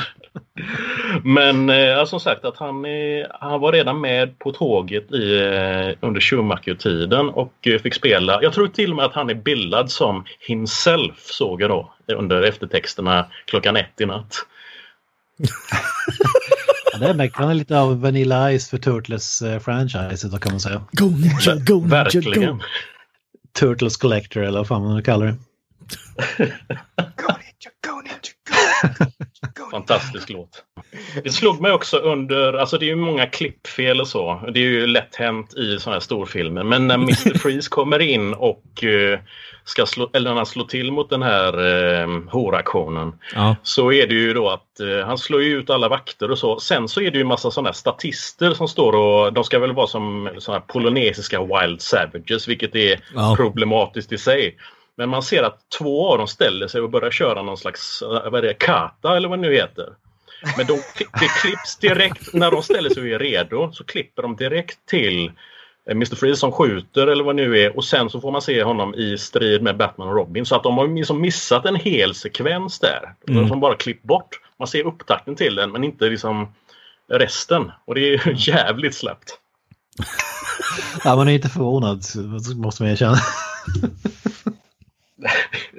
[1.25, 6.07] Men eh, som sagt att han, eh, han var redan med på tåget i, eh,
[6.09, 8.43] under Schumacher-tiden och eh, fick spela.
[8.43, 12.43] Jag tror till och med att han är bildad som himself såg jag då under
[12.43, 14.37] eftertexterna klockan ett i natt.
[16.93, 17.39] Ja, det är mäktigt.
[17.39, 20.83] Han är lite av Vanilla Ice för Turtles-franchiset, kan man säga.
[20.93, 22.59] Go ninja, go ninja, Verkligen.
[22.59, 22.65] go!
[23.61, 25.37] Turtles Collector eller vad fan man kallar det.
[29.71, 30.65] Fantastisk låt.
[31.25, 34.51] Det slog mig också under, alltså det är ju många klippfel och så.
[34.55, 36.65] Det är ju lätt hänt i sådana här storfilmer.
[36.65, 37.39] Men när Mr.
[37.39, 39.19] Freeze kommer in och eh,
[39.65, 41.53] ska slå, eller när han slår till mot den här
[42.03, 43.13] eh, horaktionen.
[43.35, 43.57] Ja.
[43.63, 46.61] Så är det ju då att eh, han slår ju ut alla vakter och så.
[46.61, 49.73] Sen så är det ju massa sådana här statister som står och de ska väl
[49.73, 53.35] vara som sådana här polynesiska wild savages vilket är Ja.
[53.37, 54.57] problematiskt i sig.
[55.01, 58.31] Men man ser att två av dem ställer sig och börjar köra någon slags, eh,
[58.31, 59.89] vad är det, kata eller vad det nu heter.
[60.57, 64.37] Men de, det klipps direkt, när de ställer sig och är redo så klipper de
[64.37, 65.27] direkt till
[65.89, 66.17] eh, Mr.
[66.17, 68.95] Freeze som skjuter eller vad det nu är och sen så får man se honom
[68.95, 70.47] i strid med Batman och Robin.
[70.47, 73.15] Så att de har liksom missat en hel sekvens där.
[73.29, 73.49] Mm.
[73.49, 74.41] Som bara klippt bort.
[74.59, 76.55] Man ser upptakten till den men inte liksom
[77.13, 77.73] resten.
[77.85, 79.39] Och det är jävligt slappt.
[81.05, 82.03] Ja, man är inte förvånad,
[82.57, 83.17] måste man erkänna.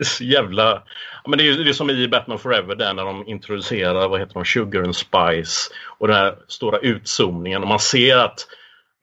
[0.02, 0.84] Så jävla...
[1.28, 4.20] Men det är ju det är som i Batman Forever där när de introducerar vad
[4.20, 8.48] heter de, Sugar and Spice och den här stora utzoomningen och man ser att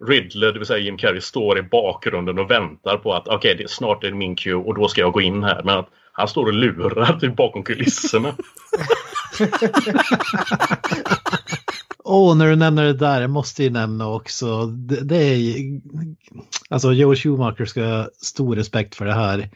[0.07, 3.69] Riddler, det vill säga Jim Carrey, står i bakgrunden och väntar på att okej, okay,
[3.69, 5.63] snart är det min cue och då ska jag gå in här.
[5.65, 8.35] Men att han står och lurar typ bakom kulisserna.
[12.05, 15.55] Åh, när du nämner det där, jag måste ju nämna också, det, det är
[16.71, 19.49] alltså Joe Schumacher ska ha stor respekt för det här.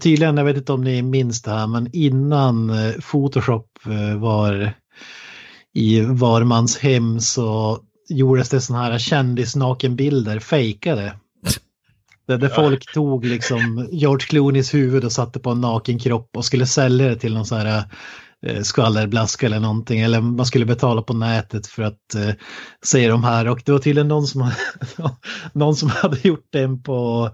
[0.00, 4.74] Tydligen, jag vet inte om ni minns det här, men innan eh, Photoshop eh, var
[5.74, 7.78] i varmans hem så
[8.08, 11.12] gjordes det sådana här kändisnakenbilder, fejkade.
[12.26, 16.44] Där, där folk tog liksom George Clooneys huvud och satte på en naken kropp och
[16.44, 17.84] skulle sälja det till någon sån här eh,
[18.46, 20.00] Eh, skvallerblaska eller någonting.
[20.00, 22.34] Eller man skulle betala på nätet för att eh,
[22.84, 23.48] se de här.
[23.48, 24.50] Och det var tydligen någon som,
[25.52, 27.30] någon som hade gjort den på,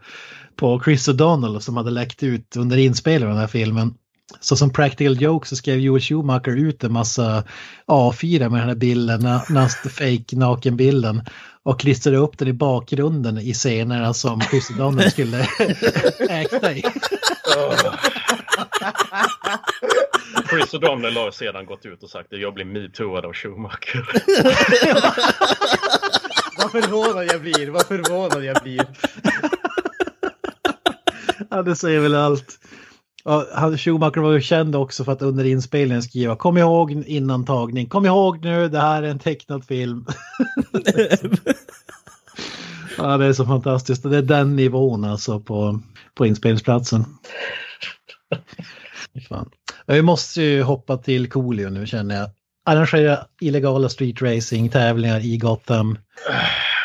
[0.56, 3.94] på Chris O'Donnell som hade läckt ut under inspelningen av den här filmen.
[4.41, 7.45] Så som practical joke så skrev Joel Schumacher ut en massa
[7.87, 11.23] A4 med den här bilden, nästa fake nakenbilden.
[11.63, 15.41] Och klistrade upp den i bakgrunden i scenerna som O'Donnell skulle
[16.29, 16.83] äkta i.
[20.51, 24.09] Chris O'Donnell har sedan gått ut och sagt att jag blir metooad av Schumacher.
[26.59, 28.87] Vad förvånad jag blir, vad förvånad jag blir.
[31.51, 32.59] Ja, det säger väl allt.
[33.55, 37.87] Han, Schumacher var ju känd också för att under inspelningen skriva kom ihåg innan tagning,
[37.87, 40.07] kom ihåg nu det här är en tecknad film.
[42.99, 44.03] ja, det är så fantastiskt.
[44.03, 45.81] Det är den nivån alltså på,
[46.15, 47.05] på inspelningsplatsen.
[49.29, 49.51] Fan.
[49.87, 52.31] Vi måste ju hoppa till Coolio nu känner jag.
[52.67, 55.99] Arrangera illegala street racing tävlingar i Gotham.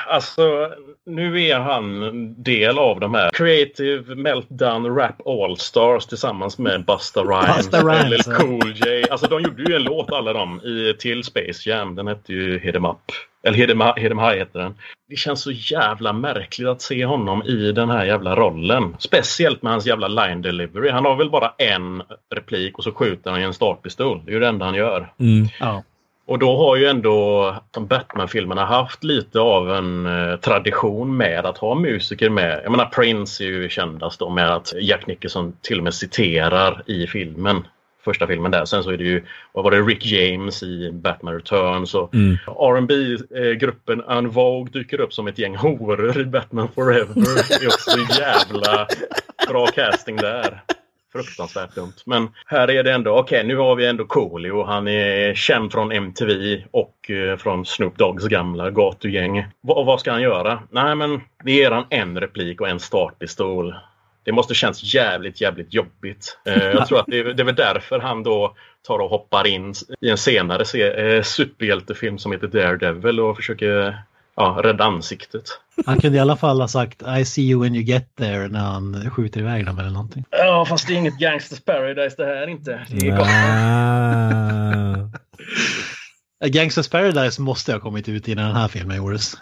[0.07, 0.69] Alltså,
[1.05, 7.21] nu är han del av de här Creative Meltdown Rap All Stars tillsammans med Busta
[7.21, 8.35] Rhymes, Busta Rhymes, ja.
[8.35, 9.09] Cool J.
[9.11, 11.95] Alltså de gjorde ju en låt alla de i till Space Jam.
[11.95, 12.97] Den hette ju Hit 'em Up.
[13.43, 14.75] Eller Hit 'em Hit 'em High heter den.
[15.09, 18.95] Det känns så jävla märkligt att se honom i den här jävla rollen.
[18.99, 20.89] Speciellt med hans jävla line delivery.
[20.89, 22.03] Han har väl bara en
[22.35, 24.21] replik och så skjuter han i en startpistol.
[24.25, 25.13] Det är ju det enda han gör.
[25.19, 25.47] Mm.
[25.59, 25.83] Ja.
[26.25, 31.75] Och då har ju ändå Batman-filmerna haft lite av en eh, tradition med att ha
[31.75, 32.61] musiker med.
[32.63, 36.83] Jag menar Prince är ju kändast då med att Jack Nicholson till och med citerar
[36.85, 37.67] i filmen.
[38.05, 38.65] Första filmen där.
[38.65, 39.23] Sen så är det ju,
[39.53, 42.37] vad var det, Rick James i Batman Returns och Mm.
[42.77, 42.91] rb
[43.59, 47.13] gruppen Unvogue dyker upp som ett gäng horor i Batman Forever.
[47.49, 48.87] Det är också så jävla
[49.49, 50.63] bra casting där.
[51.13, 51.93] Fruktansvärt dumt.
[52.05, 54.63] Men här är det ändå, okej nu har vi ändå Coolio.
[54.63, 59.45] Han är känd från MTV och eh, från Snoop Doggs gamla gatugäng.
[59.61, 60.59] Va, vad ska han göra?
[60.71, 63.75] Nej men vi ger han en replik och en startpistol.
[64.23, 66.37] Det måste känns jävligt, jävligt jobbigt.
[66.45, 68.55] Eh, jag tror att det är, det är väl därför han då
[68.87, 73.97] tar och hoppar in i en senare se, eh, superhjältefilm som heter Daredevil och försöker
[74.35, 75.43] ja, rädda ansiktet.
[75.85, 78.59] Han kunde i alla fall ha sagt I see you when you get there när
[78.59, 80.25] han skjuter iväg dem eller någonting.
[80.29, 82.85] Ja, fast det är inget Gangsters Paradise det här inte.
[82.89, 83.17] Det är
[86.49, 89.33] Gangsters Paradise måste ha kommit ut innan den här filmen gjordes.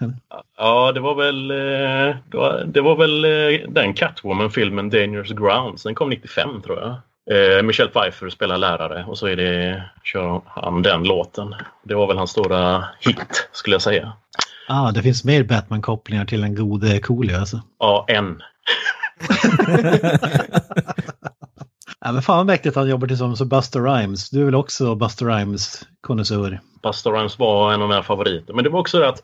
[0.57, 5.83] Ja, det var väl, eh, det var, det var väl eh, den Catwoman-filmen Dangerous Grounds.
[5.83, 6.95] Den kom 95 tror jag.
[7.31, 11.55] Eh, Michelle Pfeiffer spelar lärare och så är det, kör han den låten.
[11.83, 14.13] Det var väl hans stora hit skulle jag säga.
[14.67, 17.61] Ah, det finns mer Batman-kopplingar till den gode Coolio alltså.
[17.79, 18.41] Ja, en.
[22.05, 24.29] Ja, men fan vad mäktigt att han jobbar tillsammans med Buster Rhymes.
[24.29, 26.59] Du är väl också Buster Rhymes konnässör?
[26.83, 28.53] Buster Rhymes var en av mina favoriter.
[28.53, 29.23] Men det var också det att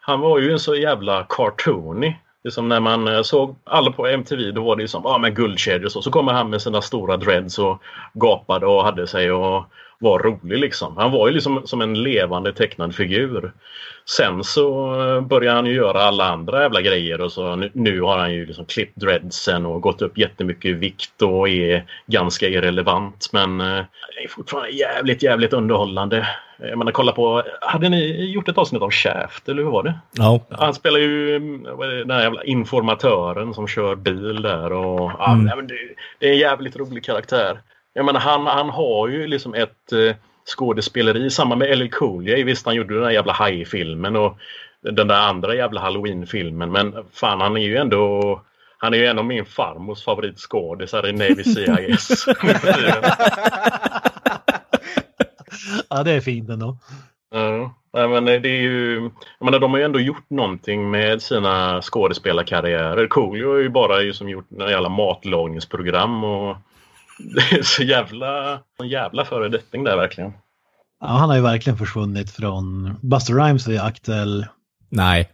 [0.00, 2.16] han var ju en så jävla cartoony.
[2.42, 5.06] Det är som när man eh, såg alla på MTV, då var det ju som
[5.06, 6.02] ah, men guldkedjor och så.
[6.02, 7.82] Så kommer han med sina stora dreads och
[8.14, 9.64] gapade och hade sig och
[9.98, 10.96] var rolig liksom.
[10.96, 13.52] Han var ju liksom som en levande tecknad figur.
[14.16, 18.00] Sen så eh, började han ju göra alla andra jävla grejer och så nu, nu
[18.00, 22.48] har han ju liksom klippt dreadsen och gått upp jättemycket i vikt och är ganska
[22.48, 23.28] irrelevant.
[23.32, 23.66] Men eh,
[24.24, 26.28] är fortfarande jävligt, jävligt underhållande.
[26.58, 29.94] Jag menar kolla på, hade ni gjort ett avsnitt av Shaft eller hur var det?
[30.12, 30.40] Ja.
[30.50, 31.38] Han spelar ju
[31.78, 35.56] den här jävla informatören som kör bil där och ja, Mm.
[35.56, 35.74] men det,
[36.18, 37.58] det är en jävligt rolig karaktär.
[37.96, 40.16] Jag menar han, han har ju liksom ett eh,
[40.56, 42.44] skådespeleri, samma med LL Cool J.
[42.44, 44.38] Visst han gjorde den där jävla hajfilmen och
[44.80, 48.40] den där andra jävla halloween-filmen men fan han är ju ändå
[48.78, 52.26] han är ju en av min farmors favoritskådisar i Navy CIS.
[55.90, 56.76] Ja, det är fint ändå.
[57.92, 59.10] Ja, men det är ju...
[59.38, 63.06] Jag menar, de har ju ändå gjort någonting med sina skådespelarkarriärer.
[63.06, 66.56] Coolio har ju bara ju som gjort en jävla matlagningsprogram och
[67.18, 70.32] det är så jävla, en jävla föredetting där verkligen.
[71.00, 72.94] Ja, han har ju verkligen försvunnit från...
[73.02, 74.46] Buster Rhymes är ju aktuell.
[74.88, 75.32] Nej.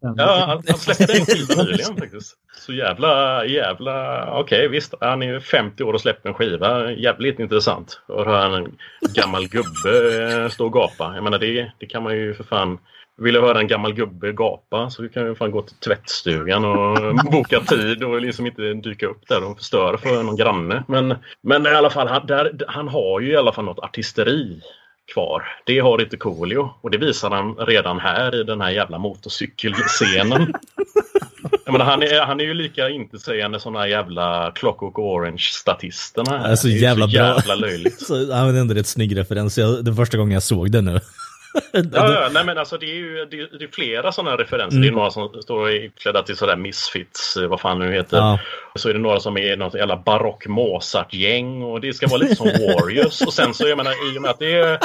[0.00, 2.36] Ja, han, han släppte en skiva nyligen faktiskt.
[2.66, 4.26] Så jävla, jävla...
[4.40, 4.94] Okej, visst.
[5.00, 6.92] Han är ju 50 år och släpper en skiva.
[6.92, 8.00] Jävligt intressant.
[8.08, 8.76] Och höra en
[9.14, 11.14] gammal gubbe stå och gapa.
[11.14, 12.78] Jag menar, det, det kan man ju för fan...
[13.18, 17.14] Vill jag höra en gammal gubbe gapa så kan jag fan gå till tvättstugan och
[17.32, 20.84] boka tid och liksom inte dyka upp där och förstöra för någon granne.
[20.88, 24.60] Men, men i alla fall, han, där, han har ju i alla fall något artisteri
[25.12, 25.42] kvar.
[25.66, 30.52] Det har inte Coolio och det visar han redan här i den här jävla motorcykelscenen.
[31.64, 36.48] Jag menar, han, är, han är ju lika intetsägande som de här jävla Clockwork Orange-statisterna.
[36.50, 37.26] Alltså Det är jävla så bra.
[37.26, 38.00] jävla löjligt.
[38.06, 39.58] Så, ja, men ändå rätt snygg referens.
[39.58, 41.00] Jag, det var första gången jag såg det nu.
[41.72, 44.76] Ja, ja, nej men alltså det är ju det är, det är flera sådana referenser.
[44.76, 44.82] Mm.
[44.82, 48.16] Det är några som står iklädda till sådär Misfits, eh, vad fan nu heter.
[48.16, 48.38] Ja.
[48.76, 52.36] Så är det några som är något jävla barock Mozart-gäng och det ska vara lite
[52.36, 53.22] som Warriors.
[53.22, 54.78] och sen så, jag menar, i och med att det är,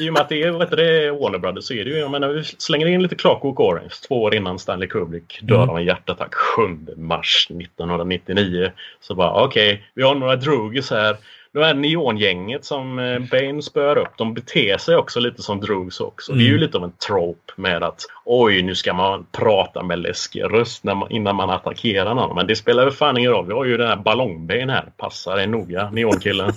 [0.00, 1.98] i och med att det är, vad heter det, Warner Brothers så är det ju,
[1.98, 5.70] jag menar, vi slänger in lite Clockwork Orange två år innan Stanley Kubrick dör Mm.
[5.70, 6.62] av en hjärtattack 7
[6.96, 8.72] mars 1999.
[9.00, 11.16] Så bara okej, vi har några drugis här.
[11.60, 16.00] Det här neongänget som eh, Bane spör upp, de beter sig också lite som drugs
[16.00, 16.32] också.
[16.32, 16.60] Det är ju Mm.
[16.60, 21.10] lite av en trope med att oj, nu ska man prata med läskig röst man,
[21.10, 22.36] innan man attackerar någon.
[22.36, 23.46] Men det spelar väl fan ingen roll.
[23.46, 24.84] Vi har ju den här ballongben här.
[24.96, 26.52] Passar dig noga, neonkillen.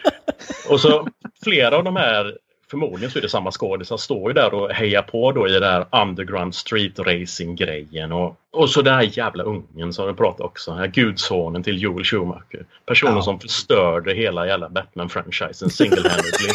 [0.70, 1.08] och så
[1.44, 2.36] flera av de här,
[2.70, 5.62] förmodligen så är det samma skådisar, står ju där och hejar på då i den
[5.62, 8.12] här underground street racing grejen.
[8.12, 10.70] Och, och så den här jävla ungen som vi pratade också.
[10.70, 12.66] Den här gudsonen till Joel Schumacher.
[12.86, 13.22] Personen Ja.
[13.22, 16.52] som förstörde hela jävla Batman-franchisen single-handedly.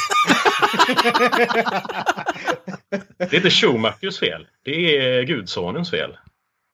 [3.18, 4.48] det är inte Schumachers fel.
[4.66, 6.18] Det är gudsonens fel.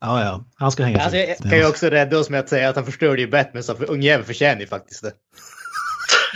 [0.02, 0.44] Ja, ja.
[0.56, 1.36] Han ska hänga Alltså, sig.
[1.40, 3.74] jag kan ju också rädda oss med att säga att han förstörde ju Batman så
[3.74, 5.12] ungjäveln förtjänar ju faktiskt det.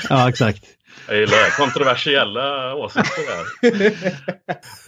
[0.10, 0.64] Ja, exakt.
[1.08, 3.94] Jag gillar kontroversiella åsikter där.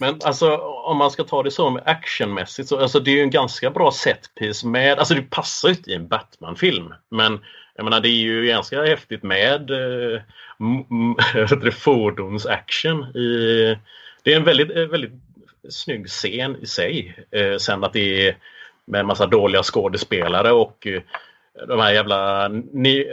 [0.00, 3.22] Men alltså om man ska ta det så med actionmässigt så alltså det är ju
[3.22, 6.94] en ganska bra setpiece med, alltså det passar ju inte i en Batman-film.
[7.10, 7.38] Men
[7.74, 10.20] jag menar det är ju ganska häftigt med eh,
[10.60, 11.16] m-
[11.62, 13.78] det, fordonsaction i...
[14.22, 15.12] Det är en väldigt, eh, väldigt
[15.68, 17.16] snygg scen i sig.
[17.30, 18.36] Äh, sen att det är
[18.86, 21.02] med en massa dåliga skådespelare och eh,
[21.68, 23.06] de här jävla ni,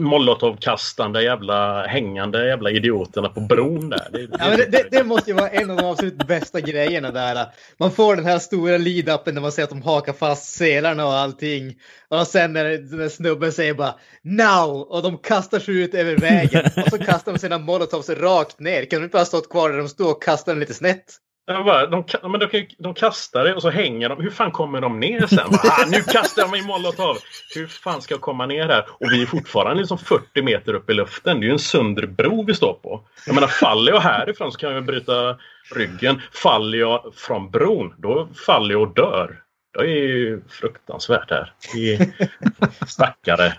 [0.00, 4.08] molotovkastande jävla hängande jävla idioterna på bron där.
[4.12, 7.10] Det, Ja, men det, det, det måste ju vara en av de absolut bästa grejerna
[7.10, 7.46] där.
[7.78, 11.14] Man får den här stora lead-upen när man ser att de hakar fast selarna och
[11.14, 11.74] allting.
[12.08, 16.16] Och sen när den där snubben säger bara now och de kastar sig ut över
[16.16, 16.64] vägen.
[16.76, 18.84] Och så kastar de sina molotovs rakt ner.
[18.84, 21.04] Kan de inte bara stått kvar där de står och kastar den lite snett?
[21.46, 24.20] Jag bara, de, men de, de kastar det och så hänger de.
[24.20, 25.50] Hur fan kommer de ner sen?
[25.50, 27.16] Bara, ah, nu kastar jag mig i molotov.
[27.54, 28.86] Hur fan ska jag komma ner här?
[28.88, 31.40] Och vi är fortfarande liksom 40 meter upp i luften.
[31.40, 33.00] Det är ju en Sunderbro vi står på.
[33.26, 35.36] Jag menar, faller jag härifrån så kan jag bryta
[35.74, 36.22] ryggen.
[36.32, 39.40] Faller jag från bron, då faller jag och dör.
[39.78, 41.52] Det är ju fruktansvärt här.
[41.74, 42.08] Det är
[42.86, 43.52] stackare.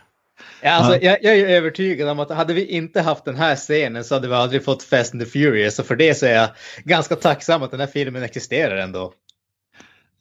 [0.66, 1.00] Ja, alltså, Ja.
[1.02, 4.28] jag, jag är övertygad om att hade vi inte haft den här scenen så hade
[4.28, 5.80] vi aldrig fått Fast and the Furious.
[5.80, 6.50] Och för det så är jag
[6.84, 9.14] ganska tacksam att den här filmen existerar ändå.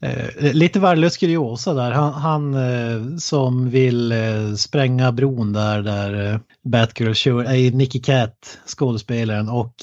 [0.02, 1.90] Eh, lite värdelös kuriosa där.
[1.90, 8.00] Han, han eh, som vill eh, spränga bron där, där eh, Batgirl kör, är Nicky
[8.00, 9.48] Cat, skådespelaren.
[9.48, 9.74] Och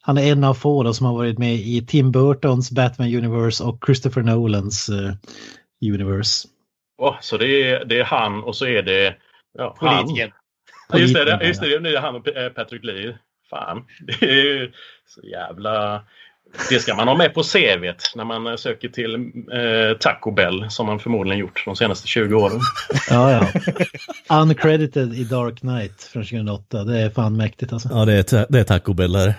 [0.00, 3.64] han är en av få då, som har varit med i Tim Burtons Batman Universe
[3.64, 5.12] och Christopher Nolans eh,
[5.94, 6.48] Universe.
[7.02, 9.14] Åh, så det är, det är han och så är det
[9.58, 10.04] ja, han.
[10.04, 10.32] Politikern.
[10.88, 13.18] Ja, just det, just det, det är han och eh, Patrick Lee.
[13.50, 14.72] Fan, det är ju
[15.06, 16.02] så jävla...
[16.70, 19.14] Det ska man ha med på CVt när man söker till
[19.52, 22.60] eh, Taco Bell som man förmodligen gjort de senaste 20 åren.
[23.10, 23.32] Ja,
[24.28, 24.40] ja.
[24.42, 26.84] Uncredited i Dark Knight från 2008.
[26.84, 27.88] Det är fan mäktigt alltså.
[27.92, 29.12] Ja, det är, det är Taco Bell.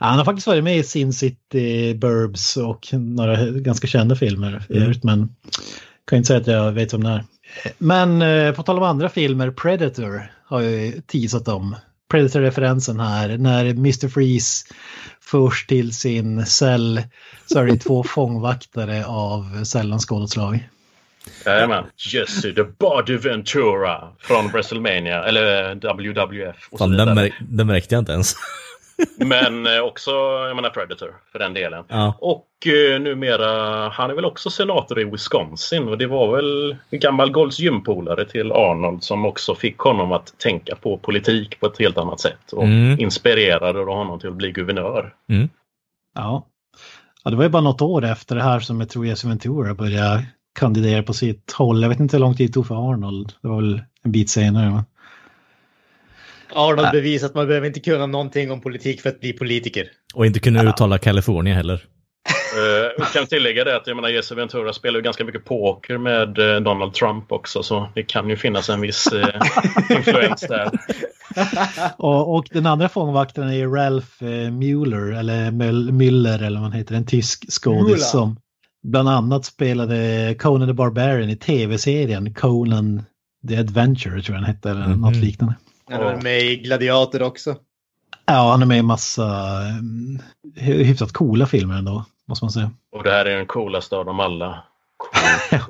[0.00, 4.62] Ja, han har faktiskt varit med i Sin City, Burbs och några ganska kända filmer
[4.70, 4.92] Mm.
[5.02, 5.28] men
[6.06, 7.24] kan inte säga att jag vet om det är.
[7.78, 11.76] Men eh, på tal om andra filmer, Predator har jag ju teasat om.
[12.10, 14.08] Predator-referensen här, när Mr.
[14.08, 14.64] Freeze
[15.20, 17.02] förs till sin cell
[17.46, 20.60] så är det två fångvaktare av cellens skådespelare.
[21.46, 21.84] Jajamän.
[22.12, 26.68] Jesse the Body Ventura från WrestleMania eller WWF.
[26.70, 28.34] Och så Fan, den, märk- den märkte jag inte ens.
[29.16, 30.10] Men eh, också,
[30.48, 31.84] jag menar Predator för den delen.
[31.88, 32.14] Ja.
[32.20, 37.00] Och eh, numera, han är väl också senator i Wisconsin och det var väl en
[37.00, 41.78] gammal Golds gympolare till Arnold som också fick honom att tänka på politik på ett
[41.78, 43.00] helt annat sätt och Mm.
[43.00, 45.14] inspirerade då honom till att bli guvernör.
[46.14, 46.46] Ja.
[47.24, 49.74] ja, det var ju bara något år efter det här som jag tror Jesse Ventura
[49.74, 50.24] började
[50.58, 51.82] kandidera på sitt håll.
[51.82, 53.32] Jag vet inte hur lång tid det tog för Arnold.
[53.42, 54.70] Det var väl en bit senare.
[54.70, 54.84] Va?
[56.54, 59.86] Arnold bevisar att man behöver inte kunna någonting om politik för att bli politiker.
[60.14, 61.84] Och inte kunna uttala California heller.
[62.98, 66.38] Jag kan tillägga det att jag menar Jesse Ventura spelar ju ganska mycket poker med
[66.38, 69.28] eh, Donald Trump också så det kan ju finnas en viss eh,
[69.96, 70.70] influens där.
[71.96, 76.78] Och, och den andra fångvakten är Ralph eh, Mueller, eller Müll- Müller eller vad han
[76.78, 78.36] heter, en tysk skådis som
[78.82, 83.02] bland annat spelade Conan the Barbarian i tv-serien Conan
[83.48, 85.00] the Adventure tror jag den hette, eller Mhm.
[85.00, 85.54] något liknande.
[85.92, 87.56] Han var med i Gladiator också.
[88.26, 90.18] Ja, han är med i massa um,
[90.56, 92.70] hyfsat coola filmer ändå, måste man säga.
[92.92, 94.62] Och det här är den coolaste av dem alla.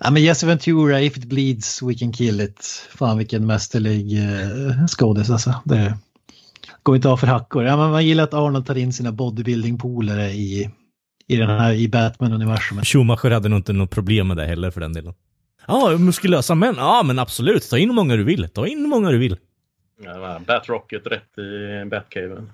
[0.00, 2.88] Ja, men Jesse Ventura, If it bleeds we can kill it.
[2.94, 5.54] Fan vilken mästerlig uh, skådis alltså.
[5.64, 5.98] Det
[6.82, 7.64] går inte av för hackor.
[7.64, 10.70] Ja, men man gillar att Arnold tar in sina bodybuilding-polare i,
[11.26, 12.86] i, den här, i Batman-universumet.
[12.86, 15.14] Schumacher hade nog inte något problem med det heller för den delen.
[15.66, 16.74] Ja, muskulösa män.
[16.78, 17.70] Ja, men absolut.
[17.70, 18.48] Ta in hur många du vill.
[18.48, 19.36] Ta in hur många du vill.
[20.04, 22.52] Ja, Batrocket rätt i Batcaven.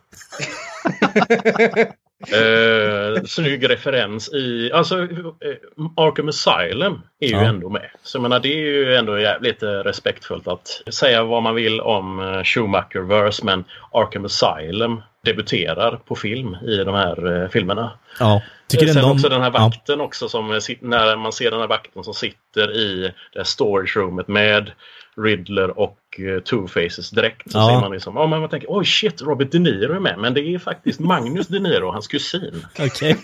[2.32, 5.09] eh, snygg referens i, alltså eh,
[5.97, 7.44] Arkham Asylum är ju Ja.
[7.44, 7.90] ändå med.
[8.02, 11.81] Så jag menar det är ju ändå jävligt eh, respektfullt att säga vad man vill
[11.81, 17.93] om eh, Schumacher-verse men Arkham Asylum debuterar på film i de här eh, filmerna.
[18.19, 18.43] Ja.
[18.69, 19.59] Tycker Sen ändå om- också den här ja.
[19.61, 23.44] vakten också som eh, när man ser den här vakten som sitter i det här
[23.44, 24.70] storage roomet med
[25.16, 27.51] Riddler och eh, Two-Faces direkt.
[27.53, 27.69] Så Ja.
[27.69, 30.35] ser man liksom, ja men man tänker oj shit Robert De Niro är med men
[30.35, 32.66] det är faktiskt Magnus De Niro, hans kusin.
[32.78, 33.16] Okej.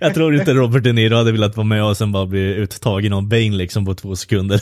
[0.00, 3.12] Jag tror inte Robert De Niro hade velat vara med och sen bara bli uttagen
[3.12, 4.60] av Bane liksom på två sekunder.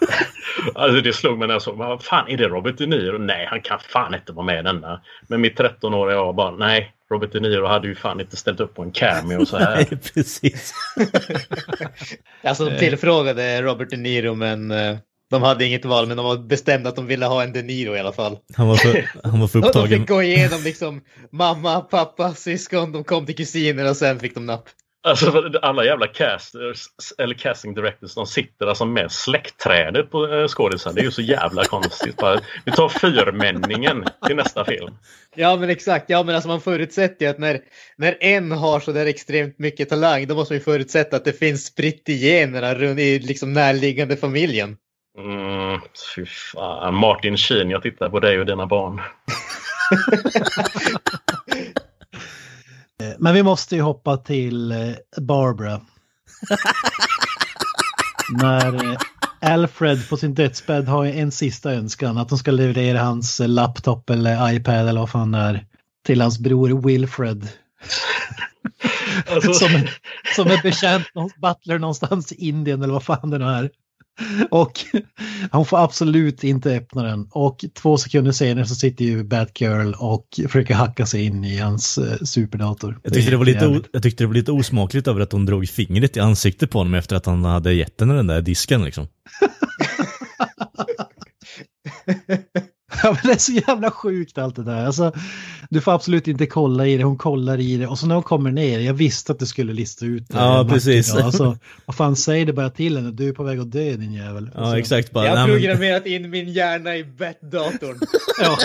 [0.74, 3.18] Alltså det slog mig när jag såg, vad fan är det Robert De Niro?
[3.18, 5.00] Nej han kan fan inte vara med i denna.
[5.28, 8.74] Men mitt 13-åriga jag bara, nej Robert De Niro hade ju fan inte ställt upp
[8.74, 9.76] på en cameo så här.
[9.90, 10.74] Nej, precis.
[12.44, 14.96] Alltså de tillfrågade Robert De Niro men eh,
[15.30, 17.96] de hade inget val men de var bestämda att de ville ha en De Niro
[17.96, 18.38] i alla fall.
[18.56, 19.98] Han var för, han var för De, de upptagen.
[20.00, 21.00] fick gå igenom liksom
[21.32, 24.64] mamma, pappa, syskon, de kom till kusiner och sen fick de napp.
[25.06, 26.86] Alltså alla jävla casters
[27.18, 30.92] eller casting directors de sitter alltså med släktträdet på eh, skådisar.
[30.92, 32.22] Det är ju så jävla konstigt.
[32.64, 34.94] Vi tar fyrmänningen till nästa film.
[35.34, 37.60] Ja men exakt, ja men alltså man förutsätter ju att när,
[37.96, 41.32] när en har så där extremt mycket talang då måste man ju förutsätta att det
[41.32, 44.76] finns spritt i generna runt i liksom närliggande familjen.
[45.18, 45.80] Mm,
[46.14, 46.94] fy fan.
[46.94, 49.00] Martin Sheen, jag tittar på dig och dina barn.
[53.06, 54.78] Eh, Men vi måste ju hoppa till eh,
[55.20, 55.80] Barbara.
[58.42, 58.98] När eh,
[59.40, 64.52] Alfred på sin dödsbädd har en sista önskan, att de ska leverera hans laptop eller
[64.52, 65.66] iPad eller vad fan det är
[66.06, 67.48] till hans bror Wilfred.
[69.30, 69.90] Alltså- som, är,
[70.36, 73.70] som är betjänt, någon- butler någonstans i Indien eller vad fan det nu är.
[74.50, 74.72] Och
[75.50, 77.28] han får absolut inte öppna den.
[77.30, 81.98] Och två sekunder senare så sitter ju Batgirl och försöker hacka sig in i hans
[81.98, 82.98] eh, superdator.
[83.02, 85.68] Jag tyckte, det var lite, jag tyckte det var lite osmakligt över att hon drog
[85.68, 89.06] fingret i ansiktet på honom efter att han hade gett henne den där disken liksom.
[93.12, 94.86] Men det är så jävla sjukt allt det där.
[94.86, 95.12] Alltså,
[95.70, 98.24] du får absolut inte kolla i det, hon kollar i det och så när hon
[98.24, 100.38] kommer ner, jag visste att du skulle lista ut det.
[100.38, 101.14] Ja, Martin, precis.
[101.16, 103.96] ja, Alltså, vad fan, säg det bara till henne, du är på väg att dö
[103.96, 104.50] din jävel.
[104.54, 105.10] Ja, Alltså, exakt.
[105.12, 107.98] Bara, Jag har programmerat in min hjärna i Bat-datorn.
[108.42, 108.56] Ja.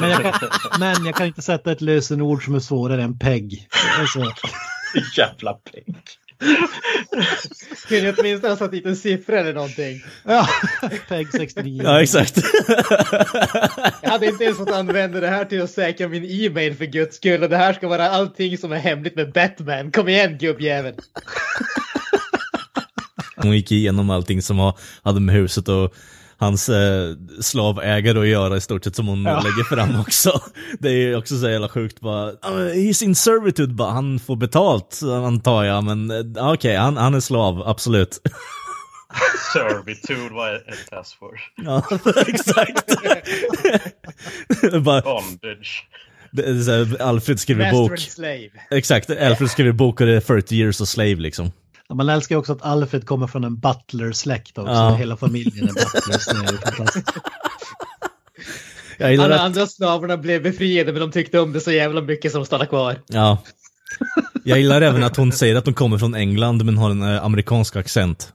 [0.00, 0.48] Men, jag kan,
[0.80, 3.68] men jag kan inte sätta ett lösenord som är svårare än PEG.
[4.00, 4.18] Alltså,
[5.16, 5.96] Jävla peng.
[7.88, 10.04] Kunde jag åtminstone ha satt dit en siffra eller någonting.
[10.24, 10.48] ja,
[11.08, 11.82] PEG 69.
[11.84, 12.36] Ja, exakt.
[14.02, 17.16] Jag hade inte ens fått använda det här till att säkra min e-mail för guds
[17.16, 17.42] skull.
[17.42, 19.92] Och det här ska vara allting som är hemligt med Batman.
[19.92, 20.94] Kom igen gubbjävel.
[23.36, 25.94] Hon gick igenom allting som har, hade med huset och
[26.40, 29.40] hans eh, slavägare att göra i stort sett som hon Ja.
[29.40, 30.40] lägger fram också.
[30.78, 34.36] Det är ju också så jävla sjukt bara, "Ah, he's in servitude bara, han får
[34.36, 38.18] betalt antar jag, men eh, okej, han, han är slav, absolut.
[39.52, 41.38] Servitude var ett password.
[41.56, 41.82] Ja,
[42.26, 42.94] exakt.
[44.84, 45.86] bara, Bondage.
[46.32, 47.90] det är så här, Alfred skriver Master bok.
[47.90, 48.50] and slave.
[48.70, 51.52] Exakt, Alfred skriver bok och det är 40 years a slave liksom.
[51.88, 54.72] Ja, Man älskar också att Alfred kommer från en butler-släkt också.
[54.72, 54.94] Ja.
[54.94, 56.26] Hela familjen är butlers.
[56.26, 57.08] Det är fantastiskt.
[58.98, 62.32] Jag Alla att, andra slavarna blev befriade men de tyckte om det så jävla mycket
[62.32, 62.96] som stannade kvar.
[63.06, 63.38] ja.
[64.44, 67.24] Jag gillar även att hon säger att hon kommer från England men har en eh,
[67.24, 68.32] amerikansk accent.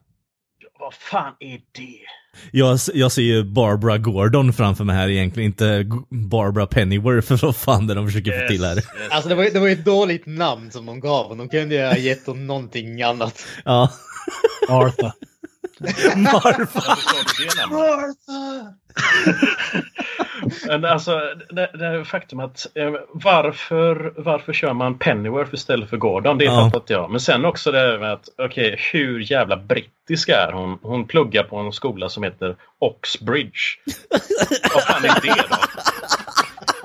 [0.80, 2.03] Vad fan är det?
[2.52, 7.56] Jag, jag ser ju Barbara Gordon framför mig här egentligen, inte Barbara Pennyworth för vad
[7.56, 8.84] fan det de försöker få till här.
[9.10, 11.82] Alltså det var, det var ett dåligt namn som de gav och de kunde ju
[11.82, 13.46] ha gett dem någonting annat.
[13.66, 13.90] Ja.
[14.70, 15.14] Martha.
[16.16, 16.98] Marfa.
[20.68, 21.20] Men alltså,
[21.50, 26.38] det, det är faktum att eh, varför, varför kör man Pennyworth istället för Gordon?
[26.38, 26.56] Det Ja.
[26.66, 27.12] fattar inte jag.
[27.12, 30.80] Men sen också det här med att, okej, hur jävla brittisk är hon?
[30.82, 33.60] Hon pluggar på en skola som heter Oxbridge.
[34.74, 35.56] Vad fan är det då?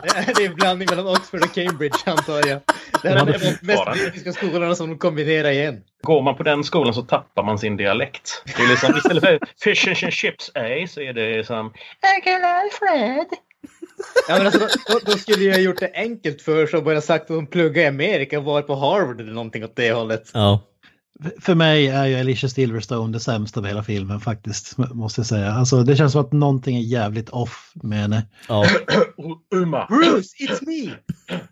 [0.03, 2.61] Det är en blandning mellan Oxford och Cambridge antar jag.
[3.03, 5.81] Det här är de mest brittiska skolorna som de kombinerar igen.
[6.03, 8.43] Går man på den skolan så tappar man sin dialekt.
[8.57, 11.67] Det är liksom, istället för fish and chips A så är det som
[12.17, 13.27] Uncle Alfred.
[14.29, 17.01] Ja, men alltså, då, då skulle jag ha gjort det enkelt för sig och bara
[17.01, 20.31] sagt att de pluggar i Amerika och var på Harvard eller någonting åt det hållet.
[20.35, 20.61] Ja.
[21.41, 25.53] För mig är ju Alicia Silverstone det sämsta med hela filmen faktiskt, måste jag säga.
[25.53, 28.27] Alltså det känns som att någonting är jävligt off med henne.
[28.49, 28.67] Ja.
[29.55, 29.87] Uma!
[29.87, 30.95] Bruce, it's me!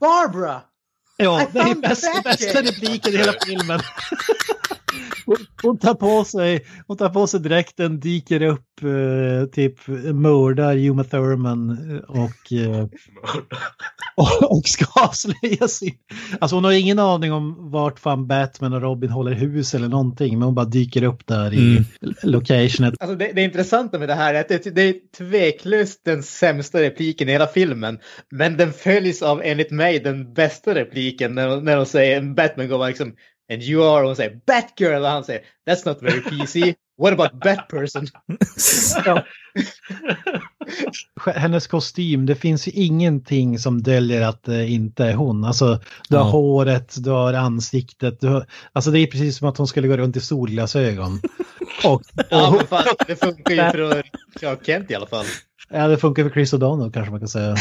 [0.00, 0.60] Barbara!
[1.16, 3.80] Ja, I det är bästa, bästa repliken i hela filmen.
[5.26, 10.76] Hon, hon, tar på sig, hon tar på sig dräkten, dyker upp, eh, typ mördar
[10.76, 12.86] Uma Thurman eh, och, eh,
[14.16, 15.94] och, och ska avslöja sin...
[16.40, 20.38] Alltså hon har ingen aning om vart fan Batman och Robin håller hus eller någonting,
[20.38, 21.84] men hon bara dyker upp där i Mm.
[22.22, 22.94] locationet.
[23.00, 26.80] Alltså det, det intressanta med det här är att det, det är tveklöst den sämsta
[26.82, 27.98] repliken i hela filmen.
[28.30, 32.88] Men den följs av enligt mig den bästa repliken när, när de säger, Batman går
[32.88, 33.12] liksom
[33.52, 36.74] And you are, och hon säger Batgirl och han säger That's not very PC.
[37.02, 38.06] What about Batperson?
[41.34, 45.44] hennes kostym, det finns ju ingenting som döljer att det inte är hon.
[45.44, 46.30] Alltså, du har Ja.
[46.30, 49.96] håret, du har ansiktet, du har, alltså det är precis som att hon skulle gå
[49.96, 51.20] runt i solglasögon.
[51.84, 54.02] Och, Ja och men fan, det funkar ju för
[54.38, 55.26] Clark Kent i alla fall.
[55.70, 57.56] ja, det funkar för Chris O'Donnell kanske man kan säga.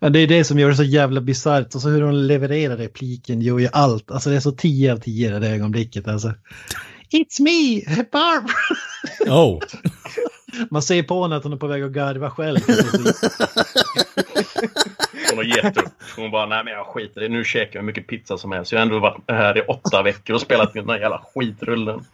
[0.00, 2.76] Men det är det som gör det så jävla bisarrt och så hur hon levererar
[2.76, 4.10] repliken gör ju allt.
[4.10, 6.08] Alltså det är så 10 av 10 i det ögonblicket.
[6.08, 6.34] Alltså.
[7.10, 8.54] It's me, Barbara!
[9.28, 9.60] Oh.
[10.70, 12.58] Man ser på henne att hon är på väg att garva själv.
[15.36, 15.92] Hon har gett upp.
[16.16, 17.34] Hon bara, nej men jag skiter i det.
[17.34, 18.72] Nu käkar jag hur mycket pizza som helst.
[18.72, 22.04] Jag har ändå varit här i åtta veckor och spelat in den här jävla skitrullen.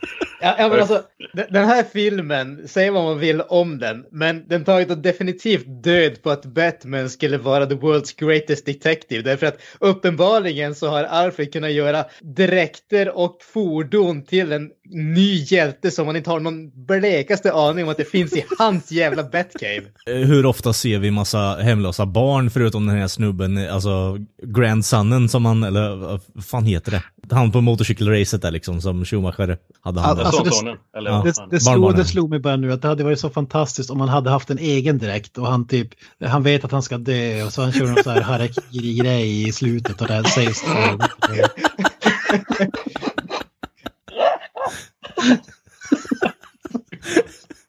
[0.41, 1.03] Ja, ja, men alltså,
[1.49, 6.23] den här filmen, säg vad man vill om den, men den tar ju definitivt död
[6.23, 9.23] på att Batman skulle vara the world's greatest detective.
[9.23, 15.91] Därför att uppenbarligen så har Alfred kunnat göra dräkter och fordon till en ny hjälte
[15.91, 19.83] som man inte har någon blekaste aning om att det finns i hans jävla Batcave.
[20.07, 25.45] Eh, Hur ofta ser vi massa hemlösa barn förutom den här snubben, alltså grandsonen som
[25.45, 27.03] han, eller vad fan heter det?
[27.35, 30.27] Han på motorcykelracet där liksom som Schumacher hade hand om.
[30.27, 31.23] Alltså, det- Sonsonen, eller Ja.
[31.25, 33.99] Det, det, slog, det slog mig bara nu att det hade varit så fantastiskt om
[33.99, 35.89] man hade haft en egen dräkt och han typ,
[36.25, 38.21] han vet att han ska dö och så han kör någon sån här
[38.73, 40.65] harakiri-grej i slutet och det sägs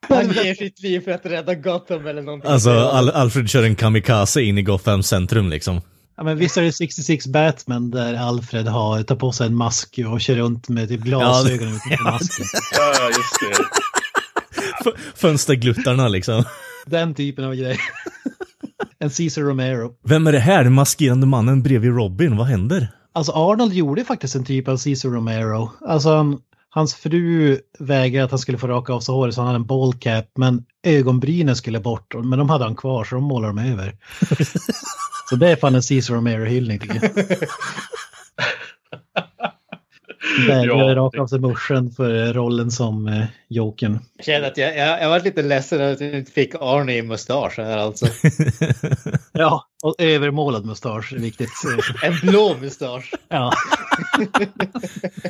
[0.10, 2.52] Han ger sitt liv för att rädda Gotham eller någonting.
[2.52, 5.82] Alltså Al Alfred kör en kamikaze in i Gotham centrum liksom.
[6.18, 10.00] Ja, men visst är det 66 Batman där Alfred har, tar på sig en mask
[10.12, 12.46] och kör runt med typ glasögon Ja, utanför masken.
[12.72, 13.64] Ja, just det.
[14.90, 16.44] F- fönstergluttarna liksom.
[16.86, 17.78] Den typen av grej.
[19.00, 19.92] En Caesar Romero.
[20.04, 20.64] Vem är det här?
[20.64, 22.88] Den maskerande mannen bredvid Robin, vad händer?
[23.14, 25.72] Alltså Arnold gjorde faktiskt en typ av Caesar Romero.
[25.88, 26.40] Alltså
[26.74, 29.66] hans fru vägrade att han skulle få raka av sig håret så han hade en
[29.66, 32.14] ballcap men ögonbrynen skulle bort.
[32.24, 33.96] Men de hade han kvar så de målade de över.
[35.30, 36.80] så det är fan en Caesar Romero-hyllning.
[40.48, 44.00] Vägrade Ja, raka av sig muschen för rollen som eh, Jokern.
[44.18, 47.02] Jag känner att jag, jag, jag var lite ledsen att jag inte fick Arne i
[47.02, 48.06] mustasch här alltså.
[49.34, 51.50] Ja, och övermålad mustasch är viktigt.
[52.04, 53.14] En blå mustasch.
[53.30, 53.54] Ja.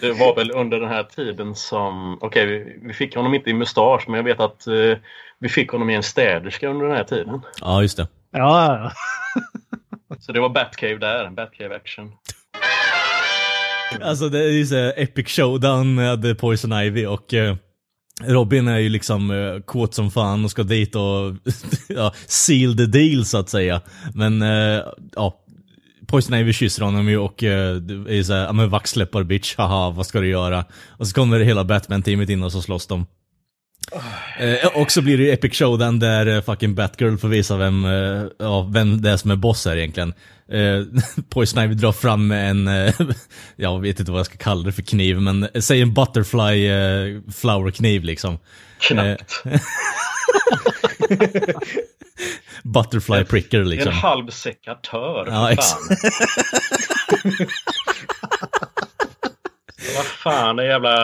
[0.02, 2.18] Det var väl under den här tiden som...
[2.22, 4.98] Okej, vi, vi fick honom inte i mustasch, men jag vet att eh,
[5.40, 7.42] vi fick honom i en städerska under den här tiden.
[7.62, 8.08] Ja, just det.
[8.32, 8.92] Ja.
[10.20, 12.12] Så det var Batcave där, Batcave action.
[14.02, 17.56] Alltså det är ju så här epic showdown med Poison Ivy och eh,
[18.24, 21.02] Robin är ju liksom eh, kåt som fan och ska dit och
[21.88, 23.82] ja, seal the deal så att säga.
[24.14, 24.82] Men eh,
[25.16, 25.41] ja,
[26.12, 27.76] Poison Ivy kysser honom ju och eh,
[28.08, 30.66] är ju såhär, ja men vaxläppar bitch, haha vad ska du göra?
[30.88, 33.06] Och så kommer hela Batman-teamet in och så slåss de.
[34.40, 37.86] Eh, och så blir det ju epic showdown där eh, fucking Batgirl får visa vem,
[37.86, 40.14] eh, ja, vem det är som är boss här egentligen.
[40.52, 40.84] Eh,
[41.30, 42.94] Poison Ivy drar fram en, eh,
[43.56, 46.68] jag vet inte vad jag ska kalla det för kniv, men eh, säg en butterfly
[46.68, 48.40] eh, flower kniv liksom.
[48.80, 49.44] Knappt.
[52.64, 53.92] Butterfly pricker liksom.
[53.92, 55.26] En halv sekatör.
[55.28, 55.98] Ja, fan.
[59.96, 60.96] Vad fan, det jävla...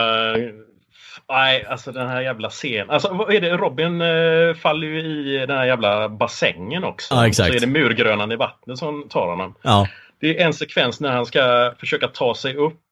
[1.28, 2.90] Nej, alltså den här jävla scenen.
[2.90, 3.56] Alltså vad är det?
[3.56, 7.14] Robin eh, faller ju i den här jävla bassängen också.
[7.14, 7.48] Ja, exakt.
[7.48, 9.54] Så är det murgrönan i vattnet som tar honom.
[9.62, 9.88] Ja.
[10.20, 12.82] Det är en sekvens när han ska försöka ta sig upp.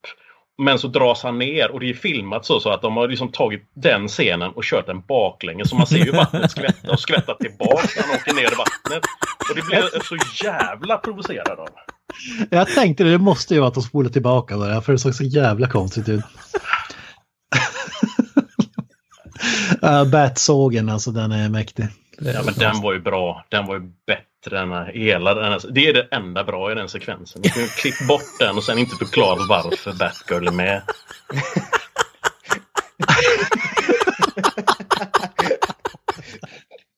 [0.58, 3.32] Men så dras han ner och det är filmat så, så att de har liksom
[3.32, 5.70] tagit den scenen och kört den baklänges.
[5.70, 9.04] Så man ser ju vattnet skvätta och skvätta tillbaka när han åker ner i vattnet.
[9.50, 11.68] Och det blir så jävla provocerad av.
[12.50, 14.98] Jag tänkte det, det måste ju vara att de spolar tillbaka det där, för det
[14.98, 16.24] såg så jävla konstigt ut.
[19.84, 21.86] uh, Batsågen, alltså den är mäktig.
[22.18, 23.44] Ja, men den var ju bra.
[23.48, 25.60] Den var ju bättre än hela den.
[25.70, 27.42] Det är det enda bra i den sekvensen.
[27.42, 30.82] Du kan klippa bort den och sen inte förklara varför Batgirl är med.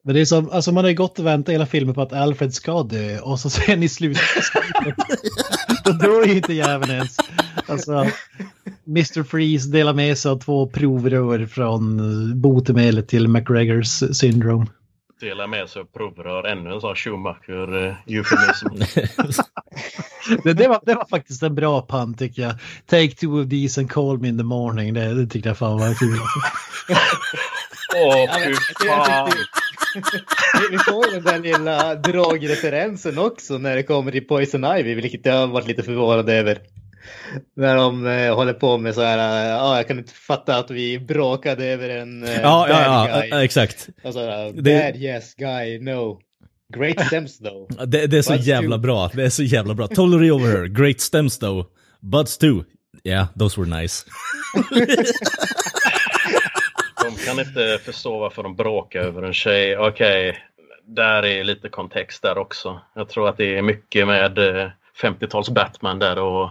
[0.09, 2.13] Men det är som, alltså man har ju gått och väntat hela filmen på att
[2.13, 4.23] Alfred ska dö och så sen i slutet
[5.85, 7.17] då dör ju inte jäveln ens.
[7.67, 8.07] Alltså,
[8.87, 9.23] Mr.
[9.23, 12.01] Freeze delar med sig av två provrör från
[12.41, 14.67] botemedlet till McGregors syndrom.
[15.21, 18.69] Delar med sig av provrör, ännu en sån Schumacher-eufemism.
[20.45, 22.55] det, det, var, det var faktiskt en bra pann tycker jag.
[22.87, 24.95] Take two of these and call me in the morning.
[24.95, 26.19] Det, det tyckte jag fan var kul.
[27.97, 28.55] Åh, fy
[28.87, 29.31] fan!
[30.71, 35.35] Vi får den där lilla dragreferensen också när det kommer till Poison Ivy, vilket jag
[35.35, 36.59] har varit lite förvånad över.
[37.57, 40.71] När de eh, håller på med så här, eh, ja, jag kan inte fatta att
[40.71, 43.45] vi bråkade över en eh, Ja, bad ja, ja, guy.
[43.45, 43.89] exakt.
[44.05, 44.21] Alltså,
[44.55, 46.21] bad Det- yes guy, no.
[46.77, 47.87] Great stems though.
[47.87, 48.83] Det, det är så Buds jävla too.
[48.83, 49.11] bra.
[49.15, 49.87] Det är så jävla bra.
[49.87, 50.65] Totally over her.
[50.67, 51.67] Great stems though.
[52.01, 52.65] Buds too.
[53.05, 54.05] Yeah, those were nice.
[57.05, 59.79] De kan inte förstå varför de bråkar över en tjej.
[59.79, 60.37] Okej,
[60.87, 62.81] där är lite kontext där också.
[62.95, 64.69] Jag tror att det är mycket med eh,
[65.03, 66.51] 50-tals Batman där och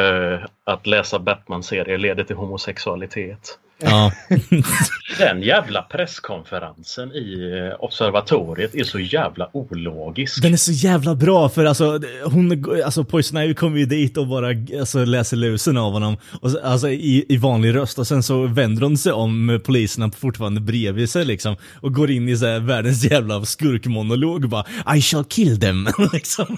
[0.00, 3.58] eh, att läsa Batman-serier leder till homosexualitet.
[3.82, 4.12] Ja.
[5.18, 10.42] Den jävla presskonferensen i eh, observatoriet är så jävla ologisk.
[10.42, 14.26] Den är så jävla bra för alltså, hon, alltså Poison Ivy kommer ju dit och
[14.26, 14.48] bara
[14.78, 16.16] alltså, läser lusen av honom.
[16.40, 19.64] Och så, alltså i, i vanlig röst och sen så vänder hon sig om med
[19.64, 21.56] poliserna fortfarande bredvid sig liksom.
[21.80, 25.88] Och går in i så här, världens jävla skurkmonolog och bara I shall kill them.
[26.12, 26.56] liksom.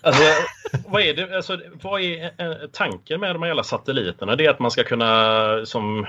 [0.00, 0.22] Alltså,
[0.86, 4.36] vad är, det, alltså, vad är eh, tanken med de här jävla satelliterna?
[4.36, 6.06] Det är att man ska kunna som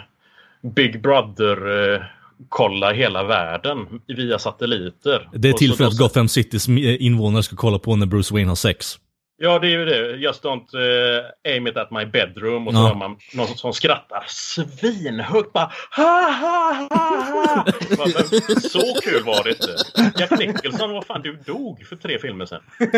[0.62, 2.02] Big Brother eh,
[2.50, 5.30] kolla hela världen via satelliter.
[5.34, 8.56] Det är till för att Gotham Citys invånare ska kolla på när Bruce Wayne har
[8.56, 9.00] sex.
[9.42, 10.16] Ja, det är ju det.
[10.16, 12.68] Just don't uh, aim it at my bedroom.
[12.68, 12.88] Och så Ja.
[12.88, 15.54] hör man någon som, skrattar svinhögt.
[15.54, 17.66] Bara ha, ha, ha, ha.
[17.98, 18.08] Bara,
[18.50, 19.76] men Så kul var det inte.
[20.20, 22.62] Jack Nicholson, vad fan, du dog för tre filmer sedan.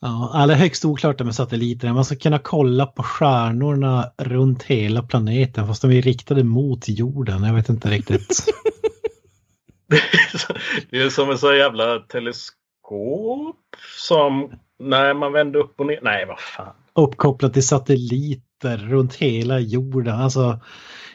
[0.00, 1.92] Ja, alla är högst oklart det med satelliterna.
[1.94, 7.42] Man ska kunna kolla på stjärnorna runt hela planeten fast de är riktade mot jorden.
[7.44, 8.44] Jag vet inte riktigt.
[10.90, 13.56] Det är som en så jävla teleskop
[13.96, 14.50] som...
[14.80, 15.98] Nej, man vänder upp och ner.
[16.02, 16.74] Nej, vad fan.
[16.94, 20.14] Uppkopplat till satelliter runt hela jorden.
[20.20, 20.60] Alltså,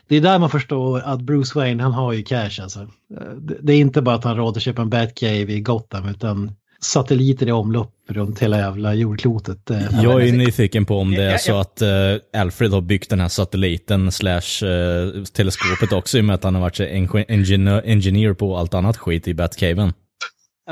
[0.08, 2.88] det är där man förstår att Bruce Wayne, han har ju cash alltså.
[3.38, 6.52] Det- Det är inte bara att han råd att köpa en Batcave i Gotham utan
[6.84, 9.66] satelliter i omlopp runt hela jävla jordklotet.
[9.66, 13.20] Det- Jag är nyfiken på om det är så att eh, Alfred har byggt den
[13.20, 16.80] här satelliten slash eh, teleskopet också i och med att han har varit
[17.86, 19.94] engineer på allt annat skit i Batcaven.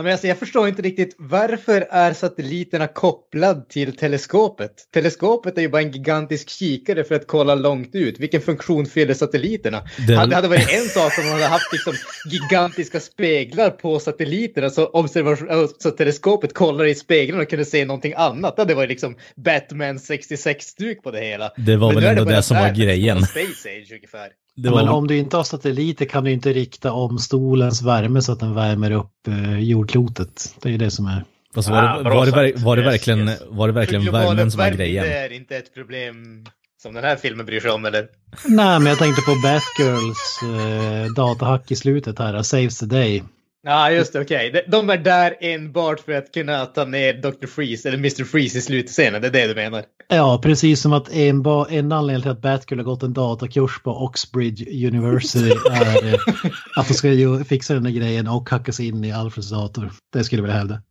[0.04, 4.72] Men alltså, jag förstår inte riktigt varför är satelliterna kopplad till teleskopet?
[4.94, 8.20] Teleskopet är ju bara en gigantisk kikare för att kolla långt ut.
[8.20, 9.84] Vilken funktion fyller satelliterna?
[10.08, 11.94] Det- hade, varit en sak om man hade haft liksom,
[12.26, 18.14] gigantiska speglar på satelliterna så, observation, så teleskopet kollar i speglarna och kunde se någonting
[18.18, 18.68] annat.
[18.68, 21.52] Det varit liksom Batman 66-stuk på det hela.
[21.58, 23.22] Det var Men väl ändå bara det som var grejen.
[23.22, 24.30] Space Age ungefär.
[24.62, 28.22] Det Ja, Men om du inte har satelliter kan du inte rikta om stolens värme
[28.22, 30.56] så att den värmer upp eh, jordklotet.
[30.62, 31.24] Det är ju det som är.
[31.56, 32.60] alltså, var, Ah, det, bra var, det, sagt.
[32.60, 33.42] var det Yes, verkligen, yes.
[33.50, 35.04] var det verkligen värmen som var grejen?
[35.04, 36.16] Det är inte ett problem
[36.82, 38.06] som den här filmen bryr sig om eller?
[38.46, 43.24] Nej, men jag tänkte på Batgirls eh, datahack i slutet här, Saves the Day.
[43.64, 44.22] Ja, just det.
[44.22, 44.52] Okej.
[44.52, 47.48] De- De är där enbart för att kunna ta ner Dr.
[47.48, 48.24] Freeze, eller Mr.
[48.24, 49.22] Freeze i slutscenen.
[49.22, 49.84] Det är det du menar?
[50.08, 53.92] Ja, precis som att en, en anledning till att Batgirl har gått en datakurs på
[53.92, 56.20] Oxbridge University är eh,
[56.76, 59.92] att de ska ju fixa den här grejen och hacka sig in i Alfreds dator.
[60.14, 60.82] Det skulle jag vilja hävda.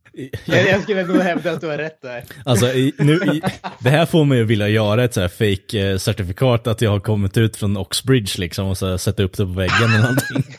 [0.45, 2.23] Jag, jag skulle nog hävda att du har rätt där.
[2.45, 3.41] Alltså, i, nu, i,
[3.79, 6.91] det här får mig ju vilja göra ett så här fake eh, certifikat att jag
[6.91, 9.99] har kommit ut från Oxbridge liksom och så här, sätta upp det på väggen eller
[10.01, 10.43] någonting.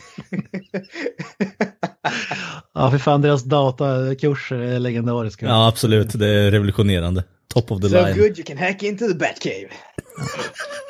[2.74, 5.46] Ja, för fan, deras datakurser är legendariska.
[5.46, 6.08] Ja, absolut.
[6.18, 7.24] Det är revolutionerande.
[7.54, 8.16] Top of the So line.
[8.18, 9.68] good you can hack into the Batcave.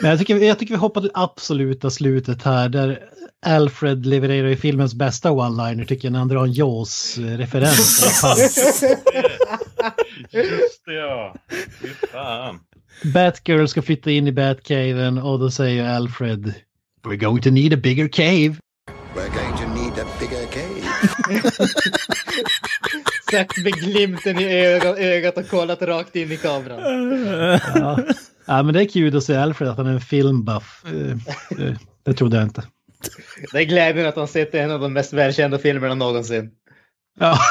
[0.01, 2.99] Men jag tycker, jag tycker vi hoppar till absoluta slutet här där
[3.47, 8.23] Alfred levererar ju filmens bästa one-liner tycker jag när han drar en Jaws-referens.
[10.31, 11.35] Just det, ja.
[11.83, 12.61] Fy fan.
[13.15, 16.55] Batgirl ska flytta in i Batcaven och då säger Alfred
[17.07, 18.57] We're going to need a bigger cave.
[23.31, 24.45] Sagt med glimten i
[24.99, 26.81] ögat, och kollat rakt in i kameran.
[27.75, 27.99] Ja.
[28.47, 30.85] ja, men det är kul att se Alfred att han är en filmbuff.
[30.87, 31.11] Eh,
[31.67, 31.75] eh,
[32.05, 32.63] Det trodde jag inte.
[33.53, 36.51] Det är glädjen att han sett en av de mest välkända filmerna någonsin.
[37.19, 37.39] Ja.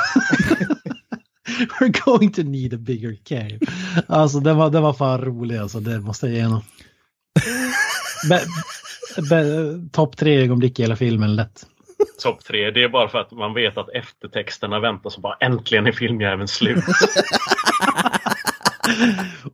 [1.79, 3.59] We're going to need a bigger cave.
[4.07, 6.61] Alltså det var, det var fan rolig alltså, det måste jag ge honom.
[9.91, 11.65] Topp tre ögonblick i hela filmen, lätt.
[12.23, 15.87] Topp tre, det är bara för att man vet att eftertexterna väntar så bara äntligen
[15.87, 16.83] är filmjäveln slut.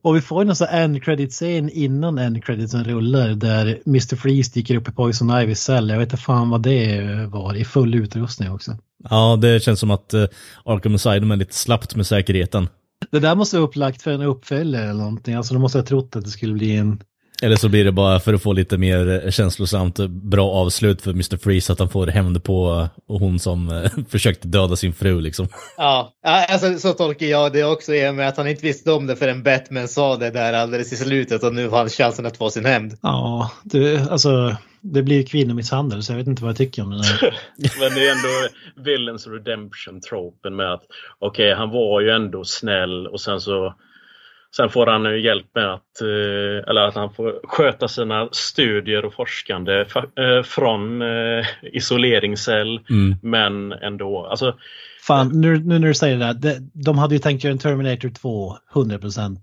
[0.02, 4.16] Och vi får ju någon sån end credit scen innan end creditsen rullar där Mr.
[4.16, 5.90] Freeze dyker upp i Poison Ivys cell.
[5.90, 8.78] Jag vet inte fan vad det var i full utrustning också.
[9.10, 10.26] Ja, det känns som att uh,
[10.66, 12.68] Arkham Asylum är lite slappt med säkerheten.
[13.12, 15.36] Det där måste vara upplagt för en uppföljare eller någonting.
[15.36, 17.02] Alltså de måste ha trott att det skulle bli en...
[17.42, 21.02] Eller så blir det bara för att få lite mer eh, känslosamt eh, bra avslut
[21.02, 21.38] för Mr.
[21.38, 25.48] Freeze att han får hämnd på eh, hon som försökte döda sin fru liksom.
[25.78, 29.08] Ja, alltså, så tolkar jag det också i och med att han inte visste om
[29.08, 32.38] det förrän Batman sa det där alldeles i slutet och nu har han chansen att
[32.38, 32.98] få sin hämnd.
[33.02, 36.98] Ja, du, alltså det blir kvinnomisshandel så jag vet inte vad jag tycker om det
[36.98, 37.22] där.
[37.80, 38.48] Men det är ändå
[38.90, 40.84] Villains Redemption-tropen med att
[41.20, 43.76] okej, okay, han var ju ändå snäll och sen så
[44.58, 49.06] Sen får han ju hjälp med att, eh, eller att han får sköta sina studier
[49.06, 52.80] och forskande eh, från eh, isoleringscell.
[52.90, 53.16] Mm.
[53.22, 54.56] Men ändå, alltså.
[55.02, 58.10] Fan, nu, nu när du säger det där, de hade ju tänkt göra en Terminator
[58.10, 59.38] 2, 100%.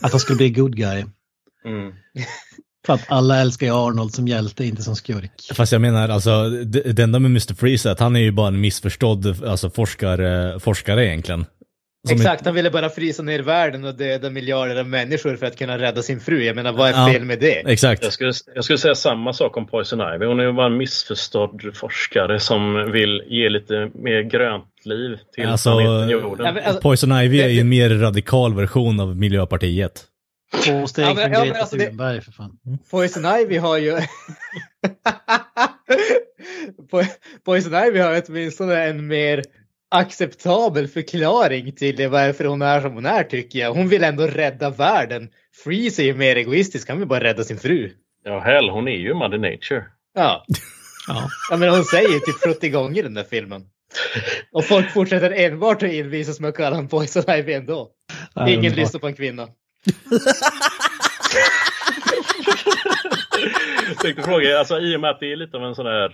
[0.00, 1.04] Att han skulle bli good guy.
[1.64, 1.92] Mm.
[2.86, 5.32] För att alla älskar ju Arnold som hjälte, inte som skurk.
[5.54, 7.54] Fast jag menar, alltså, det, det enda med Mr.
[7.54, 11.44] Freeze är att han är ju bara en missförstådd alltså, forskare, forskare egentligen.
[12.08, 15.56] Som Exakt, han ville bara frysa ner världen och döda miljarder av människor för att
[15.58, 16.44] kunna rädda sin fru.
[16.44, 17.58] Jag menar, vad är Ja, fel med det?
[17.72, 18.02] Exakt.
[18.02, 20.26] Jag skulle, jag skulle säga samma sak om Poison Ivy.
[20.26, 25.46] Hon är ju bara en missförstådd forskare som vill ge lite mer grönt liv till
[25.46, 26.46] Alltså, planeten jorden.
[26.46, 30.04] Ja, men alltså- Poison Ivy är ju en mer radikal version av Miljöpartiet.
[30.64, 32.58] Två steg Ja, men- från Greta alltså det- Thunberg för fan.
[32.90, 33.92] Poison Ivy har ju...
[36.90, 37.06] Po-
[37.44, 39.42] Poison Ivy har åtminstone en mer
[39.90, 43.74] acceptabel förklaring till det varför hon är som hon är tycker jag.
[43.74, 45.30] Hon vill ändå rädda världen.
[45.64, 47.90] Freeze är ju mer egoistisk, han vill bara rädda sin fru.
[48.24, 49.84] Ja, hell, hon är ju Mother Nature.
[50.14, 50.44] Ja.
[51.08, 51.28] Ja.
[51.50, 53.64] ja men hon säger typ 70 gånger i den där filmen.
[54.52, 57.90] Och folk fortsätter enbart att envisas med att kalla honom Poison Ivy ändå.
[58.48, 59.48] Ingen lyssnar på en kvinna.
[64.02, 66.10] Tänkte fråga, alltså, i och med att det är lite av en sån där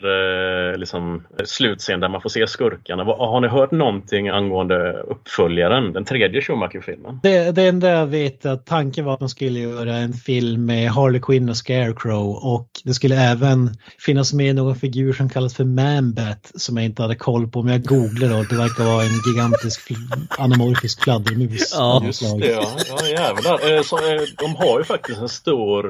[0.73, 3.05] eh, liksom, slutscen där man får se skurkarna.
[3.05, 7.21] Har ni hört någonting angående uppföljaren, den tredje Schumacher-filmen?
[7.23, 10.67] Det, det enda jag vet är att tanken var att de skulle göra en film
[10.67, 15.57] med Harley Quinn och Scarecrow och det skulle även finnas med någon figur som kallas
[15.57, 19.03] för Manbat som jag inte hade koll på men jag googlade och det verkar vara
[19.03, 19.93] en gigantisk
[20.39, 21.73] anamorfisk fladdermus.
[21.77, 23.77] Ja, Just det, ja, ja jävlar.
[23.77, 25.85] Eh, så, eh, de har ju faktiskt en stor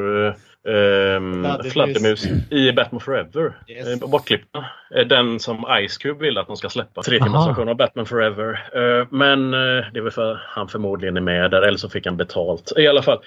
[0.68, 2.26] eh, ehm, Fladdermus.
[2.50, 3.52] i Batman Forever.
[3.68, 4.02] Yes.
[4.02, 4.64] Eh, bortklippta.
[4.94, 7.02] Eh, Den som Ice Cube vill att de ska släppa.
[7.02, 8.68] Tre timmars version av Batman Forever.
[8.74, 9.58] Eh, Men eh,
[9.92, 12.72] det är väl för han förmodligen är med där eller så fick han betalt.
[12.76, 13.18] I alla fall.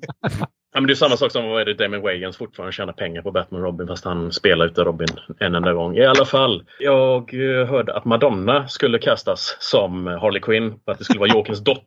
[0.72, 3.22] Ja, men det är samma sak som vad är det, Damon Wayans fortfarande tjänar pengar
[3.22, 5.96] på Batman Robin fast han spelar inte Robin en enda gång.
[5.96, 10.98] I alla fall, jag eh, hörde att Madonna skulle kastas som Harley Quinn för att
[10.98, 11.84] det skulle vara Jokers dotter.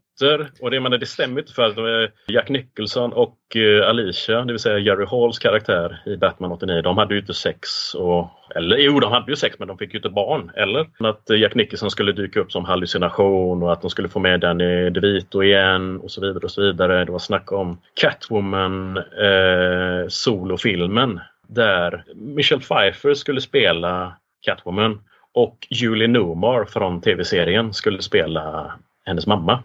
[0.62, 4.54] Och det, men det stämmer inte för att eh, Jack Nicholson och eh, Alicia, det
[4.54, 8.78] vill säga Jerry Halls karaktär i Batman 89, de hade ju inte sex och eller
[8.78, 10.52] jo, de hade ju sex men de fick ju inte barn.
[10.56, 14.20] Eller att eh, Jack Nicholson skulle dyka upp som hallucination och att de skulle få
[14.20, 16.44] med Danny DeVito igen och så vidare.
[16.44, 17.06] och så vidare.
[17.06, 25.00] Det var snack om Catwoman eh, solofilmen där Michelle Pfeiffer skulle spela Catwoman
[25.34, 28.74] och Julie Newmar från tv-serien skulle spela
[29.06, 29.64] hennes mamma.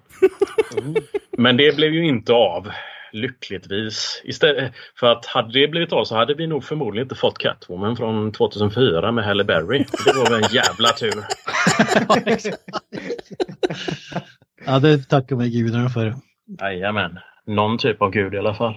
[1.39, 2.71] Men det blev ju inte av.
[3.13, 4.23] Lyckligtvis.
[4.25, 7.97] Istället, för att hade det blivit av så hade vi nog förmodligen inte fått Catwoman
[7.97, 9.79] från 2004 med Halle Berry.
[10.05, 11.25] Det var väl en jävla tur.
[14.67, 16.15] Ja, det tackar mig gudarna för.
[16.61, 17.19] Jajamän.
[17.47, 18.75] Någon typ av gud i alla fall.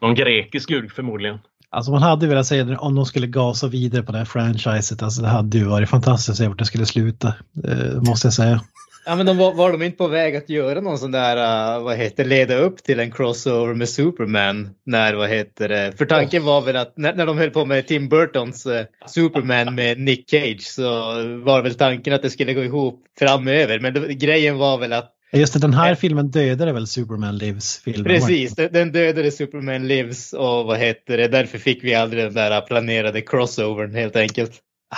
[0.00, 1.38] Någon grekisk gud förmodligen.
[1.70, 5.02] Alltså man hade velat se det om de skulle gasa vidare på det här franchiset.
[5.02, 7.28] Alltså det hade ju varit fantastiskt att se vart det skulle sluta.
[7.64, 8.60] Eh, måste jag säga.
[9.08, 11.36] Ja men de var, var de inte på väg att göra någon sån där,
[11.76, 14.70] uh, vad heter leda upp till en crossover med Superman?
[14.86, 15.92] När, vad heter det?
[15.98, 19.74] För tanken var väl att när, när de höll på med Tim Burtons eh, Superman
[19.74, 20.82] med Nick Cage så
[21.44, 23.80] var väl tanken att det skulle gå ihop framöver.
[23.80, 25.96] Men det, grejen var väl att Just det, den här Eh.
[25.96, 28.04] filmen dödade väl Superman Lives-filmen?
[28.04, 32.34] Precis, den, den dödade Superman Lives och vad heter det, därför fick vi aldrig den
[32.34, 34.52] där planerade crossovern helt enkelt.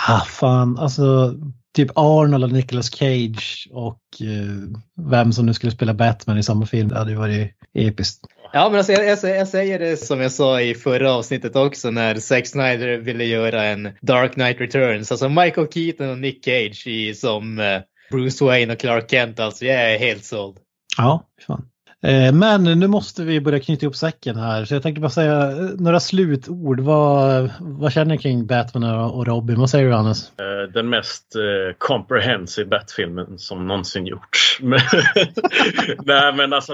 [0.07, 1.33] Ah, fan, alltså
[1.75, 6.65] typ Arnold och Nicolas Cage och eh, vem som nu skulle spela Batman i samma
[6.65, 6.87] film.
[6.87, 8.25] Det hade ju varit episkt.
[8.53, 11.91] Ja, men alltså, jag, jag, jag, säger det som jag sa i förra avsnittet också
[11.91, 15.11] när Zack Snyder ville göra en Dark Knight Returns.
[15.11, 17.81] Alltså Michael Keaton och Nick Cage i, som eh,
[18.11, 19.39] Bruce Wayne och Clark Kent.
[19.39, 20.57] Alltså jag är helt såld.
[20.97, 21.65] Ja, fan.
[22.03, 24.65] Eh, men nu måste vi börja knyta ihop säcken här.
[24.65, 26.79] Så jag tänkte bara säga eh, några slutord.
[26.79, 29.59] Vad, vad känner du kring Batman och Robin?
[29.59, 30.31] Vad säger du Hannes?
[30.39, 31.35] Eh, den mest
[31.77, 34.59] comprehensive Bat-filmen som någonsin gjorts.
[36.05, 36.73] Nej men alltså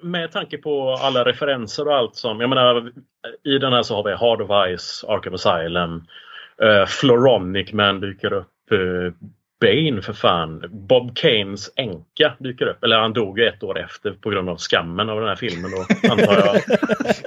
[0.00, 2.90] med tanke på alla referenser och allt som, jag menar
[3.44, 6.04] i den här så har vi Hard of Ice, Arkham Asylum,
[6.86, 8.48] Floronic Man dyker upp,
[9.60, 10.64] Bane för fan.
[10.70, 12.84] Bob Kanes änka dyker upp.
[12.84, 15.70] Eller han dog ju ett år efter på grund av skammen av den här filmen.
[15.70, 15.78] Då,
[16.10, 16.62] antar jag.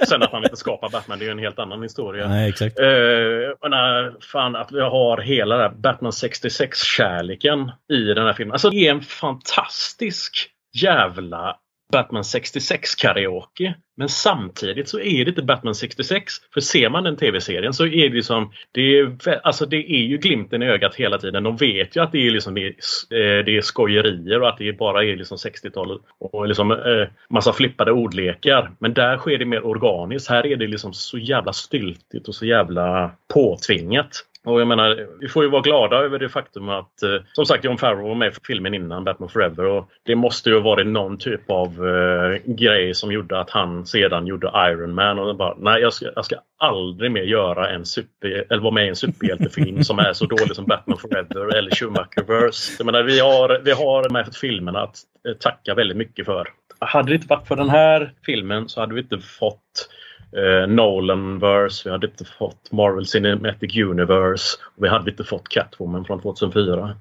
[0.08, 2.28] Sen att han inte skapar Batman, det är ju en helt annan historia.
[2.28, 2.80] Nej, exakt.
[2.80, 8.52] Uh, nej, fan att vi har hela där Batman 66-kärleken i den här filmen.
[8.52, 11.56] Alltså det är en fantastisk jävla
[11.90, 13.74] Batman 66 karaoke.
[13.96, 16.32] Men samtidigt så är det inte Batman 66.
[16.54, 20.18] För ser man den tv-serien så är det liksom det är, alltså det är ju
[20.18, 21.42] glimten i ögat hela tiden.
[21.42, 24.58] De vet ju att det är liksom det är, eh, det är skojerier och att
[24.58, 28.70] det bara är liksom 60-talet och liksom eh, massa flippade ordlekar.
[28.78, 30.30] Men där sker det mer organiskt.
[30.30, 34.24] Här är det liksom så jävla styltigt och så jävla påtvingat.
[34.46, 37.64] Och jag menar, vi får ju vara glada över det faktum att eh, som sagt
[37.64, 40.86] John Farrow var med i filmen innan Batman Forever och det måste ju ha varit
[40.86, 45.54] någon typ av eh, grej som gjorde att han sedan gjorde Iron Man och bara
[45.58, 48.96] nej jag ska, jag ska aldrig mer göra en super, eller vara med i en
[48.96, 52.74] superhjältefilm som är så dålig som Batman Forever eller Schumacherverse.
[52.78, 54.96] Jag menar, vi har, vi har de här filmerna att
[55.28, 56.48] eh, tacka väldigt mycket för.
[56.78, 59.88] Hade det inte varit för den här filmen så hade vi inte fått
[60.36, 66.04] eh, Nolanverse, vi hade inte fått Marvel Cinematic Universe och vi hade inte fått Catwoman
[66.04, 66.96] från 2004.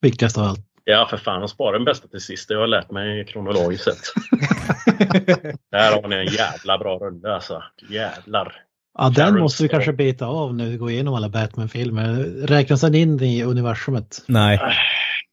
[0.00, 0.60] Viktigast av allt.
[0.84, 2.48] Ja, för fan, att spara den bästa till sist.
[2.48, 3.98] Det har jag lärt mig kronologiskt sett.
[5.70, 7.62] Där har ni en jävla bra rulle alltså.
[7.90, 8.52] Jävlar.
[8.98, 12.14] Ja, den måste vi kanske beta av när vi går igenom alla Batman-filmer.
[12.46, 14.24] Räknas den in i universumet?
[14.26, 14.60] Nej.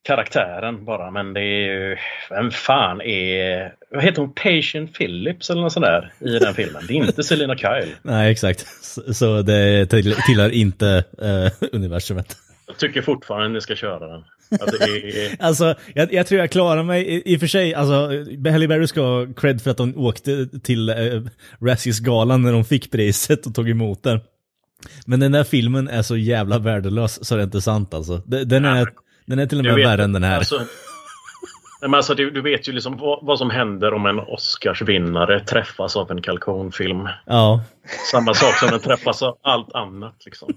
[0.05, 1.97] Karaktären bara, men det är ju...
[2.29, 3.73] Vem fan är...
[3.91, 4.33] Vad heter hon?
[4.33, 6.83] Patient Phillips eller något sånt där i den filmen?
[6.87, 7.95] Det är inte Selina Kyle.
[8.01, 8.67] Nej, exakt.
[9.15, 9.85] Så det
[10.25, 12.37] tillhör inte uh, universumet.
[12.67, 14.23] Jag tycker fortfarande ni ska köra den.
[14.51, 15.35] Är...
[15.43, 17.05] alltså jag, jag, tror jag klarar mig.
[17.05, 17.93] I, i och för sig, alltså,
[18.51, 20.95] Halle Berry ska ha cred för att hon åkte till äh,
[21.59, 24.19] Razzies-galan när hon fick priset och tog emot den.
[25.05, 28.17] Men den där filmen är så jävla värdelös så det är inte sant alltså.
[28.25, 28.87] Den är,
[29.25, 30.37] den är till och med värre än den här.
[30.37, 30.61] Alltså,
[31.81, 35.95] men alltså, du, du, vet ju liksom vad, vad, som händer om en Oscarsvinnare träffas
[35.95, 37.07] av en kalkonfilm.
[37.25, 37.63] Ja.
[38.11, 40.25] Samma sak som den träffas av allt annat.
[40.25, 40.53] Liksom.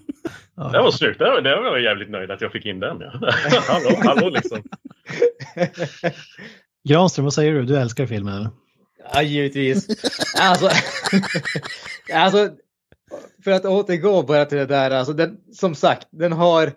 [0.55, 0.69] Ja.
[0.69, 1.19] Det var snyggt.
[1.19, 3.01] Det var, det var jag jävligt nöjd att jag fick in den.
[3.01, 3.12] Ja.
[3.69, 4.62] hallå, hallå liksom.
[6.89, 7.62] Granström, vad säger du?
[7.62, 8.51] Du älskar filmen eller?
[9.12, 9.89] Ja, givetvis.
[10.40, 10.70] alltså,
[12.15, 12.49] alltså,
[13.45, 14.90] för att återgå bara till det där.
[14.90, 16.73] Alltså den, som sagt, den har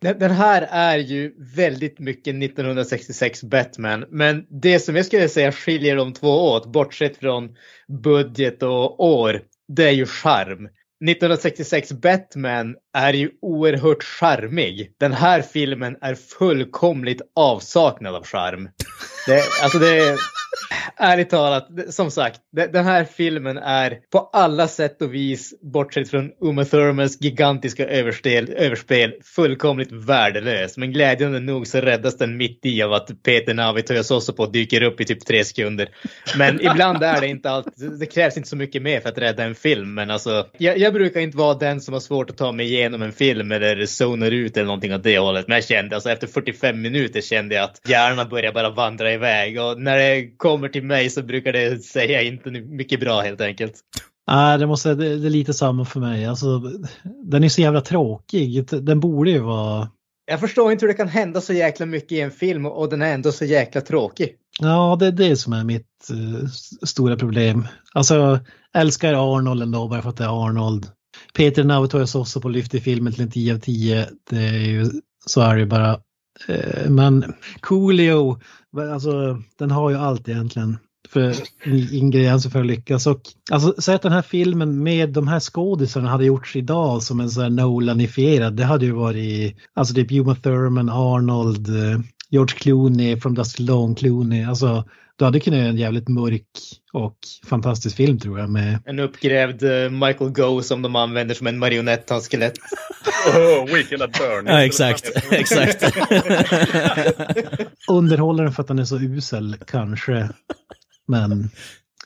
[0.00, 5.96] den här är ju väldigt mycket 1966 Batman, men det som jag skulle säga skiljer
[5.96, 7.56] de två åt, bortsett från
[8.02, 10.68] budget och år, det är ju charm.
[11.04, 14.94] 1966 Batman är ju oerhört charmig.
[14.98, 18.68] Den här filmen är fullkomligt avsaknad av charm.
[19.26, 20.18] Det, alltså det,
[20.96, 22.40] ärligt talat, som sagt,
[22.72, 28.48] den här filmen är på alla sätt och vis, bortsett från Uma Thurmans gigantiska överspel,
[28.48, 30.76] överspel, fullkomligt värdelös.
[30.76, 33.82] Men glädjande nog så räddas den mitt i av att Peter Navi
[34.36, 35.88] på dyker upp i typ tre sekunder.
[36.38, 39.44] Men ibland är det inte allt, det krävs inte så mycket mer för att rädda
[39.44, 39.94] en film.
[39.94, 43.02] Men alltså, jag, jag brukar inte vara den som har svårt att ta mig igenom
[43.02, 45.48] en film eller zonar ut eller någonting åt det hållet.
[45.48, 49.60] Men jag kände, alltså efter 45 minuter kände jag att hjärnan börjar bara vandra iväg.
[49.60, 53.74] Och när det kommer till mig så brukar det säga inte mycket bra helt enkelt.
[54.26, 56.26] Nej, det, måste, det, det är lite samma för mig.
[56.26, 56.62] Alltså,
[57.24, 58.66] den är så jävla tråkig.
[58.82, 59.90] Den borde ju vara...
[60.30, 63.02] Jag förstår inte hur det kan hända så jäkla mycket i en film och den
[63.02, 64.36] är ändå så jäkla tråkig.
[64.60, 66.46] Ja, det är det som är mitt uh,
[66.86, 67.68] stora problem.
[67.92, 68.40] Alltså,
[68.74, 70.86] älskar Arnold ändå bara för att det är Arnold.
[71.34, 74.08] Peter Navitorius också på lyft i filmen till en 10 av 10.
[74.30, 74.90] Det är ju,
[75.26, 76.00] så är det ju bara.
[76.48, 78.40] Eh, men Coolio,
[78.92, 81.34] alltså den har ju allt egentligen för
[81.92, 83.06] ingredienser för att lyckas.
[83.06, 87.20] Och, alltså, säg att den här filmen med de här skådisarna hade gjorts idag som
[87.20, 88.56] en sån här Nolanifierad.
[88.56, 92.00] Det hade ju varit alltså typ Uma Thurman, Arnold, eh,
[92.30, 94.44] George Clooney, From Dusty Long, Clooney.
[94.44, 94.84] Alltså,
[95.18, 96.48] du hade kunnat göra en jävligt mörk
[96.92, 97.16] och
[97.46, 98.50] fantastisk film tror jag.
[98.50, 98.78] Med...
[98.84, 102.54] En uppgrävd eh, Michael Goh som de använder som en marionett av skelett.
[103.26, 104.52] oh, Weekend at Bernie.
[104.52, 105.10] Ja, exakt.
[105.30, 105.82] exakt.
[107.88, 110.28] Underhållaren för att han är så usel, kanske.
[111.08, 111.50] Men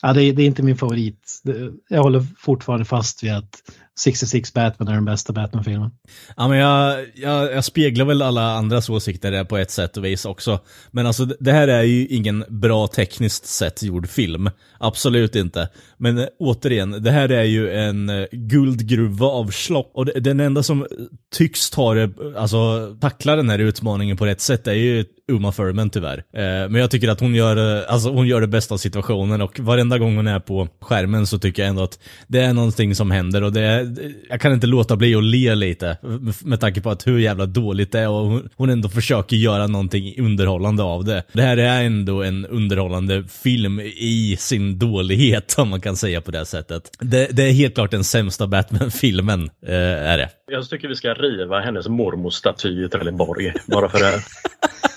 [0.03, 1.43] ja, det, är, det är inte min favorit.
[1.89, 3.62] Jag håller fortfarande fast vid att
[4.01, 5.90] 66 Batman är den bästa Batman-filmen.
[6.36, 10.05] Ja, men jag, jag, jag, speglar väl alla andras åsikter där på ett sätt och
[10.05, 10.60] vis också.
[10.90, 14.51] Men alltså det här är ju ingen bra tekniskt sett gjord film.
[14.78, 15.68] Absolut inte.
[15.97, 19.90] Men eh, återigen, det här är ju en eh, guldgruva av slopp.
[19.94, 20.86] Och det, den enda som
[21.35, 25.90] tycks ta det, alltså tackla den här utmaningen på rätt sätt är ju Uma Thurman
[25.90, 26.19] tyvärr.
[26.19, 29.61] Eh, men jag tycker att hon gör, alltså, hon gör det bästa av situationen och
[29.61, 33.11] varenda gång hon är på skärmen så tycker jag ändå att det är någonting som
[33.11, 33.97] händer och det är,
[34.28, 35.97] jag kan inte låta bli att le lite
[36.44, 40.15] med tanke på att hur jävla dåligt det är och hon ändå försöker göra någonting
[40.20, 41.23] underhållande av det.
[41.32, 46.31] Det här är ändå en underhållande film i sin dålighet om man kan säga på
[46.31, 46.90] det sättet.
[46.98, 50.28] Det, det är helt klart den sämsta Batman-filmen, eh, är det.
[50.51, 54.20] Jag tycker vi ska riva hennes mormors staty i Trelleborg, bara för det här.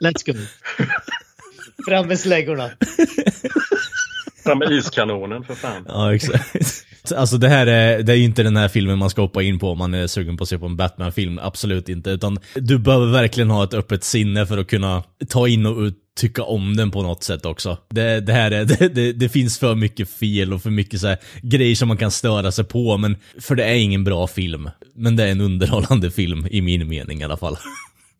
[0.00, 0.38] Let's go.
[1.86, 2.70] Fram med släggorna.
[4.44, 5.84] Fram med iskanonen för fan.
[5.88, 6.84] Ja, exakt.
[7.16, 9.58] Alltså det här är, det är ju inte den här filmen man ska hoppa in
[9.58, 11.38] på om man är sugen på att se på en Batman-film.
[11.42, 12.10] Absolut inte.
[12.10, 16.42] Utan du behöver verkligen ha ett öppet sinne för att kunna ta in och tycka
[16.42, 17.78] om den på något sätt också.
[17.90, 21.06] Det, det här är, det, det, det, finns för mycket fel och för mycket så
[21.06, 22.96] här, grejer som man kan störa sig på.
[22.96, 24.70] Men, för det är ingen bra film.
[24.94, 27.56] Men det är en underhållande film i min mening i alla fall.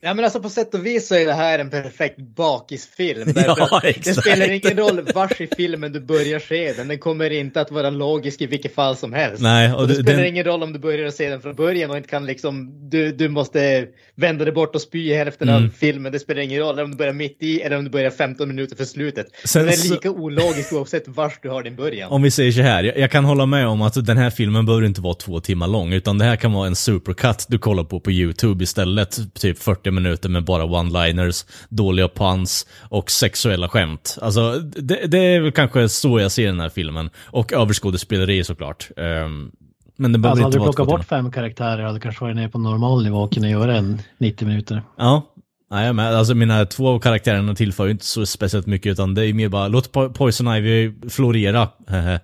[0.00, 3.32] Ja men alltså på sätt och vis så är det här en perfekt bakisfilm.
[3.46, 6.88] Ja, det spelar ingen roll vars i filmen du börjar se den.
[6.88, 9.42] Den kommer inte att vara logisk i vilket fall som helst.
[9.42, 10.26] Nej, och, och det, det spelar den...
[10.26, 13.28] ingen roll om du börjar se den från början och inte kan liksom, du, du
[13.28, 15.64] måste vända dig bort och spy i hälften mm.
[15.64, 16.12] av filmen.
[16.12, 18.76] Det spelar ingen roll om du börjar mitt i eller om du börjar 15 minuter
[18.76, 19.26] för slutet.
[19.44, 22.10] Sen, den är lika ologisk oavsett vars du har din början.
[22.10, 24.66] Om vi säger så här, jag, jag, kan hålla med om att den här filmen
[24.66, 27.84] behöver inte vara två timmar lång, utan det här kan vara en supercut du kollar
[27.84, 34.18] på på YouTube istället, typ 40 minuter med bara one-liners, dåliga puns och sexuella skämt.
[34.22, 37.10] Alltså, det, det, är väl kanske så jag ser den här filmen.
[37.24, 38.90] Och överskådespeleri såklart.
[38.96, 39.52] Um,
[39.96, 42.36] men det behöver alltså, inte Hade du plockat bort fem karaktärer hade du kanske varit
[42.36, 44.82] nere på normal nivå och kunnat göra en 90 minuter.
[44.96, 45.34] Ja,
[45.70, 49.32] Nej, men alltså mina två karaktärerna tillför ju inte så speciellt mycket utan det är
[49.32, 51.68] mer bara låt Poison Ivy florera.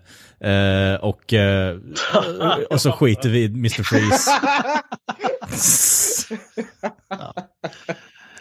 [0.44, 3.82] uh, och, uh, och så skiter vi i Mr.
[3.82, 4.30] Freeze.
[7.08, 7.34] ja.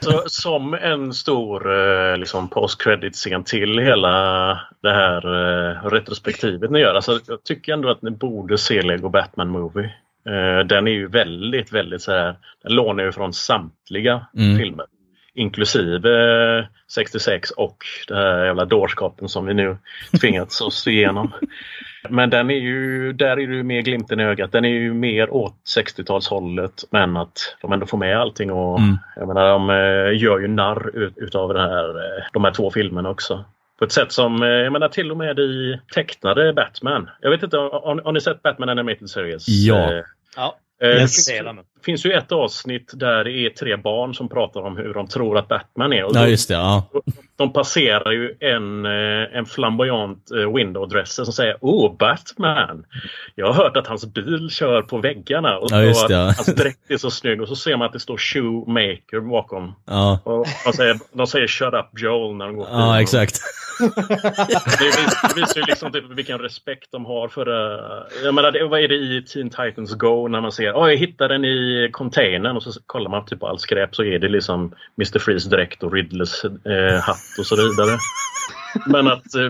[0.04, 4.10] Så, som en stor eh, liksom post-credit-scen till hela
[4.82, 6.96] det här eh, retrospektivet ni gör.
[6.96, 9.94] Alltså, jag tycker ändå att ni borde se Lego Batman Movie.
[10.26, 14.58] Eh, den är ju väldigt, väldigt så här, den lånar ju från samtliga mm.
[14.58, 14.86] filmer.
[15.35, 17.77] Inklusive 66 och
[18.07, 19.77] det här jävla dårskapen som vi nu
[20.22, 21.31] tvingats oss igenom.
[22.10, 24.51] Men den är ju, där är ju mer glimten i ögat.
[24.51, 28.97] Den är ju mer åt 60-talshållet men att de ändå får med allting och mm.
[29.15, 32.72] jag menar de eh, gör ju narr ut, utav det här, eh, de här två
[32.72, 33.45] filmerna också.
[33.80, 37.10] På ett sätt som, eh, jag menar till och med i tecknade Batman.
[37.22, 39.47] Jag vet inte, har, har ni sett Batman Animated Series?
[39.47, 40.03] Ja.
[40.35, 40.57] Ja.
[40.84, 41.30] Yes.
[41.85, 45.38] Finns ju ett avsnitt där det är tre barn som pratar om hur de tror
[45.38, 46.03] att Batman är.
[46.03, 46.53] Och ja, just det.
[46.53, 46.89] Ja.
[47.35, 52.85] De passerar ju en, eh, en flamboyant eh, window dresser som säger Oh, Batman!
[53.35, 56.23] Jag har hört att hans bil kör på väggarna och, ja, det, ja.
[56.23, 59.76] hans dräkt är så snygg och så ser man att det står Shoemaker bakom.
[59.85, 60.19] Ja.
[60.23, 63.41] Och de, säger, de säger Shut up Joel när de går Ja, exakt.
[64.80, 68.80] det visar, visar ju liksom typ vilken respekt de har för uh, Jag menar, vad
[68.80, 72.55] är det i Teen Titans Go när man ser oh, jag hittade den i containern
[72.55, 75.19] och så kollar man typ på all skräp så är det liksom Mr.
[75.19, 77.98] Freeze dräkt och Riddles eh, hatt och så vidare.
[78.86, 79.50] Men att eh,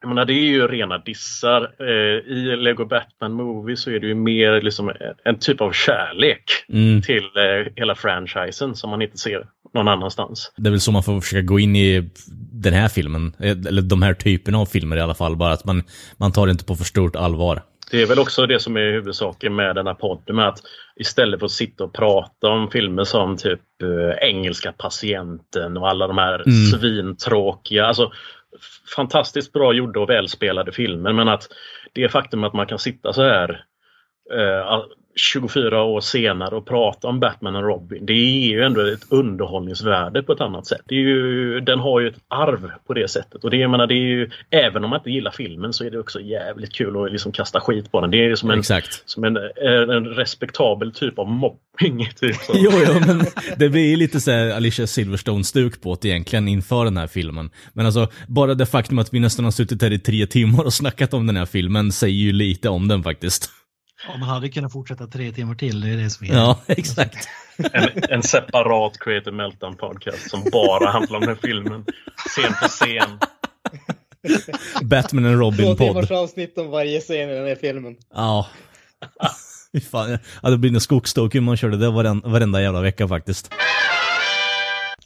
[0.00, 1.62] jag menar, det är ju rena dissar.
[1.80, 4.92] Eh, I Lego Batman Movie så är det ju mer liksom
[5.24, 7.02] en typ av kärlek mm.
[7.02, 10.52] till eh, hela franchisen som man inte ser någon annanstans.
[10.56, 12.10] Det är väl så man får försöka gå in i
[12.52, 15.82] den här filmen, eller de här typerna av filmer i alla fall, bara att man,
[16.16, 17.62] man tar det inte på för stort allvar.
[17.90, 20.58] Det är väl också det som är huvudsaken med den här podden, med att
[20.96, 26.06] istället för att sitta och prata om filmer som typ äh, Engelska patienten och alla
[26.06, 26.66] de här mm.
[26.66, 28.12] svintråkiga, alltså
[28.96, 31.48] fantastiskt bra gjorda och välspelade filmer, men att
[31.92, 33.64] det faktum att man kan sitta så här
[34.32, 34.82] eh,
[35.16, 38.06] 24 år senare och prata om Batman och Robin.
[38.06, 40.80] Det är ju ändå ett underhållningsvärde på ett annat sätt.
[40.84, 43.44] Det är ju, den har ju ett arv på det sättet.
[43.44, 45.90] Och det, jag menar, det är ju, även om man inte gillar filmen så är
[45.90, 48.10] det också jävligt kul att liksom kasta skit på den.
[48.10, 49.02] Det är som en, Exakt.
[49.06, 51.58] som en, en, en respektabel typ av mobbing.
[52.20, 52.36] Typ.
[52.54, 53.24] Jo, jo, men
[53.56, 57.50] det blir ju lite så här Alicia Silverstone-stuk på det egentligen inför den här filmen.
[57.72, 60.72] Men alltså, bara det faktum att vi nästan har suttit här i tre timmar och
[60.72, 63.55] snackat om den här filmen säger ju lite om den faktiskt.
[64.08, 66.34] Ja, man hade kunnat fortsätta tre timmar till, det är det som är.
[66.34, 67.28] Ja, exakt.
[67.72, 71.84] En, en separat Creative Meltdown podcast som bara handlar om den filmen.
[72.28, 73.18] Scen för scen.
[74.82, 76.12] Batman and Två timmars Robin-podd.
[76.12, 77.96] avsnitt om varje scen i den här filmen.
[78.14, 78.46] Ja.
[79.72, 83.08] Fy fan, ja, det blir en skogstokig om man körde det varenda, varenda jävla vecka
[83.08, 83.50] faktiskt.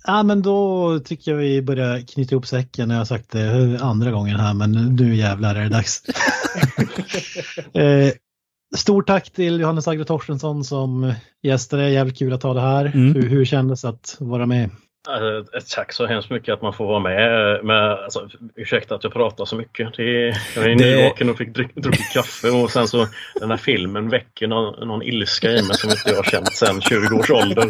[0.06, 2.90] Ja, men då tycker jag vi börjar knyta ihop säcken.
[2.90, 6.02] Jag har sagt det andra gången här, men nu jävlar är det dags.
[7.74, 8.12] eh,
[8.76, 11.90] stort tack till Johannes Agre Torstensson som gästade.
[11.90, 12.84] Jävligt kul att ha det här.
[12.86, 13.14] Mm.
[13.14, 14.70] Hur, hur kändes det att vara med?
[15.08, 17.64] Alltså, ett tack så hemskt mycket att man får vara med.
[17.64, 19.94] med alltså, ursäkta att jag pratar så mycket.
[19.96, 20.02] Det
[20.56, 23.06] jag är Det- nyvaken och fick druck- druckit kaffe och sen så
[23.40, 26.80] den här filmen väcker någon, någon ilska i mig som inte jag har känt sedan
[26.80, 27.68] 20 års ålder.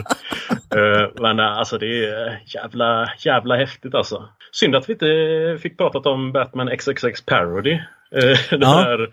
[0.77, 4.29] Eh, men eh, alltså det är jävla, jävla häftigt alltså.
[4.53, 7.73] Synd att vi inte fick pratat om Batman XXX Parody.
[7.73, 8.69] Eh, den Ja.
[8.79, 9.09] här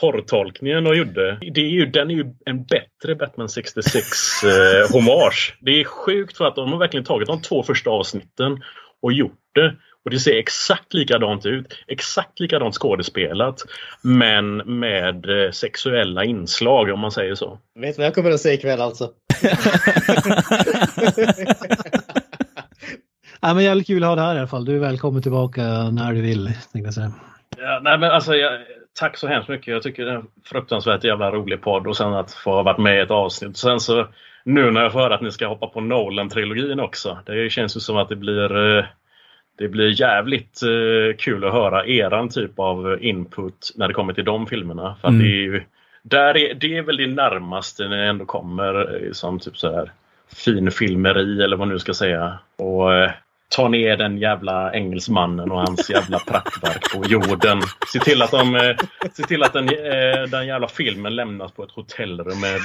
[0.00, 1.38] porrtolkningen och gjorde.
[1.54, 4.06] Det är ju, den är ju en bättre Batman 66
[4.44, 5.58] eh, hommage.
[5.60, 8.62] Det är sjukt för att de har verkligen tagit de två första avsnitten
[9.02, 9.76] och gjort det.
[10.04, 11.66] Och det ser exakt likadant ut.
[11.86, 13.62] Exakt likadant skådespelat.
[14.02, 17.58] Men med eh, sexuella inslag om man säger så.
[17.80, 19.10] Vet du vad jag kommer att säga ikväll alltså?
[23.44, 24.64] Ja, men jävligt kul att ha det här i alla fall.
[24.64, 27.12] Du är välkommen tillbaka när du vill, tänkte jag säga.
[27.56, 28.60] Ja, nej, men alltså, jag,
[28.94, 29.72] tack så hemskt mycket.
[29.72, 32.78] Jag tycker det är en fruktansvärt jävla rolig podd och sen att få ha varit
[32.78, 33.56] med i ett avsnitt.
[33.56, 34.06] Sen så
[34.44, 37.18] nu när jag får höra att ni ska hoppa på Nolan-trilogin också.
[37.26, 38.84] Det känns ju som att det blir eh,
[39.58, 44.24] det blir jävligt eh, kul att höra eran typ av input när det kommer till
[44.24, 44.96] de filmerna.
[45.00, 45.20] För Mm.
[45.20, 45.62] det är ju,
[46.02, 49.92] där är, det är väl det närmaste ni ändå kommer eh, som typ så här
[50.34, 52.38] fin filmeri eller vad man nu ska säga.
[52.56, 52.92] Och
[53.56, 57.62] ta ner den jävla engelsmannen och hans jävla praktverk på jorden.
[57.92, 58.76] Se till att, de, eh,
[59.12, 62.60] se till att den, eh, den jävla filmen lämnas på ett hotellrum med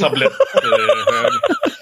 [0.00, 0.30] tabletthög.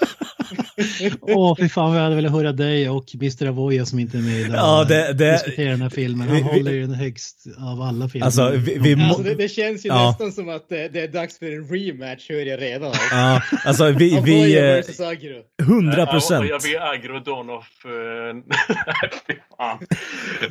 [1.21, 3.45] Åh, fy fan, vi hade velat höra dig och Mr.
[3.47, 4.55] Avoya som inte är med idag.
[4.55, 6.27] Ja, det- det- diskutera den här filmen.
[6.27, 8.25] Han Vi- håller ju den högst av alla filmer.
[8.25, 10.07] Alltså, vi, vi må- Alltså det, det känns ju Ja.
[10.09, 12.91] nästan som att det, det är dags för en rematch, hör jag redan.
[13.11, 15.41] Ja, alltså vi, vi eh, versus Agro.
[15.61, 16.49] 100 Ja, procent.
[16.49, 17.65] jag blir aggro Dawn of...
[17.85, 18.41] Uh,
[19.27, 19.77] fy fan.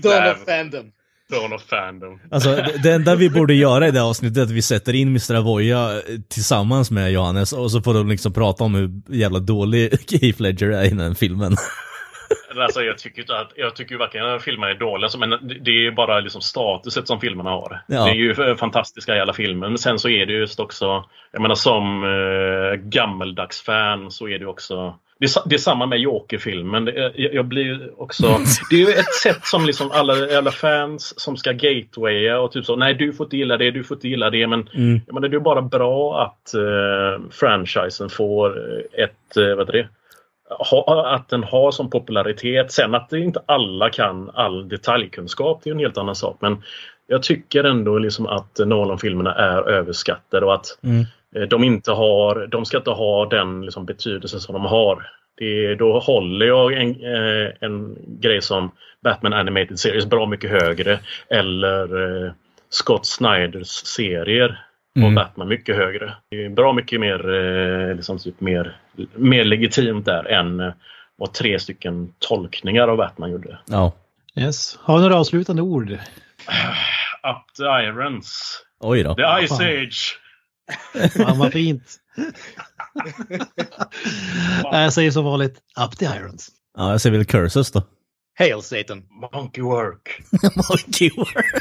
[0.03, 0.93] Dawn of Fandom.
[1.31, 2.21] Dawn of Fandom.
[2.31, 4.95] Alltså det- det enda vi borde göra i det här avsnittet är att vi sätter
[4.95, 5.35] in Mr.
[5.35, 9.91] Avoya eh, tillsammans med Johannes och så får de liksom prata om hur jävla dålig
[10.23, 11.57] Heath Ledger är i den filmen.
[12.57, 15.71] Alltså, jag tycker inte att, jag tycker ju varken att filmerna är dåliga, men det-
[15.71, 17.81] är ju bara liksom statuset som filmerna har.
[17.87, 18.05] Ja.
[18.05, 19.69] Det är ju f- fantastiska i alla filmer.
[19.69, 24.39] Men sen så är det just också, jag menar som eh, gammeldags fan så är
[24.39, 26.89] det också det är, det är samma med Joker-filmen.
[26.89, 28.27] Är- Jag, jag blir också...
[28.71, 32.65] Det är ju ett sätt som liksom alla, alla fans som ska gatewaya och typ
[32.65, 32.77] så.
[32.77, 34.47] Nej, du får inte gilla det, du får inte gilla det.
[34.47, 35.01] Men Mm.
[35.07, 38.59] jag menar, det är bara bra att eh, franchisen får
[38.93, 39.37] ett...
[39.37, 39.89] Eh, vad heter det?
[40.71, 42.73] ha, att den har som popularitet.
[42.73, 46.37] Sen att det inte alla kan all detaljkunskap, det är en helt annan sak.
[46.41, 46.63] Men
[47.07, 51.05] jag tycker ändå liksom att Nolan-filmerna är överskattade och att Mm.
[51.37, 55.07] Eh, de inte har, de ska inte ha den liksom betydelse som de har.
[55.37, 58.71] Det, då håller jag en, eh, en grej som
[59.05, 60.99] Batman Animated Series bra mycket högre.
[61.31, 62.33] Eller eh,
[62.71, 65.15] Scott Snyders serier och Mm.
[65.15, 66.15] Batman mycket högre.
[66.31, 68.77] Det är bra mycket mer, eh, liksom typ mer,
[69.15, 70.73] mer legitimt där än eh,
[71.17, 73.59] vad tre stycken tolkningar av Batman gjorde.
[73.67, 73.93] Ja.
[74.35, 74.79] Yes.
[74.83, 75.91] Har du några avslutande ord?
[77.23, 78.61] Up the Irons.
[78.81, 79.15] Oj då.
[79.15, 79.61] The Ice.
[79.61, 80.20] Age.
[81.17, 81.83] Fan vad fint.
[84.63, 86.49] Jag säger som vanligt, up the irons.
[86.77, 87.83] Ja, jag säger väl Curses då.
[88.39, 89.03] Hail Satan.
[89.33, 90.23] Monkey work.
[90.57, 91.55] Monkey work.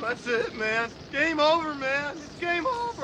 [0.00, 0.90] That's it, man.
[1.12, 2.16] Game over, man.
[2.16, 2.95] It's game over.